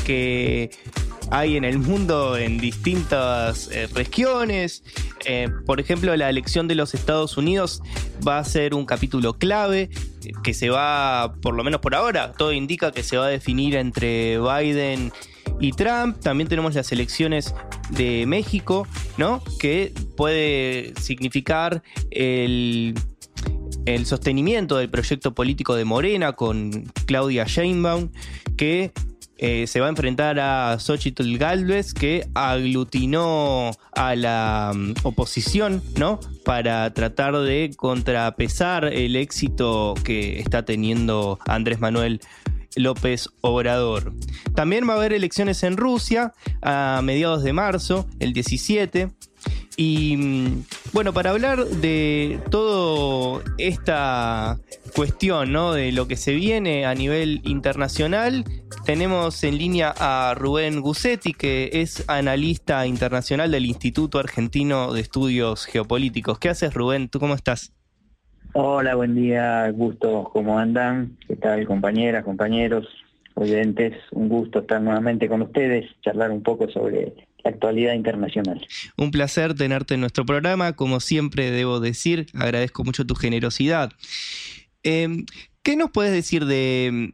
[0.06, 0.72] que
[1.32, 4.84] hay en el mundo en distintas eh, regiones.
[5.24, 7.82] Eh, por ejemplo, la elección de los Estados Unidos
[8.28, 9.90] va a ser un capítulo clave
[10.26, 13.30] eh, que se va, por lo menos por ahora, todo indica que se va a
[13.30, 15.31] definir entre Biden y
[15.70, 16.20] Trump.
[16.20, 17.54] También tenemos las elecciones
[17.92, 19.44] de México, ¿no?
[19.60, 22.96] Que puede significar el,
[23.86, 28.10] el sostenimiento del proyecto político de Morena con Claudia Sheinbaum,
[28.58, 28.92] que
[29.44, 36.20] eh, se va a enfrentar a Xochitl Galvez, que aglutinó a la mm, oposición, ¿no?
[36.46, 42.22] Para tratar de contrapesar el éxito que está teniendo Andrés Manuel
[42.76, 44.14] López Obrador.
[44.56, 49.12] También va a haber elecciones en Rusia a mediados de marzo, el 17.
[49.78, 54.60] Y mm, bueno, para hablar de toda esta
[54.94, 55.74] cuestión, ¿no?
[55.74, 58.46] De lo que se viene a nivel internacional,
[58.86, 65.66] tenemos en línea a Rubén Gussetti, que es analista internacional del Instituto Argentino de Estudios
[65.66, 66.38] Geopolíticos.
[66.38, 67.10] ¿Qué haces, Rubén?
[67.10, 67.72] ¿Tú cómo estás?
[68.54, 71.18] Hola, buen día, gusto, ¿cómo andan?
[71.26, 72.86] ¿Qué tal, compañeras, compañeros,
[73.36, 73.94] oyentes?
[74.12, 77.14] Un gusto estar nuevamente con ustedes, charlar un poco sobre
[77.46, 78.68] la actualidad internacional.
[78.98, 83.94] Un placer tenerte en nuestro programa, como siempre debo decir, agradezco mucho tu generosidad.
[84.84, 85.26] Em,
[85.64, 87.14] ¿Qué nos puedes decir de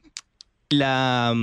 [0.72, 1.36] la,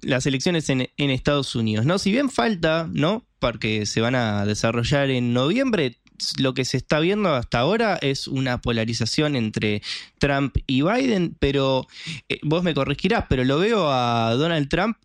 [0.00, 1.84] las elecciones en, en, Estados Unidos?
[1.84, 1.98] ¿no?
[1.98, 3.26] Si bien falta, ¿no?
[3.38, 5.98] Porque se van a desarrollar en noviembre,
[6.38, 9.82] lo que se está viendo hasta ahora es una polarización entre
[10.18, 11.86] Trump y Biden, pero
[12.28, 14.96] eh, vos me corregirás, pero lo veo a Donald Trump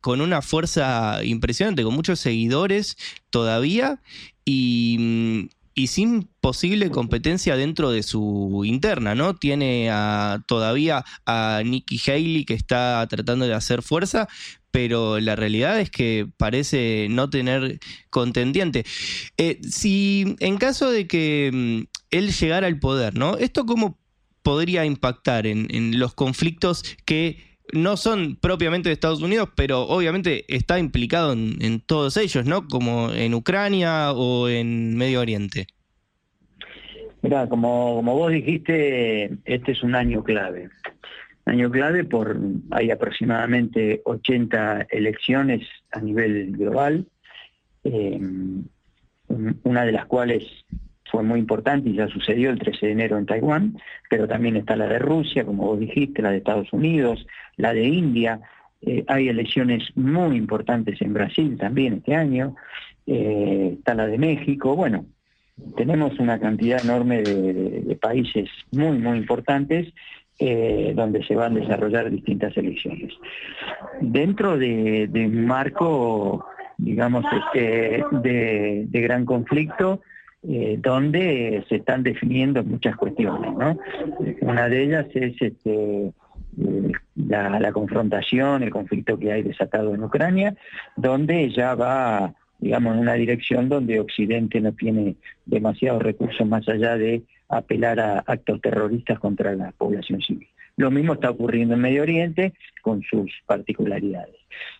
[0.00, 2.96] con una fuerza impresionante, con muchos seguidores
[3.30, 4.00] todavía
[4.44, 5.48] y,
[5.86, 9.34] sin posible competencia dentro de su interna, ¿no?
[9.34, 14.28] Tiene a, todavía a Nikki Haley que está tratando de hacer fuerza,
[14.70, 17.78] pero la realidad es que parece no tener
[18.10, 18.84] contendiente.
[19.36, 21.80] Eh, si en caso de que mm,
[22.10, 23.36] él llegara al poder, ¿no?
[23.36, 23.98] ¿Esto cómo
[24.42, 30.44] podría impactar en, en los conflictos que no son propiamente de Estados Unidos, pero obviamente
[30.48, 32.66] está implicado en, todos ellos, ¿no?
[32.66, 35.66] Como en Ucrania o en Medio Oriente.
[37.22, 40.70] Mira, como, como vos dijiste, este es un año clave.
[41.50, 42.38] Año clave por,
[42.70, 47.08] hay aproximadamente 80 elecciones a nivel global,
[47.82, 48.20] eh,
[49.64, 50.44] una de las cuales
[51.10, 53.76] fue muy importante y ya sucedió el 13 de enero en Taiwán,
[54.08, 57.82] pero también está la de Rusia, como vos dijiste, la de Estados Unidos, la de
[57.82, 58.40] India.
[58.82, 62.54] Eh, hay elecciones muy importantes en Brasil también este año,
[63.08, 64.76] eh, está la de México.
[64.76, 65.04] Bueno,
[65.76, 69.92] tenemos una cantidad enorme de, países muy, muy importantes
[70.42, 73.12] eh, donde se van a desarrollar distintas elecciones.
[74.00, 76.46] Dentro de, un marco,
[76.78, 80.00] digamos, este, de, gran conflicto,
[80.42, 83.52] eh, donde se están definiendo muchas cuestiones.
[83.52, 83.78] ¿no?
[84.40, 90.54] Una de ellas es este, eh, la, confrontación, el conflicto que hay desatado en Ucrania,
[90.96, 96.96] donde ya va, digamos, en una dirección donde Occidente no tiene demasiados recursos más allá
[96.96, 100.48] de apelar a actos terroristas contra la población civil.
[100.76, 104.36] Lo mismo está ocurriendo en Medio Oriente con sus particularidades.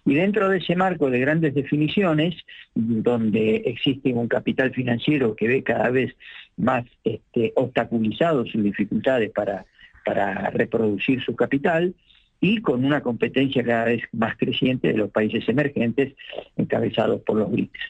[0.06, 2.36] Y dentro de ese marco de grandes definiciones,
[2.74, 6.14] donde existe un capital financiero que ve cada vez
[6.56, 9.66] más este, obstaculizado sus dificultades para,
[10.04, 11.94] para reproducir su capital,
[12.40, 16.14] y con una competencia cada vez más creciente de los países emergentes
[16.56, 17.80] encabezados por los BRICS.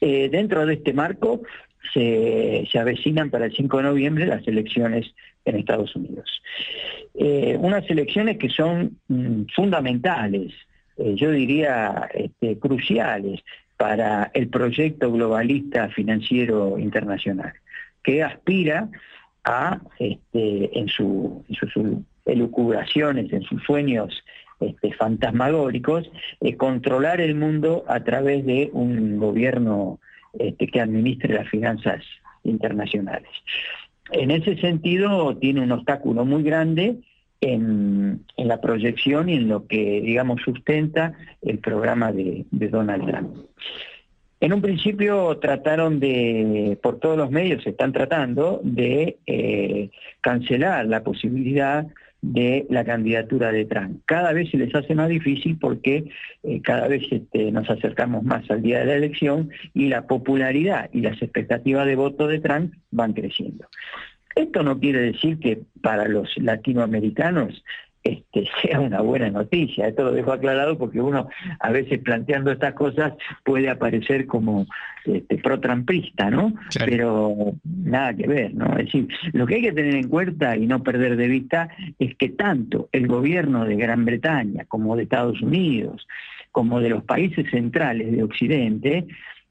[0.00, 1.42] Eh, dentro de este marco
[1.92, 6.42] se, se, avecinan para el 5 de noviembre las elecciones en Estados Unidos.
[7.14, 10.52] Eh, unas elecciones que son mm, fundamentales,
[10.96, 13.40] eh, yo diría este, cruciales
[13.76, 17.52] para el proyecto globalista financiero internacional,
[18.02, 18.88] que aspira
[19.44, 21.92] a, este, en, en, sus
[22.24, 24.24] elucubraciones, en sus sueños
[24.60, 29.98] este, fantasmagóricos, eh, controlar el mundo a través de un gobierno
[30.38, 32.02] este, que administre las finanzas
[32.44, 33.28] internacionales.
[34.12, 36.96] En ese sentido, tiene un obstáculo muy grande
[37.40, 43.36] en, la proyección y en lo que, digamos, sustenta el programa de, Donald Trump.
[44.40, 49.90] En un principio trataron de, por todos los medios, están tratando de eh,
[50.20, 51.86] cancelar la posibilidad
[52.32, 54.00] de la candidatura de Trump.
[54.06, 56.10] Cada vez se les hace más difícil porque
[56.42, 60.88] eh, cada vez este, nos acercamos más al día de la elección y la popularidad
[60.92, 63.66] y las expectativas de voto de Trump van creciendo.
[64.34, 67.62] Esto no quiere decir que para los latinoamericanos
[68.04, 69.88] este, sea una buena noticia.
[69.88, 71.28] Esto lo dejo aclarado porque uno
[71.58, 74.66] a veces planteando estas cosas puede aparecer como
[75.04, 76.54] este, pro-trampista, ¿no?
[76.84, 78.66] Pero nada que ver, ¿no?
[78.78, 81.68] Es decir, lo que hay que tener en cuenta y no perder de vista
[81.98, 86.06] es que tanto el gobierno de Gran Bretaña como de Estados Unidos,
[86.52, 89.06] como de los países centrales de Occidente,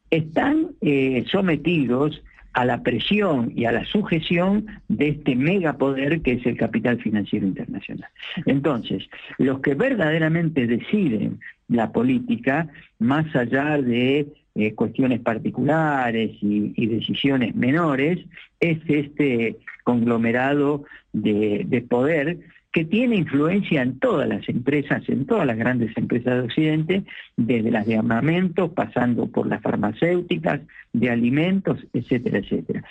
[0.10, 2.22] están eh, sometidos
[2.54, 7.48] a la presión y a la sujeción de este megapoder que es el capital financiero
[7.48, 8.10] internacional.
[8.46, 9.04] Entonces,
[9.38, 12.68] los que verdaderamente deciden la política,
[13.00, 18.20] más allá de eh, cuestiones particulares y, decisiones menores,
[18.60, 22.38] es este conglomerado de poder
[22.74, 27.04] que tiene influencia en todas las empresas, en todas las grandes empresas de Occidente,
[27.38, 30.60] desde las de armamentos, pasando por las farmacéuticas,
[30.92, 32.84] de alimentos, etcétera, etcétera.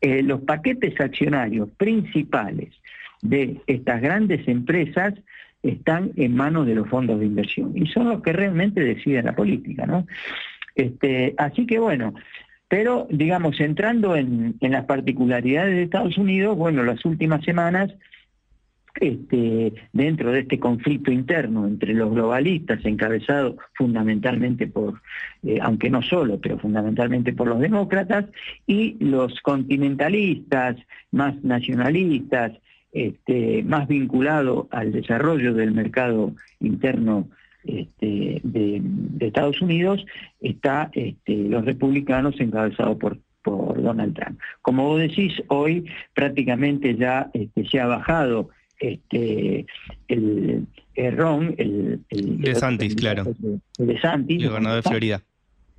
[0.00, 2.74] Eh, los paquetes accionarios principales
[3.22, 5.14] de estas grandes empresas
[5.62, 9.36] están en manos de los fondos de inversión y son los que realmente deciden la
[9.36, 10.06] política, ¿no?
[10.74, 12.14] Este, así que bueno,
[12.68, 17.92] pero digamos, entrando en, en las particularidades de Estados Unidos, bueno, las últimas semanas
[19.00, 25.00] este, dentro de este conflicto interno entre los globalistas, encabezado fundamentalmente por,
[25.44, 28.26] eh, aunque no solo, pero fundamentalmente por los demócratas,
[28.66, 30.76] y los continentalistas,
[31.12, 32.52] más nacionalistas,
[32.92, 37.28] este, más vinculados al desarrollo del mercado interno
[37.64, 38.82] este, de,
[39.20, 40.04] Estados Unidos,
[40.40, 40.90] está
[41.26, 44.38] los republicanos encabezados por, Donald Trump.
[44.60, 47.30] Como vos decís, hoy prácticamente ya
[47.70, 49.66] se ha bajado este,
[50.08, 50.66] el,
[51.16, 53.24] Ron, el, de Santis, claro.
[53.78, 55.22] De Santis, el gobernador de Florida.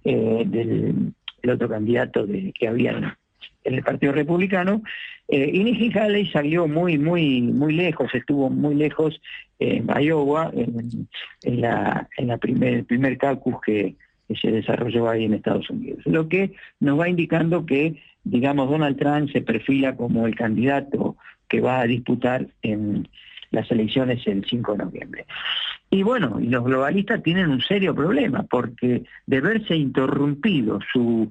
[0.05, 3.17] Eh, del el otro candidato de, que había
[3.63, 4.81] en el Partido Republicano,
[5.27, 9.21] eh, y Nikki Haley salió muy, muy, muy lejos, estuvo muy lejos
[9.59, 13.95] en Iowa, en, la, en la primer, el primer caucus que,
[14.27, 15.99] que se desarrolló ahí en Estados Unidos.
[16.05, 21.17] Lo que nos va indicando que, digamos, Donald Trump se perfila como el candidato
[21.49, 23.07] que va a disputar en
[23.51, 25.25] las elecciones el 5 de noviembre.
[25.89, 31.27] Y bueno, y los globalistas tienen un serio problema, porque de verse interrumpido su,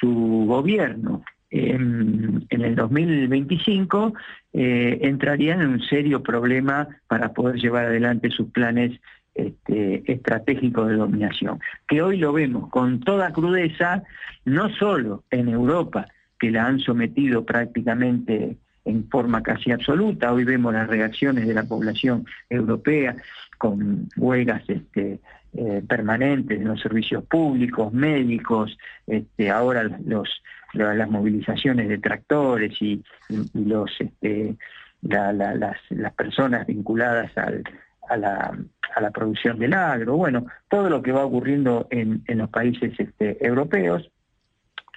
[0.00, 4.14] su gobierno en, el 2025,
[4.54, 8.98] eh, entrarían en un serio problema para poder llevar adelante sus planes
[9.34, 11.58] este, estratégicos de dominación,
[11.88, 14.02] que hoy lo vemos con toda crudeza,
[14.44, 16.06] no solo en Europa,
[16.38, 20.32] que la han sometido prácticamente en forma casi absoluta.
[20.32, 23.16] Hoy vemos las reacciones de la población europea
[23.58, 25.20] con huelgas este,
[25.54, 28.76] eh, permanentes en los servicios públicos, médicos,
[29.06, 33.02] este, ahora las movilizaciones de tractores y,
[34.00, 34.56] este,
[35.02, 42.22] las, personas vinculadas a, la, producción del agro, bueno, todo lo que va ocurriendo en,
[42.26, 44.10] los países europeos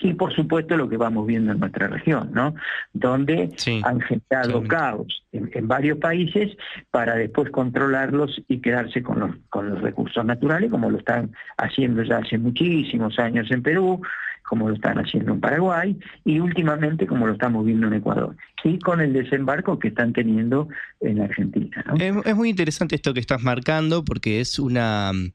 [0.01, 2.53] y por supuesto lo que vamos viendo en nuestra región, ¿no?
[2.93, 3.49] Donde
[3.83, 6.55] han generado caos en, varios países
[6.91, 12.03] para después controlarlos y quedarse con los, con los recursos naturales, como lo están haciendo
[12.03, 14.01] ya hace muchísimos años en Perú,
[14.47, 18.35] como lo están haciendo en Paraguay y últimamente como lo estamos viendo en Ecuador
[18.65, 20.67] y con el desembarco que están teniendo
[20.99, 21.85] en Argentina.
[21.99, 25.33] Es, muy interesante esto que estás marcando porque es una mm,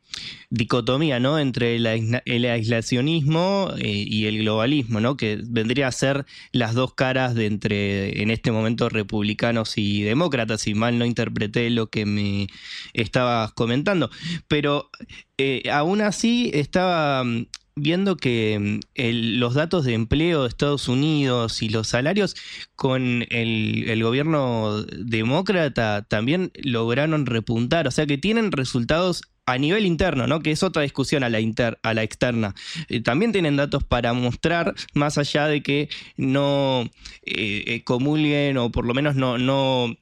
[0.51, 1.39] dicotomía ¿no?
[1.39, 5.17] entre el, aislacionismo eh, y el globalismo, ¿no?
[5.17, 10.63] que vendría a ser las dos caras de entre, en este momento, republicanos y demócratas,
[10.63, 12.49] si mal no interpreté lo que me
[12.95, 14.11] estabas comentando.
[14.49, 14.91] Pero
[15.39, 17.47] eh, aún así estaba mm,
[17.81, 22.37] viendo que mm, los datos de empleo de Estados Unidos y los salarios
[22.77, 30.27] con el, gobierno demócrata también lograron repuntar, o sea que tienen resultados a nivel interno,
[30.27, 30.41] ¿no?
[30.41, 32.55] Que es otra discusión a la, inter, a la externa.
[32.89, 36.89] Eh, también tienen datos para mostrar, más allá de que no
[37.25, 39.97] eh, eh, comulguen o por lo menos no, no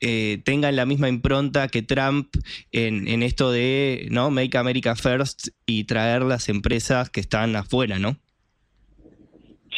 [0.00, 2.28] eh, tengan la misma impronta que Trump
[2.72, 4.30] en, esto de ¿no?
[4.30, 8.16] Make America First y traer las empresas que están afuera, ¿no?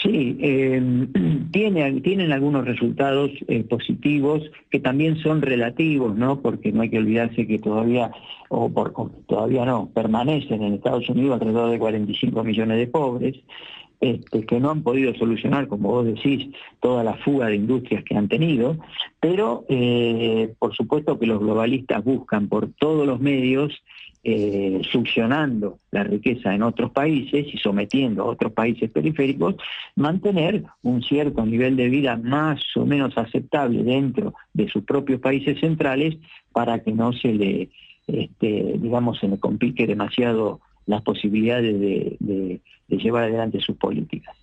[0.02, 1.06] Sí, eh,
[1.52, 6.40] tiene, tienen algunos resultados eh, positivos que también son relativos, ¿no?
[6.40, 8.10] Porque no hay que olvidarse que todavía,
[8.48, 8.92] o, por,
[9.26, 13.36] todavía no, permanecen en Estados Unidos alrededor de 45 millones de pobres,
[14.00, 16.48] este, que no han podido solucionar, como vos decís,
[16.80, 18.78] toda la fuga de industrias que han tenido,
[19.20, 23.82] pero eh, por supuesto que los globalistas buscan por todos los medios
[24.22, 29.56] eh, succionando la riqueza en otros países y sometiendo a otros países periféricos,
[29.96, 35.58] mantener un cierto nivel de vida más o menos aceptable dentro de sus propios países
[35.60, 36.18] centrales
[36.52, 37.68] para que no se le,
[38.06, 42.60] este, digamos, se le complique demasiado las posibilidades de,
[42.96, 44.36] llevar adelante sus políticas.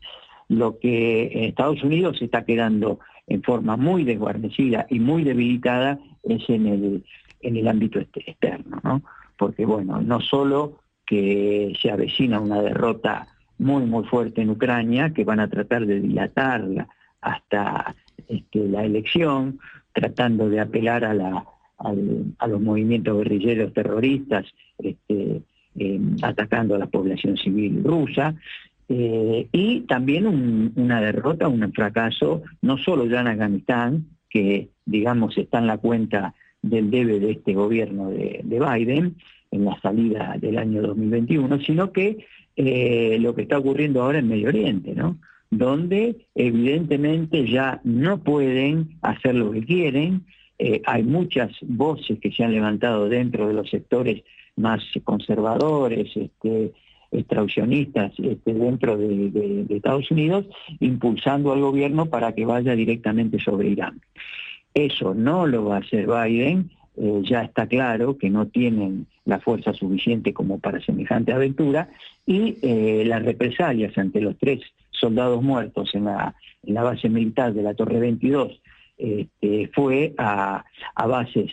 [0.49, 5.99] Lo que en Estados Unidos se está quedando en forma muy desguarnecida y muy debilitada
[6.23, 7.03] es en el,
[7.41, 9.03] en el ámbito externo, ¿no?
[9.37, 13.27] porque bueno, no solo que se avecina una derrota
[13.59, 16.87] muy muy fuerte en Ucrania, que van a tratar de dilatarla
[17.21, 17.95] hasta
[18.27, 19.59] este, la elección,
[19.93, 21.45] tratando de apelar a,
[21.79, 24.45] a los movimientos guerrilleros terroristas,
[24.77, 25.41] este,
[25.77, 28.35] em, atacando a la población civil rusa,
[28.89, 35.59] eh, y también una derrota, un fracaso, no solo ya en Afganistán, que digamos está
[35.59, 39.15] en la cuenta del debe de este gobierno de, Biden
[39.51, 42.25] en la salida del año 2021, sino que
[42.55, 45.17] eh, lo que está ocurriendo ahora en Medio Oriente, ¿no?
[45.49, 50.25] donde evidentemente ya no pueden hacer lo que quieren,
[50.59, 54.23] eh, hay muchas voces que se han levantado dentro de los sectores
[54.57, 56.73] más conservadores, este,
[57.11, 60.45] extraccionistas este, dentro de Estados Unidos,
[60.79, 64.01] impulsando al gobierno para que vaya directamente sobre Irán.
[64.73, 66.69] Eso no lo va a hacer Biden,
[66.99, 71.89] eh, ya está claro que no tienen la fuerza suficiente como para semejante aventura
[72.25, 77.75] y eh, las represalias ante los tres soldados muertos en la, base militar de la
[77.75, 78.61] Torre 22
[78.97, 80.65] este, fue a,
[80.95, 81.51] bases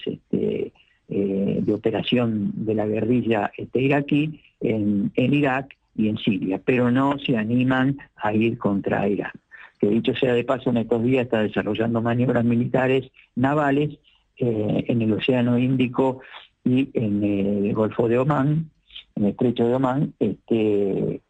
[1.09, 6.91] eh, de operación de la guerrilla este, iraquí en, en Irak y en Siria, pero
[6.91, 9.33] no se animan a ir contra Irán
[9.85, 13.99] que dicho sea de paso en estos días está desarrollando maniobras militares navales
[14.39, 16.21] eh, en el Océano Índico
[16.65, 18.71] y en el Golfo de Omán,
[19.17, 21.21] en el Estrecho de Omán, este,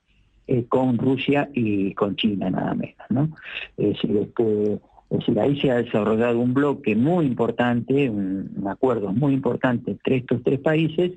[0.47, 3.07] eh, con Rusia y con China nada menos.
[3.11, 3.29] ¿no?
[3.77, 4.79] Es, decir, este,
[5.11, 10.17] es decir, ahí se ha desarrollado un bloque muy importante, un, acuerdo muy importante entre
[10.17, 11.13] estos tres países,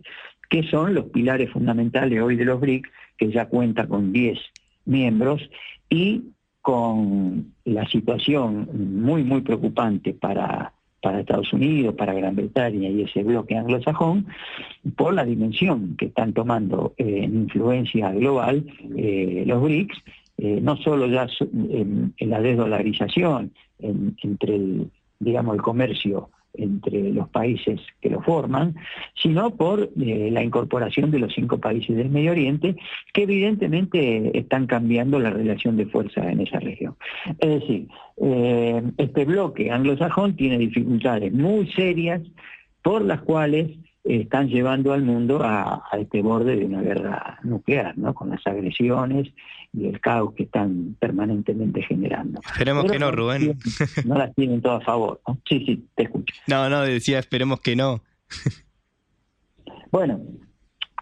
[0.50, 4.40] que son los pilares fundamentales hoy de los BRICS, que ya cuenta con 10
[4.86, 5.50] miembros,
[5.90, 6.24] y
[6.62, 8.68] con la situación
[9.02, 14.28] muy, muy preocupante para, para Estados Unidos, para Gran Bretaña y ese bloque anglosajón,
[14.96, 18.66] por la dimensión que están tomando en influencia global
[18.98, 19.98] eh, los BRICS,
[20.38, 27.80] eh, no solo ya en, la desdolarización entre el, digamos, el comercio entre los países
[28.02, 28.76] que lo forman,
[29.22, 32.76] sino por eh, la incorporación de los cinco países del Medio Oriente,
[33.14, 36.96] que evidentemente están cambiando la relación de fuerza en esa región.
[37.40, 37.88] Es decir,
[38.18, 42.22] eh, este bloque anglosajón tiene dificultades muy serias
[42.82, 43.70] por las cuales
[44.04, 48.14] están llevando al mundo a, este borde de una guerra nuclear, ¿no?
[48.14, 49.28] Con las agresiones
[49.78, 52.42] y el caos que están permanentemente generando.
[52.46, 53.58] Esperemos que no, Rubén.
[54.06, 55.22] No las tienen todas a favor.
[55.48, 56.34] Sí, sí, te escucho.
[56.48, 58.02] No, no, decía esperemos que no.
[59.92, 60.20] bueno,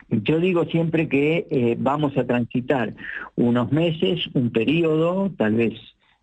[0.09, 2.93] yo digo siempre que eh, vamos a transitar
[3.35, 5.73] unos meses, un periodo, tal vez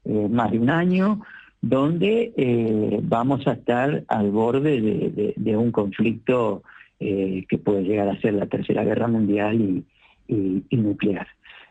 [0.04, 1.22] eh, más de un año,
[1.60, 6.62] donde eh, vamos a estar al borde de, un conflicto
[6.98, 9.84] que puede llegar a ser la Tercera Guerra Mundial
[10.28, 11.26] y, nuclear.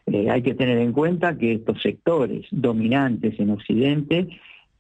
[0.08, 4.28] Eh, hay que tener en cuenta que estos sectores dominantes en Occidente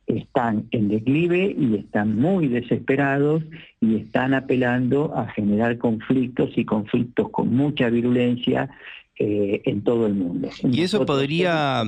[0.07, 3.43] están en declive y están muy desesperados
[3.79, 8.69] y están apelando a generar conflictos y conflictos con mucha virulencia
[9.23, 10.49] en todo el mundo.
[10.63, 11.83] Y eso podría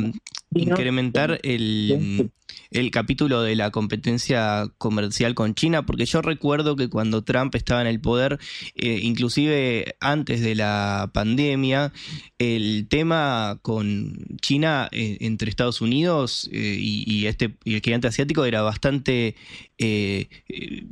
[0.53, 2.29] incrementar el,
[2.71, 7.81] el capítulo de la competencia comercial con China, porque yo recuerdo que cuando Trump estaba
[7.81, 8.39] en el poder,
[8.75, 11.93] eh, inclusive antes de la pandemia,
[12.39, 18.61] el tema con China eh, entre Estados Unidos eh, y, este el gigante asiático era
[18.61, 19.35] bastante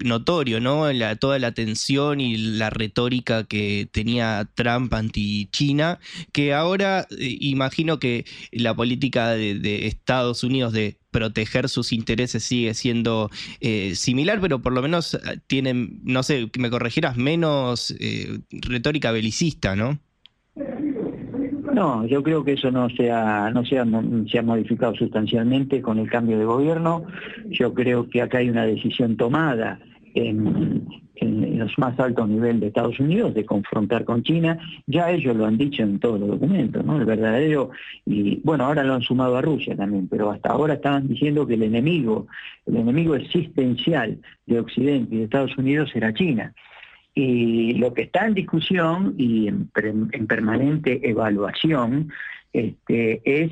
[0.04, 0.86] notorio, ¿no?
[1.18, 6.00] toda la tensión y la retórica que tenía Trump anti-China,
[6.34, 13.30] que ahora imagino que la política de Estados Unidos de proteger sus intereses sigue siendo
[13.60, 19.12] eh, similar, pero por lo menos eh, tienen, no sé, me corregieras, menos eh, retórica
[19.12, 20.00] belicista, ¿no?
[21.74, 23.86] No, yo creo que eso no se no se ha,
[24.30, 27.06] se ha modificado sustancialmente con el cambio de gobierno.
[27.50, 29.80] Yo creo que acá hay una decisión tomada
[30.16, 34.58] en, en, los más altos niveles de Estados Unidos de confrontar con China.
[34.88, 36.98] Ya ellos lo han dicho en todos los documentos, ¿no?
[36.98, 37.72] El verdadero,
[38.06, 41.54] y bueno, ahora lo han sumado a Rusia también, pero hasta ahora estaban diciendo que
[41.54, 42.28] el enemigo,
[42.66, 46.54] el enemigo existencial de Occidente y de Estados Unidos era China.
[47.14, 49.68] Y lo que está en discusión y en,
[50.28, 52.10] permanente evaluación
[52.54, 53.52] este, es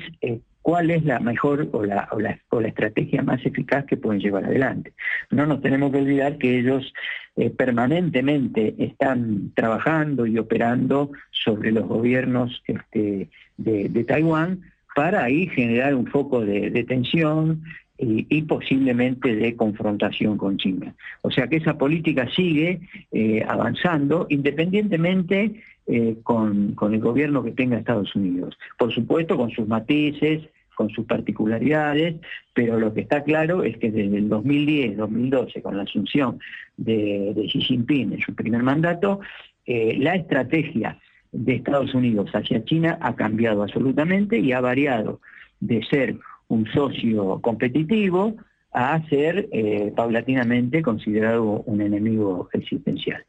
[0.62, 4.20] cuál es la mejor o la, o la, o, la, estrategia más eficaz que pueden
[4.20, 4.92] llevar adelante.
[5.30, 6.92] No nos tenemos que olvidar que ellos
[7.36, 14.60] eh, permanentemente están trabajando y operando sobre los gobiernos este, de, Taiwán
[14.94, 17.62] para ahí generar un foco de, tensión
[17.96, 20.94] y, posiblemente de confrontación con China.
[21.22, 22.80] O sea que esa política sigue
[23.12, 25.62] eh, avanzando independientemente
[25.92, 28.56] eh, con, el gobierno que tenga Estados Unidos.
[28.78, 32.14] Por supuesto, con sus matices, con sus particularidades,
[32.54, 36.38] pero lo que está claro es que desde el 2010-2012, con la asunción
[36.76, 39.18] de, Xi Jinping en su primer mandato,
[39.66, 40.96] eh, la estrategia
[41.32, 45.20] de Estados Unidos hacia China ha cambiado absolutamente y ha variado
[45.58, 48.36] de ser un socio competitivo
[48.72, 53.24] a ser eh, paulatinamente considerado un enemigo existencial.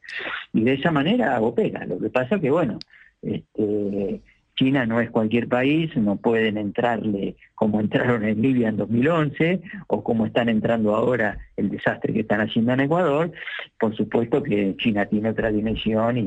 [0.53, 1.85] Y de esa manera opera.
[1.85, 2.77] Lo que pasa que, bueno,
[3.21, 4.21] este,
[4.55, 10.03] China no es cualquier país, no pueden entrarle como entraron en Libia en 2011 o
[10.03, 13.31] como están entrando ahora el desastre que están haciendo en Ecuador.
[13.79, 16.17] Por supuesto que China tiene otra dimensión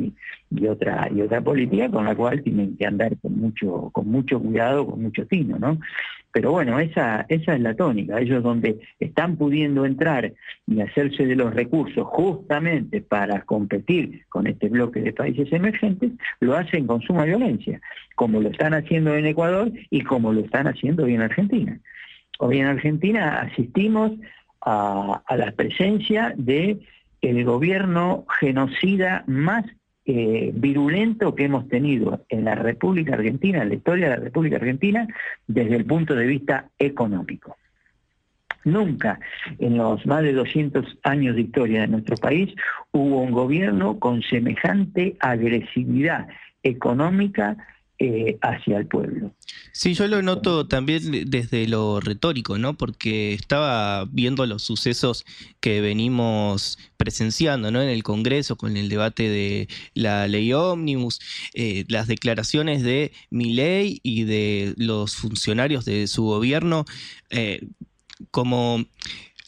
[0.50, 4.40] y, otra y otra política con la cual tienen que andar con mucho con mucho
[4.40, 5.78] cuidado, con mucho tino, ¿no?
[6.34, 8.18] Pero bueno, esa, esa es la tónica.
[8.18, 10.32] Ellos donde están pudiendo entrar
[10.66, 16.56] y hacerse de los recursos justamente para competir con este bloque de países emergentes, lo
[16.56, 17.80] hacen con suma violencia,
[18.16, 21.78] como lo están haciendo en Ecuador y como lo están haciendo hoy en Argentina.
[22.40, 24.10] Hoy en Argentina asistimos
[24.62, 26.80] a, la presencia de
[27.20, 29.64] el gobierno genocida más
[30.06, 34.56] eh, virulento que hemos tenido en la República Argentina, en la historia de la República
[34.56, 35.06] Argentina,
[35.46, 37.56] desde el punto de vista económico.
[38.64, 39.20] Nunca
[39.58, 42.54] en los más de 200 años de historia de nuestro país
[42.92, 46.28] hubo un gobierno con semejante agresividad
[46.62, 47.56] económica
[48.00, 49.32] eh, hacia el pueblo.
[49.70, 52.74] Sí, yo lo noto también desde lo retórico, ¿no?
[52.74, 55.24] Porque estaba viendo los sucesos
[55.60, 57.80] que venimos presenciando, ¿no?
[57.80, 61.20] En el Congreso con el debate de la ley ómnibus,
[61.54, 66.86] eh, las declaraciones de ley y de los funcionarios de su gobierno,
[67.30, 67.60] eh,
[68.32, 68.84] como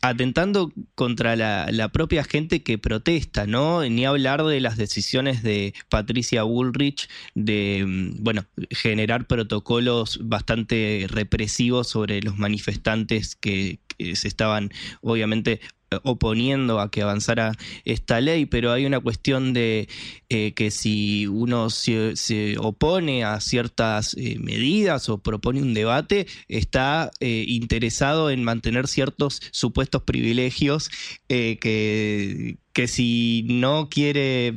[0.09, 3.83] atentando contra la, propia gente que protesta, ¿no?
[3.83, 11.89] Ni hablar de las decisiones de Patricia Bullrich de, mm, bueno, generar protocolos bastante represivos
[11.89, 14.71] sobre los manifestantes que, que se estaban,
[15.01, 15.61] obviamente,
[16.05, 17.53] oponiendo a que avanzara
[17.85, 19.89] esta ley, pero hay una cuestión de
[20.29, 22.15] eh, que si uno se,
[22.59, 29.41] opone a ciertas eh, medidas o propone un debate, está eh, interesado en mantener ciertos
[29.53, 30.91] supuestos privilegios
[31.29, 34.55] que, que si no quiere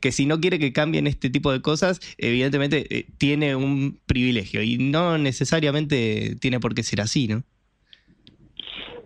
[0.00, 4.78] que si no quiere que cambien este tipo de cosas, evidentemente tiene un privilegio y
[4.78, 7.42] no necesariamente tiene por qué ser así, ¿no?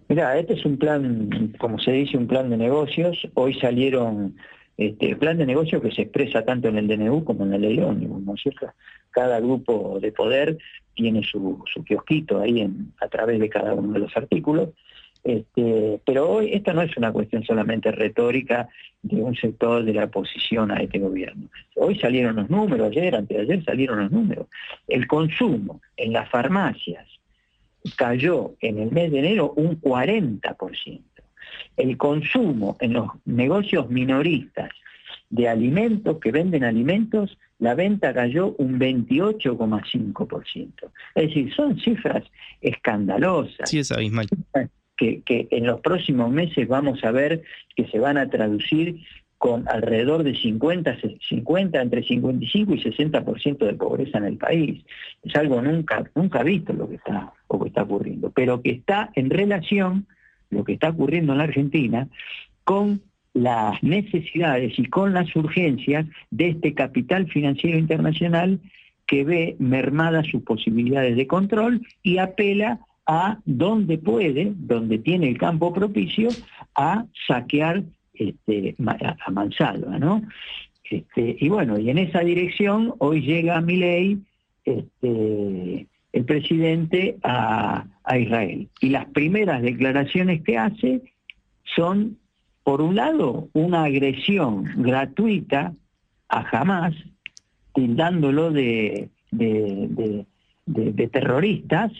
[0.08, 3.26] Mira, este es un plan, como se dice, un plan de negocios.
[3.34, 4.36] Hoy salieron,
[4.76, 7.78] este, plan de negocios que se expresa tanto en el DNU como en la ley
[7.80, 8.72] ómnibus, ¿no es cierto?
[9.10, 10.58] Cada grupo de poder
[10.94, 14.70] tiene su, su kiosquito ahí en, a través de cada uno de los artículos.
[15.24, 18.68] Este, pero hoy esta no es una cuestión solamente retórica
[19.02, 21.48] de un sector de la oposición a este gobierno.
[21.74, 24.46] Hoy salieron los números, ayer, antes de ayer salieron los números.
[24.86, 27.08] El consumo en las farmacias,
[27.96, 31.00] cayó en el mes de enero un 40%.
[31.76, 34.70] El consumo en los negocios minoristas
[35.30, 40.72] de alimentos que venden alimentos, la venta cayó un 28,5%.
[41.14, 42.24] Es decir, son cifras
[42.60, 43.68] escandalosas.
[43.68, 44.26] Sí, es abismal.
[44.96, 47.42] Que, que en los próximos meses vamos a ver
[47.74, 49.04] que se van a traducir
[49.38, 50.96] con alrededor de 50,
[51.28, 54.84] 50, entre 55 y 60% de pobreza en el país.
[55.22, 59.10] Es algo nunca, nunca visto lo que está, lo que está ocurriendo, pero que está
[59.14, 60.06] en relación,
[60.50, 62.08] lo que está ocurriendo en la Argentina,
[62.64, 63.02] con
[63.34, 68.60] las necesidades y con las urgencias de este capital financiero internacional
[69.06, 75.38] que ve mermadas sus posibilidades de control y apela a donde puede, donde tiene el
[75.38, 76.30] campo propicio,
[76.74, 77.84] a saquear
[78.18, 80.22] este, a mansalva, ¿no?
[80.90, 84.18] Este, y bueno, y en esa dirección hoy llega mi ley
[84.64, 87.86] este, el presidente a,
[88.18, 88.68] Israel.
[88.80, 91.02] Y las primeras declaraciones que hace
[91.74, 92.18] son,
[92.62, 95.74] por un lado, una agresión gratuita
[96.28, 96.94] a Hamas,
[97.74, 101.92] tildándolo de, de, terroristas,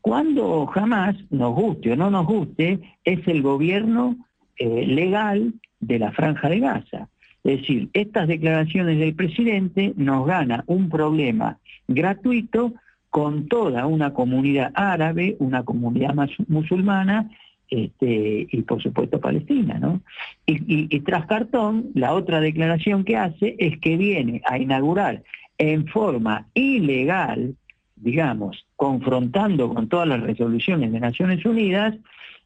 [0.00, 4.16] cuando Hamas, nos guste o no nos guste, es el gobierno
[4.58, 7.08] eh, legal de la franja de Gaza.
[7.42, 12.72] Es decir, estas declaraciones del presidente nos gana un problema gratuito
[13.10, 16.14] con toda una comunidad árabe, una comunidad
[16.48, 17.30] musulmana
[17.70, 19.78] este, y por supuesto Palestina.
[19.78, 20.00] ¿no?
[20.46, 25.22] Y, tras cartón, la otra declaración que hace es que viene a inaugurar
[25.58, 27.54] en forma ilegal,
[27.96, 31.94] digamos, confrontando con todas las resoluciones de Naciones Unidas,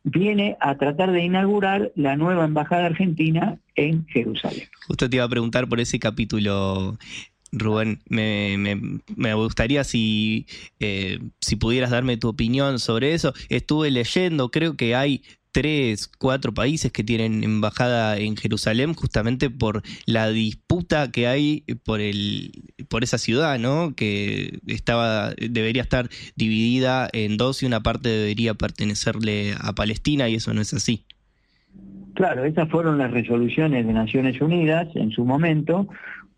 [0.04, 4.68] viene a tratar de inaugurar la nueva embajada argentina en Jerusalén.
[4.86, 6.96] Justo te iba a preguntar por ese capítulo
[7.50, 8.56] Rubén, me,
[9.16, 10.46] me, gustaría si,
[10.80, 13.32] eh, si pudieras darme tu opinión sobre eso.
[13.48, 15.22] Estuve leyendo, creo que hay
[15.58, 22.00] tres, cuatro países que tienen embajada en Jerusalén justamente por la disputa que hay por
[22.00, 22.52] el
[22.88, 23.92] por esa ciudad, ¿no?
[23.96, 30.36] Que estaba debería estar dividida en dos y una parte debería pertenecerle a Palestina y
[30.36, 31.02] eso no es así.
[32.14, 35.88] Claro, esas fueron las resoluciones de Naciones Unidas en su momento,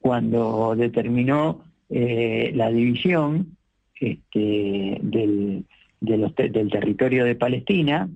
[0.00, 3.58] cuando determinó eh, la división
[3.96, 5.66] este, del,
[6.00, 8.08] del, territorio de Palestina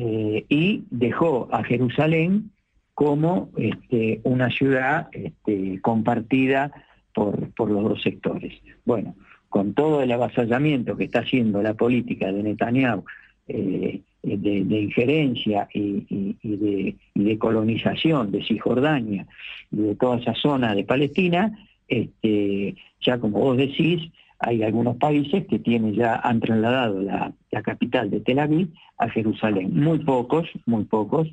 [0.00, 2.52] eh, y dejó a Jerusalén
[2.94, 6.70] como este, una ciudad este, compartida
[7.12, 8.54] por, por, los dos sectores.
[8.84, 9.16] Bueno,
[9.48, 13.04] con todo el avasallamiento que está haciendo la política de Netanyahu
[13.48, 19.26] eh, de, injerencia y, de, colonización de Cisjordania
[19.72, 21.58] y de toda esa zona de Palestina,
[21.88, 27.32] este, ya como vos decís, hay algunos países que tienen ya han trasladado la,
[27.62, 29.74] capital de Tel Aviv a Jerusalén.
[29.74, 31.28] Muy pocos, muy pocos.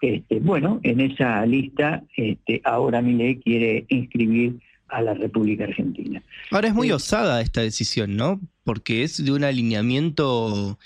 [0.00, 6.22] Este, bueno, en esa lista este, ahora Milei quiere inscribir a la República Argentina.
[6.50, 8.40] Ahora es muy eh, osada esta decisión, ¿no?
[8.62, 10.78] Porque es de un alineamiento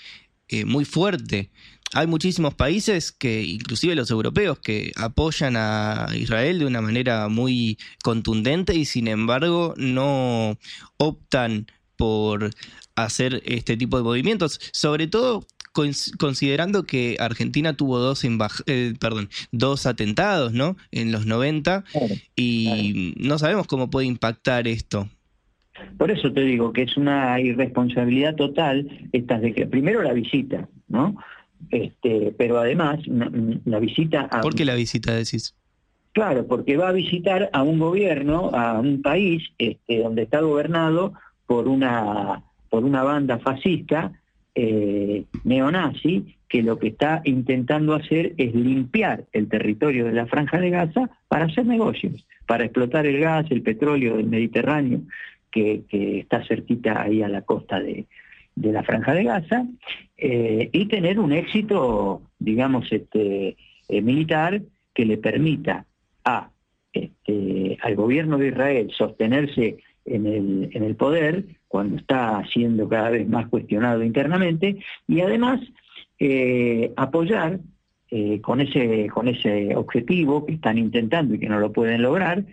[0.47, 1.49] eh, muy fuerte.
[1.93, 7.77] Hay muchísimos países que, inclusive los europeos, que apoyan a Israel de una manera muy
[8.03, 10.57] contundente y sin embargo no
[10.97, 12.51] optan por
[12.95, 15.45] hacer este tipo de movimientos, sobre todo
[16.17, 18.23] considerando que Argentina tuvo dos,
[18.65, 20.75] eh, perdón, dos atentados ¿no?
[20.91, 21.83] en los 90
[22.35, 25.07] y no sabemos cómo puede impactar esto.
[25.97, 30.67] Por eso te digo que es una irresponsabilidad total estas de que primero la visita,
[30.89, 31.15] ¿no?
[31.71, 35.55] Este, pero además la visita a ¿Por qué la visita decís?
[36.13, 41.13] Claro, porque va a visitar a un gobierno, a un país este, donde está gobernado
[41.45, 44.11] por una por una banda fascista
[44.55, 50.59] eh, neonazi que lo que está intentando hacer es limpiar el territorio de la franja
[50.59, 55.01] de Gaza para hacer negocios, para explotar el gas, el petróleo del Mediterráneo
[55.51, 55.83] que,
[56.19, 58.05] está cerquita ahí a la costa de,
[58.55, 59.65] la Franja de Gaza,
[60.21, 63.55] eh, y tener un éxito, digamos, este,
[63.87, 64.61] eh, militar
[64.93, 65.85] que le permita
[66.25, 66.49] a,
[66.91, 73.11] este, al gobierno de Israel sostenerse en el, en el poder cuando está siendo cada
[73.11, 74.77] vez más cuestionado internamente,
[75.07, 75.61] y además
[76.19, 77.59] eh, apoyar
[78.41, 82.43] con, ese, con ese objetivo que están intentando y que no lo pueden lograr,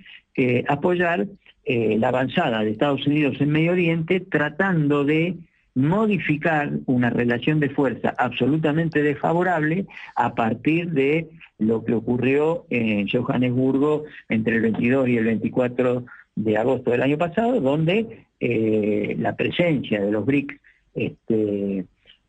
[0.68, 1.26] apoyar
[1.64, 5.34] la avanzada de Estados Unidos en Medio Oriente tratando de
[5.76, 9.86] modificar una relación de fuerza absolutamente desfavorable
[10.16, 11.28] a partir de
[11.58, 16.04] lo que ocurrió en Johannesburgo entre el 22 y el 24
[16.34, 20.56] de agosto del año pasado, donde eh, la presencia de los BRICS
[20.94, 21.84] este,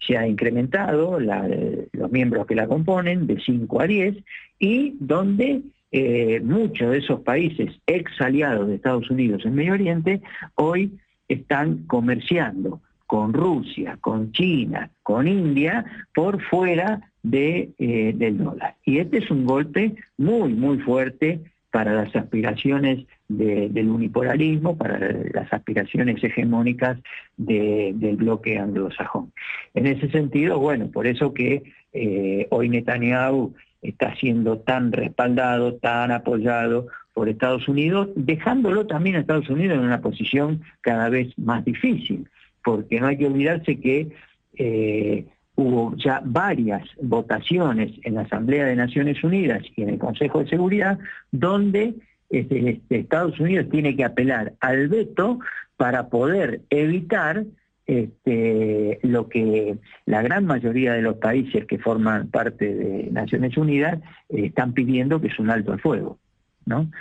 [0.06, 4.18] se ha incrementado, los miembros que la componen, de 5 a 10,
[4.60, 5.62] y donde
[5.94, 10.22] eh, muchos de esos países ex aliados de Estados Unidos en Medio Oriente
[10.56, 11.00] hoy
[11.30, 18.76] están comerciando con Rusia, con China, con India, por fuera de, eh, del dólar.
[18.86, 24.98] Y este es un golpe muy, muy fuerte para las aspiraciones del unipolarismo, para
[25.34, 26.98] las aspiraciones hegemónicas
[27.36, 29.34] del bloque anglosajón.
[29.74, 31.64] En ese sentido, bueno, por eso que
[31.94, 39.20] eh, hoy Netanyahu está siendo tan respaldado, tan apoyado por Estados Unidos, dejándolo también a
[39.20, 42.30] Estados Unidos en una posición cada vez más difícil,
[42.68, 44.10] porque no hay que olvidarse que
[44.58, 45.26] eh,
[45.56, 50.50] hubo ya varias votaciones en la Asamblea de Naciones Unidas y en el Consejo de
[50.50, 51.00] Seguridad
[51.32, 51.94] donde
[52.30, 55.40] este, Estados Unidos tiene que apelar al veto
[55.78, 57.46] para poder evitar
[57.86, 64.00] este, lo que la gran mayoría de los países que forman parte de Naciones Unidas
[64.28, 66.20] eh, están pidiendo, que es un alto al fuego.
[66.66, 66.92] ¿no?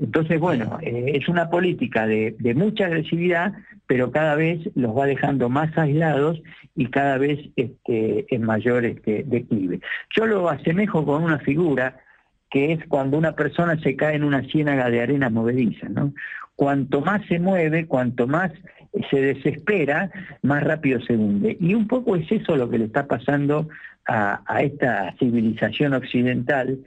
[0.00, 3.52] Entonces, bueno, eh, es una política de, mucha agresividad,
[3.86, 6.42] pero cada vez los va dejando más aislados
[6.74, 9.80] y cada vez este, en mayor este, declive.
[10.16, 11.98] Yo lo asemejo con una figura
[12.50, 15.88] que es cuando una persona se cae en una ciénaga de arena movediza.
[15.88, 16.12] ¿no?
[16.56, 18.52] Cuanto más se mueve, cuanto más
[19.10, 20.10] se desespera,
[20.42, 21.56] más rápido se hunde.
[21.60, 23.68] Y un poco es eso lo que le está pasando
[24.06, 26.78] a, esta civilización occidental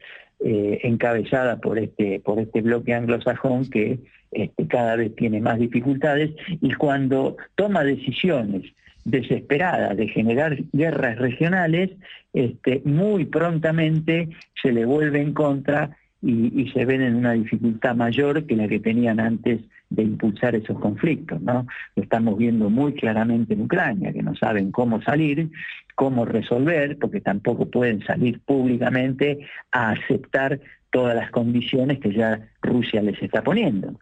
[0.45, 3.99] eh, encabezada por este, por este bloque anglosajón que
[4.31, 8.63] este, cada vez tiene más dificultades y cuando toma decisiones
[9.05, 11.91] desesperadas de generar guerras regionales,
[12.33, 14.29] este, muy prontamente
[14.61, 18.79] se le vuelve en contra y, se ven en una dificultad mayor que la que
[18.79, 19.59] tenían antes
[19.93, 21.41] de impulsar esos conflictos.
[21.41, 21.67] ¿no?
[21.95, 25.49] Lo estamos viendo muy claramente en Ucrania, que no saben cómo salir,
[25.95, 29.39] cómo resolver, porque tampoco pueden salir públicamente
[29.71, 30.59] a aceptar
[30.91, 33.99] todas las condiciones que ya Rusia les está poniendo.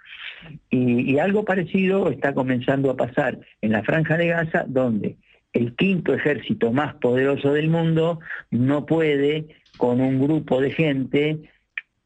[0.69, 5.18] Y, y algo parecido está comenzando a pasar en la franja de Gaza, donde
[5.53, 8.19] el quinto ejército más poderoso del mundo
[8.49, 9.47] no puede
[9.77, 11.51] con un grupo de gente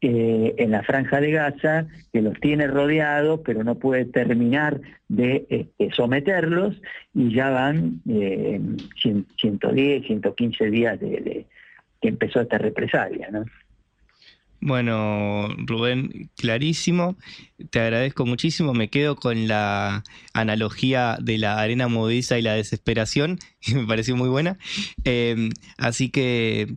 [0.02, 5.46] eh, en la franja de Gaza, que los tiene rodeados, pero no puede terminar de
[5.48, 6.80] este, someterlos,
[7.14, 8.60] y ya van eh,
[9.00, 11.46] 110, 115 días de,
[12.00, 13.30] que empezó esta represalia.
[13.30, 13.46] ¿no?
[14.60, 17.16] Bueno, Rubén, clarísimo.
[17.70, 18.74] Te agradezco muchísimo.
[18.74, 20.02] Me quedo con la
[20.34, 24.58] analogía de la arena movediza y la desesperación, que me pareció muy buena.
[25.04, 25.48] Eh,
[25.78, 26.76] así que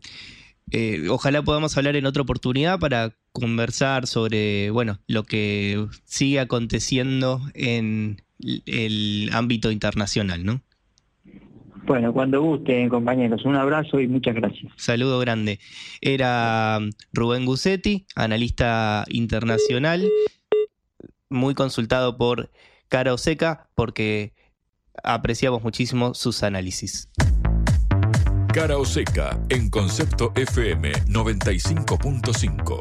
[0.72, 7.42] eh, ojalá podamos hablar en otra oportunidad para conversar sobre, bueno, lo que sigue aconteciendo
[7.54, 8.22] en
[8.66, 10.62] el ámbito internacional, ¿no?
[11.86, 14.72] Bueno, cuando gusten, compañeros, un abrazo y muchas gracias.
[14.76, 15.60] Saludo grande.
[16.02, 16.80] Era
[17.14, 20.08] Rubén Gussetti, analista internacional,
[21.30, 22.52] muy consultado por
[22.90, 24.34] Cara Oseca, porque
[25.04, 27.10] apreciamos muchísimo sus análisis.
[28.54, 32.80] Cara o seca en Concepto FM 95.5.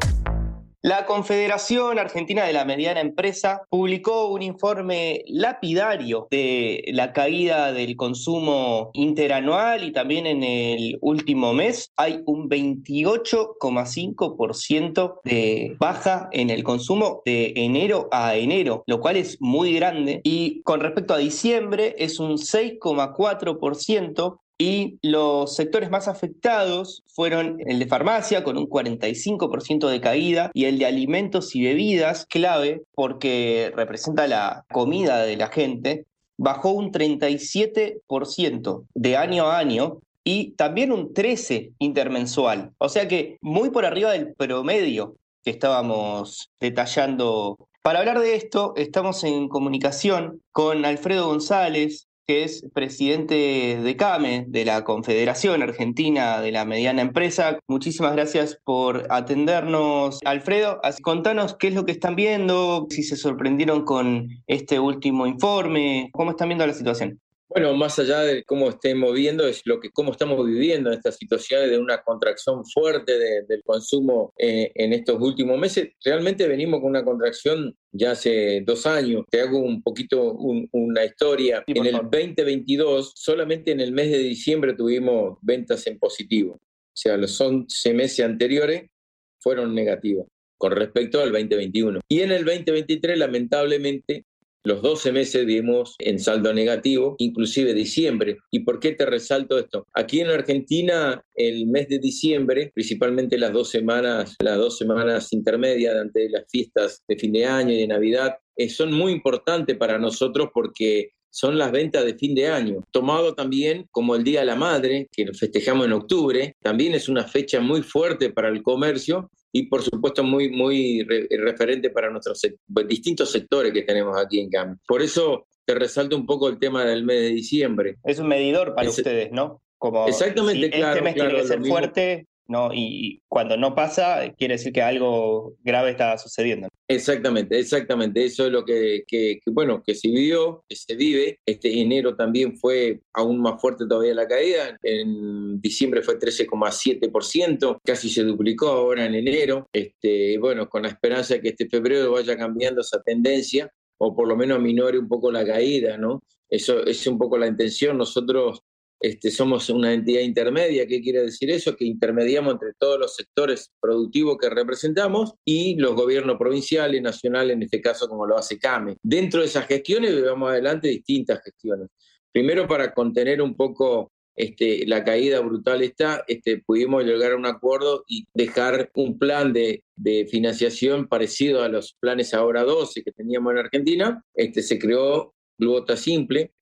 [0.81, 7.95] La Confederación Argentina de la Mediana Empresa publicó un informe lapidario de la caída del
[7.95, 16.63] consumo interanual y también en el último mes hay un 28,5% de baja en el
[16.63, 20.21] consumo de enero a enero, lo cual es muy grande.
[20.23, 27.79] Y con respecto a diciembre es un 6,4% y los sectores más afectados fueron el
[27.79, 33.71] de farmacia con un 45% de caída y el de alimentos y bebidas, clave porque
[33.73, 36.05] representa la comida de la gente,
[36.37, 42.73] bajó un 37% de año a año y también un 13% intermensual.
[42.79, 47.57] O sea que muy por arriba del promedio que estábamos detallando.
[47.81, 54.45] Para hablar de esto, estamos en comunicación con Alfredo González, que es presidente de CAME,
[54.47, 57.57] de la Confederación Argentina de la Mediana Empresa.
[57.67, 60.79] Muchísimas gracias por atendernos, Alfredo.
[61.01, 66.29] Contanos qué es lo que están viendo, si se sorprendieron con este último informe, cómo
[66.29, 67.19] están viendo la situación.
[67.49, 71.17] Bueno, más allá de cómo estemos viendo, es lo que cómo estamos viviendo en estas
[71.17, 73.17] situaciones de una contracción fuerte
[73.47, 75.89] del consumo eh, en estos últimos meses.
[76.05, 79.25] Realmente venimos con una contracción ya hace dos años.
[79.31, 81.63] Te hago un poquito una historia.
[81.65, 86.53] en el 2022, solamente en el mes de diciembre tuvimos ventas en positivo.
[86.53, 88.91] O sea, los 11 meses anteriores
[89.39, 90.27] fueron negativos
[90.59, 92.01] con respecto al 2021.
[92.07, 94.25] Y en el 2023, lamentablemente,
[94.63, 98.37] los 12 meses vimos en saldo negativo, inclusive diciembre.
[98.51, 99.87] ¿Y por qué te resalto esto?
[99.93, 105.95] Aquí en Argentina, el mes de diciembre, principalmente las dos semanas, las dos semanas intermedias
[105.95, 109.97] ante las fiestas de fin de año y de Navidad, eh, son muy importantes para
[109.97, 112.81] nosotros porque son las ventas de fin de año.
[112.91, 117.23] Tomado también como el Día de la Madre, que festejamos en octubre, también es una
[117.23, 122.87] fecha muy fuerte para el comercio y por supuesto muy, muy referente para nuestros pues,
[122.87, 124.77] distintos sectores que tenemos aquí en CAM.
[124.87, 127.97] Por eso te resalto un poco el tema del mes de diciembre.
[128.03, 129.61] Es un medidor para ustedes, ¿no?
[129.77, 132.71] Como Exactamente, si Este mes tiene que ser fuerte, ¿no?
[132.73, 136.67] Y cuando no pasa, quiere decir que algo grave está sucediendo.
[136.87, 138.25] Exactamente, exactamente.
[138.25, 139.03] Eso es lo que,
[139.45, 141.39] bueno, que se vivió, que se vive.
[141.45, 144.77] Este enero también fue aún más fuerte todavía la caída.
[144.81, 149.69] En diciembre fue 13,7%, casi se duplicó ahora en enero.
[149.71, 154.27] Este, bueno, con la esperanza de que este febrero vaya cambiando esa tendencia o por
[154.27, 156.23] lo menos minore un poco la caída, ¿no?
[156.49, 157.97] Eso es un poco la intención.
[157.97, 158.63] Nosotros
[158.99, 160.85] este, somos una entidad intermedia.
[160.85, 161.75] ¿Qué quiere decir eso?
[161.75, 167.63] Que intermediamos entre todos los sectores productivos que representamos y los gobiernos provinciales, nacionales, en
[167.63, 168.97] este caso como lo hace CAME.
[169.01, 171.87] Dentro de esas gestiones llevamos adelante distintas gestiones.
[172.31, 177.45] Primero para contener un poco este, la caída brutal está, este, pudimos llegar a un
[177.45, 183.11] acuerdo y dejar un plan de, de, financiación parecido a los planes ahora 12 que
[183.11, 184.23] teníamos en Argentina.
[184.33, 186.53] Este, se creó cuota simple,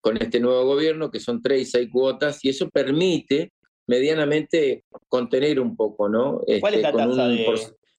[0.00, 3.52] con este nuevo gobierno, que son tres y seis cuotas, y eso permite
[3.86, 6.40] medianamente contener un poco, ¿no?
[6.60, 7.46] ¿Cuál es este, la tasa de...?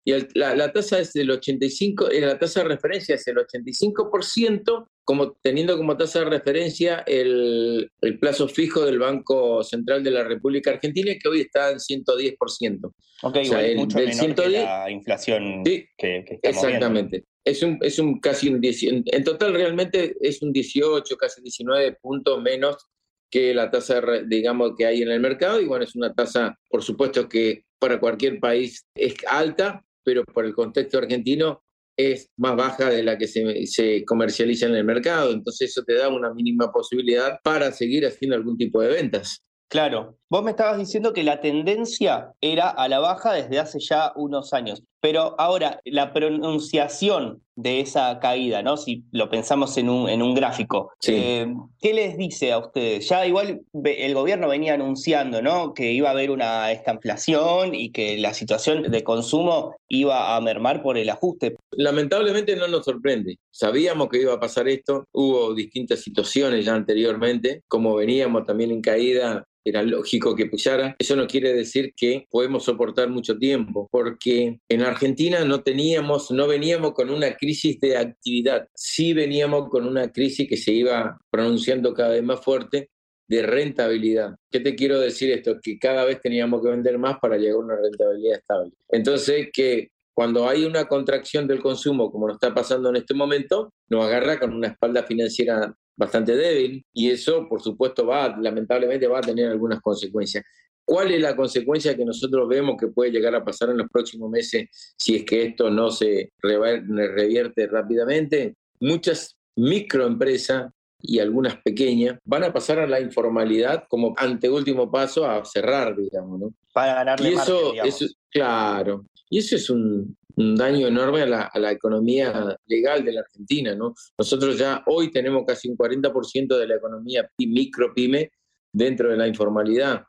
[0.03, 5.34] Y la, tasa es del 85, eh, la tasa de referencia es el 85%, como,
[5.44, 10.72] teniendo como tasa de referencia el, el, plazo fijo del Banco Central de la República
[10.72, 12.91] Argentina, que hoy está en 110%.
[13.22, 17.26] Ok, o sea, mucho menor 110, que la inflación sí, que, que Exactamente.
[17.43, 21.97] Es un, es un casi un 10, en total realmente es un 18, casi 19
[22.01, 22.88] puntos menos
[23.31, 25.59] que la tasa, digamos, que hay en el mercado.
[25.59, 30.45] Y bueno, es una tasa, por supuesto, que para cualquier país es alta, pero por
[30.45, 31.63] el contexto argentino
[31.97, 35.31] es más baja de la que se, se, comercializa en el mercado.
[35.31, 39.43] Entonces eso te da una mínima posibilidad para seguir haciendo algún tipo de ventas.
[39.69, 44.11] Claro, vos me estabas diciendo que la tendencia era a la baja desde hace ya
[44.18, 48.78] unos años, pero ahora la pronunciación de esa caída, ¿no?
[48.78, 53.10] Si lo pensamos en un, en un gráfico, eh, ¿qué les dice a ustedes?
[53.10, 55.73] Ya igual el gobierno venía anunciando, ¿no?
[55.73, 60.82] Que iba a haber una inflación y que la situación de consumo iba a mermar
[60.82, 61.56] por el ajuste.
[61.72, 63.38] Lamentablemente no nos sorprende.
[63.52, 65.06] Sabíamos que iba a pasar esto.
[65.11, 70.95] Hubo distintas situaciones ya anteriormente, como veníamos también en caída era lógico que pusara.
[70.98, 76.47] Eso no quiere decir que podemos soportar mucho tiempo, porque en Argentina no teníamos, no
[76.47, 81.93] veníamos con una crisis de actividad, sí veníamos con una crisis que se iba pronunciando
[81.93, 82.89] cada vez más fuerte
[83.27, 84.35] de rentabilidad.
[84.49, 85.59] ¿Qué te quiero decir esto?
[85.61, 88.72] Que cada vez teníamos que vender más para llegar a una rentabilidad estable.
[88.89, 93.73] Entonces, que cuando hay una contracción del consumo, como nos está pasando en este momento,
[93.89, 99.19] nos agarra con una espalda financiera bastante débil y eso, por supuesto, va, lamentablemente va
[99.19, 100.43] a tener algunas consecuencias.
[100.91, 104.30] ¿Cuál es la consecuencia que nosotros vemos que puede llegar a pasar en los próximos
[104.30, 108.57] meses si es que esto no se revierte rápidamente?
[108.81, 110.69] Muchas microempresas
[110.99, 116.41] y algunas pequeñas van a pasar a la informalidad como anteúltimo paso a cerrar, digamos,
[116.41, 116.53] ¿no?
[116.73, 121.41] Para ganarle y eso, eso, claro, y eso es un, un daño enorme a la,
[121.43, 123.73] a la, economía legal de la Argentina.
[123.76, 123.93] ¿no?
[124.18, 128.30] Nosotros ya hoy tenemos casi un 40% de la economía micro-pyme
[128.73, 130.03] dentro de la informalidad.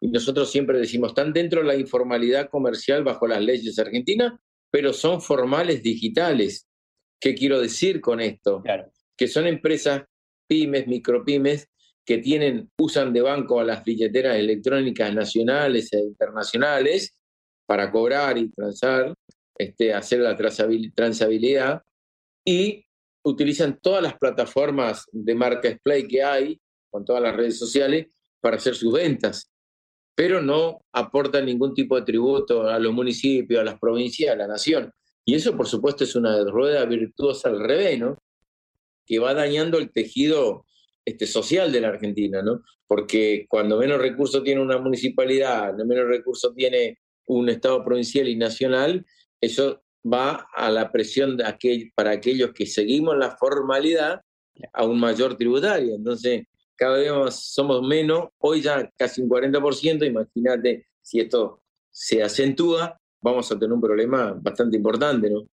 [0.00, 4.34] Y nosotros siempre decimos, están dentro de la informalidad comercial bajo las leyes argentinas,
[4.70, 6.66] pero son formales digitales.
[7.20, 8.62] ¿Qué quiero decir con esto?
[8.62, 8.90] Claro.
[9.16, 10.02] Que son empresas
[10.46, 11.68] pymes, micropymes,
[12.04, 17.16] que tienen, usan de banco a las billeteras electrónicas nacionales e internacionales
[17.66, 19.12] para cobrar y transar,
[19.58, 21.82] este, hacer la transabilidad
[22.44, 22.86] y
[23.24, 26.60] utilizan todas las plataformas de marketplace que hay,
[26.90, 28.06] con todas las redes sociales,
[28.40, 29.50] para hacer sus ventas,
[30.16, 34.48] pero no aportan ningún tipo de tributo a los municipios, a las provincias, a la
[34.48, 34.90] nación.
[35.26, 38.16] Y eso, por supuesto, es una rueda virtuosa al revés, ¿no?
[39.04, 40.64] Que va dañando el tejido
[41.04, 42.62] este, social de la Argentina, ¿no?
[42.86, 49.04] Porque cuando menos recursos tiene una municipalidad, menos recursos tiene un Estado provincial y nacional,
[49.38, 54.22] eso va a la presión de aquel, para aquellos que seguimos la formalidad
[54.72, 55.94] a un mayor tributario.
[55.94, 62.98] Entonces, cada vez somos menos, hoy ya casi un 40%, imagínate si esto se acentúa,
[63.20, 65.46] vamos a tener un problema bastante importante, ¿no?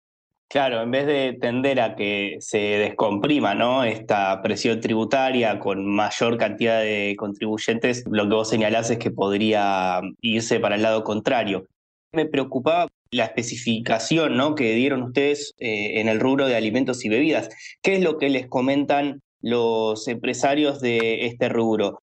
[0.53, 3.83] Claro, en vez de tender a que se descomprima ¿no?
[3.83, 9.99] esta presión tributaria con mayor cantidad de contribuyentes, lo que vos señalás es que podría
[10.21, 11.65] irse para el lado contrario.
[12.11, 14.53] Me preocupaba la especificación ¿no?
[14.53, 17.49] que dieron ustedes eh, en el rubro de alimentos y bebidas.
[17.81, 22.02] ¿Qué es lo que les comentan los empresarios de este rubro?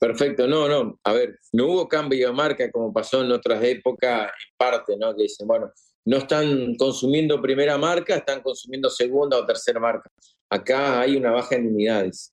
[0.00, 4.22] Perfecto, no, no, a ver, no hubo cambio de marca como pasó en otras épocas,
[4.22, 5.14] en parte, ¿no?
[5.14, 5.70] Que dicen, bueno,
[6.04, 10.08] no están consumiendo primera marca, están consumiendo segunda o tercera marca.
[10.48, 12.32] Acá hay una baja en unidades.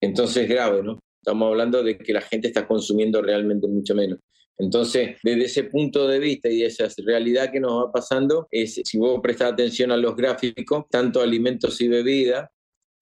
[0.00, 0.98] Entonces, grave, ¿no?
[1.22, 4.18] Estamos hablando de que la gente está consumiendo realmente mucho menos.
[4.58, 8.98] Entonces, desde ese punto de vista y esa realidad que nos va pasando, es, si
[8.98, 12.50] vos prestás atención a los gráficos, tanto alimentos y bebida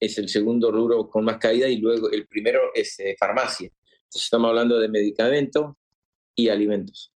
[0.01, 3.67] es el segundo rubro con más caída y luego el primero es eh, farmacia.
[3.67, 5.75] Entonces estamos hablando de medicamentos
[6.35, 7.13] y alimentos.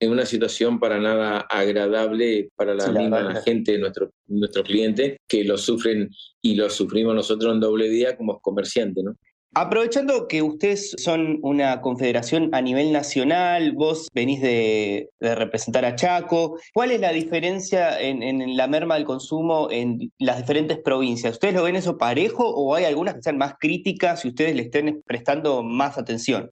[0.00, 5.58] En una situación para nada agradable para la misma gente, nuestro, nuestro cliente, que lo
[5.58, 6.10] sufren
[6.40, 9.16] y lo sufrimos nosotros en doble día como comerciantes, ¿no?
[9.54, 16.60] Aprovechando que ustedes son una confederación a nivel nacional, vos venís de, representar a Chaco,
[16.74, 21.32] ¿cuál es la diferencia en, la merma del consumo en las diferentes provincias?
[21.32, 24.62] ¿Ustedes lo ven eso parejo o hay algunas que sean más críticas y ustedes le
[24.62, 26.50] estén prestando más atención?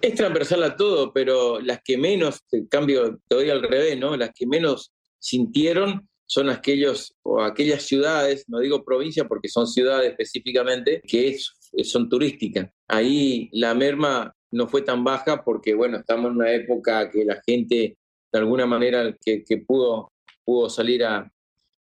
[0.00, 4.16] Es transversal a todo, pero las que menos, en cambio, te doy al revés, ¿no?
[4.16, 10.10] Las que menos sintieron son aquellos o aquellas ciudades, no digo provincia porque son ciudades
[10.10, 11.52] específicamente, que es
[11.82, 12.70] son turísticas.
[12.88, 17.42] Ahí la merma no fue tan baja porque, bueno, estamos en una época que la
[17.44, 17.98] gente,
[18.32, 20.12] de alguna manera, que, pudo,
[20.44, 21.30] pudo salir a,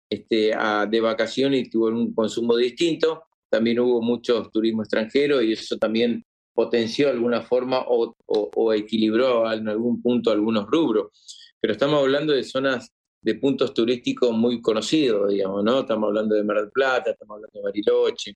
[0.09, 3.23] este, a, de vacaciones y tuvo un consumo distinto.
[3.49, 9.51] También hubo mucho turismo extranjero y eso también potenció de alguna forma o, o, equilibró
[9.51, 11.53] en algún punto algunos rubros.
[11.59, 12.91] Pero estamos hablando de zonas
[13.21, 15.81] de puntos turísticos muy conocidos, digamos, ¿no?
[15.81, 18.33] Estamos hablando de Mar del Plata, estamos hablando de Bariloche,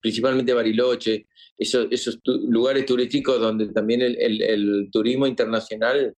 [0.00, 6.14] principalmente Bariloche, esos, lugares turísticos donde también el, turismo internacional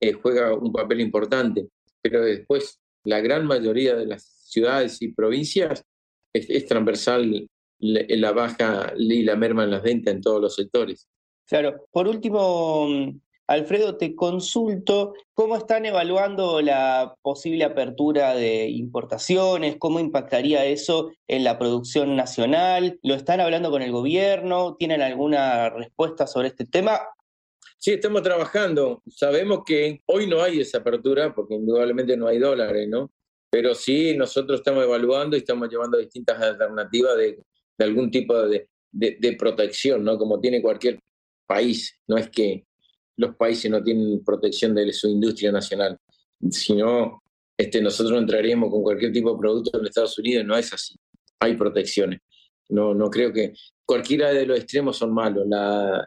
[0.00, 1.68] eh, juega un papel importante.
[2.00, 5.84] Pero después, la gran mayoría de las ciudades y provincias
[6.32, 7.48] es, transversal
[7.78, 11.08] la, la, baja y la merma en las ventas en todos los sectores.
[11.46, 11.86] Claro.
[11.92, 13.12] Por último,
[13.48, 21.44] Alfredo, te consulto cómo están evaluando la posible apertura de importaciones, cómo impactaría eso en
[21.44, 27.00] la producción nacional, lo están hablando con el gobierno, tienen alguna respuesta sobre este tema.
[27.78, 29.00] Sí, estamos trabajando.
[29.06, 33.12] Sabemos que hoy no hay esa apertura porque indudablemente no hay dólares, ¿no?
[33.48, 37.38] Pero sí, nosotros estamos evaluando y estamos llevando distintas alternativas de,
[37.78, 40.18] algún tipo de, de protección, ¿no?
[40.18, 40.98] Como tiene cualquier
[41.46, 41.96] país.
[42.08, 42.65] No es que
[43.16, 45.98] los países no tienen protección de su industria nacional.
[46.50, 47.22] Si no,
[47.56, 50.94] este, nosotros entraríamos con cualquier tipo de producto en Estados Unidos, no es así.
[51.40, 52.20] Hay protecciones.
[52.68, 53.52] No, no creo que
[53.84, 55.46] cualquiera de los extremos son malos.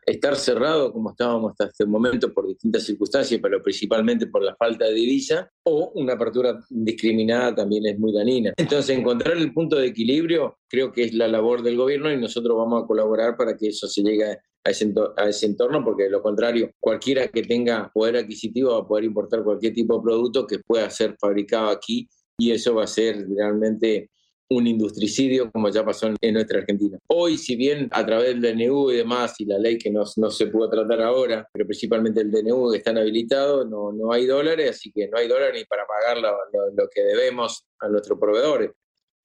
[0.05, 4.85] Estar cerrado, como estábamos hasta este momento, por distintas circunstancias, pero principalmente por la falta
[4.85, 8.53] de divisa, o una apertura discriminada también es muy dañina.
[8.57, 12.57] Entonces, encontrar el punto de equilibrio creo que es la labor del gobierno y nosotros
[12.57, 16.09] vamos a colaborar para que eso se llegue a ese, a ese entorno, porque de
[16.09, 20.45] lo contrario, cualquiera que tenga poder adquisitivo va a poder importar cualquier tipo de producto
[20.45, 24.09] que pueda ser fabricado aquí y eso va a ser realmente
[24.51, 26.97] un industricidio como ya pasó en, nuestra Argentina.
[27.07, 30.31] Hoy, si bien a través del DNU y demás, y la ley que no, no
[30.31, 34.71] se pudo tratar ahora, pero principalmente el DNU que están habilitados, no, no hay dólares,
[34.71, 36.31] así que no hay dólares ni para pagar lo,
[36.75, 38.71] lo que debemos a nuestros proveedores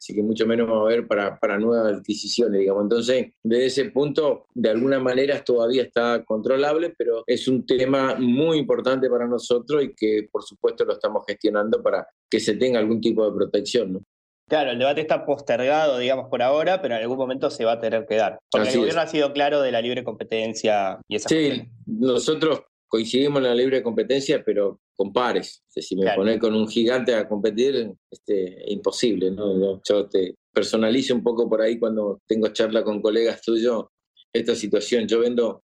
[0.04, 2.82] así que mucho menos va a haber para, para nuevas adquisiciones, digamos.
[2.82, 8.58] Entonces, desde ese punto, de alguna manera todavía está controlable, pero es un tema muy
[8.58, 13.00] importante para nosotros y que, por supuesto, lo estamos gestionando para que se tenga algún
[13.00, 14.00] tipo de protección, ¿no?
[14.46, 17.80] Claro, el debate está postergado, digamos, por ahora, pero en algún momento se va a
[17.80, 18.38] tener que dar.
[18.50, 22.60] Porque el gobierno ha sido claro de la libre competencia y esas Sí, nosotros
[22.94, 25.64] coincidimos en la libre competencia, pero con pares.
[25.66, 29.32] si me pones con un gigante a competir, este, imposible.
[29.32, 29.82] ¿no?
[29.82, 33.86] Yo te personalizo un poco por ahí cuando tengo charla con colegas tuyos
[34.32, 35.08] esta situación.
[35.08, 35.64] Yo vendo,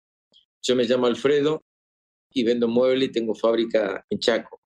[0.61, 1.63] yo me llamo Alfredo
[2.29, 4.61] y vendo muebles y tengo fábrica en Chaco.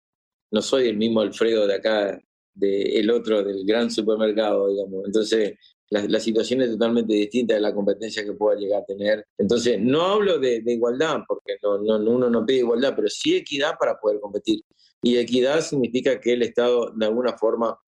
[0.51, 2.21] No soy el mismo Alfredo de acá,
[2.53, 5.05] del el otro, del gran supermercado, digamos.
[5.05, 5.57] Entonces,
[5.89, 9.25] la, situación es totalmente distinta de la competencia que pueda llegar a tener.
[9.37, 13.73] Entonces, no hablo de, igualdad, porque no, no, uno no pide igualdad, pero sí equidad
[13.79, 14.61] para poder competir.
[15.01, 17.79] Y equidad significa que el Estado, de alguna forma,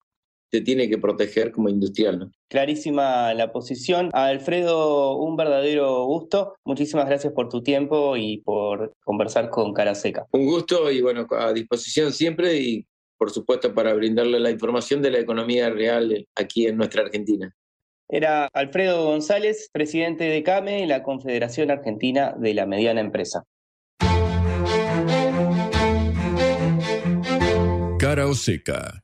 [0.50, 2.18] te tiene que proteger como industrial.
[2.18, 2.32] ¿no?
[2.48, 4.10] Clarísima la posición.
[4.12, 6.56] Alfredo, un verdadero gusto.
[6.64, 10.26] Muchísimas gracias por tu tiempo y por conversar con Cara Seca.
[10.32, 15.12] Un gusto y bueno, a disposición siempre y por supuesto para brindarle la información de
[15.12, 17.54] la economía real aquí en nuestra Argentina.
[18.14, 23.44] Era Alfredo González, presidente de CAME, la Confederación Argentina de la Mediana Empresa.
[27.98, 29.02] Cara o seca.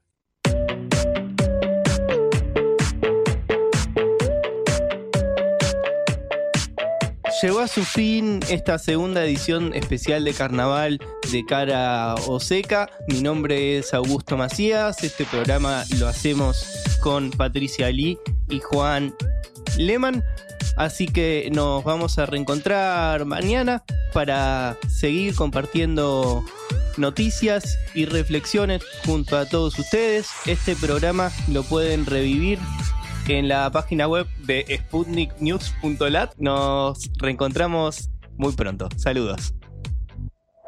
[7.41, 10.99] Llegó a su fin esta segunda edición especial de carnaval
[11.31, 12.91] de cara o seca.
[13.07, 15.05] Mi nombre es Augusto Macías.
[15.05, 16.67] Este programa lo hacemos
[17.01, 18.19] con Patricia Lee
[18.51, 19.15] y Juan
[19.77, 20.25] Lehmann.
[20.77, 26.45] Así que nos vamos a reencontrar mañana para seguir compartiendo
[26.97, 30.29] noticias y reflexiones junto a todos ustedes.
[30.47, 32.59] Este programa lo pueden revivir
[33.29, 36.35] en la página web de sputniknews.lat.
[36.39, 38.89] Nos reencontramos muy pronto.
[38.97, 39.55] Saludos.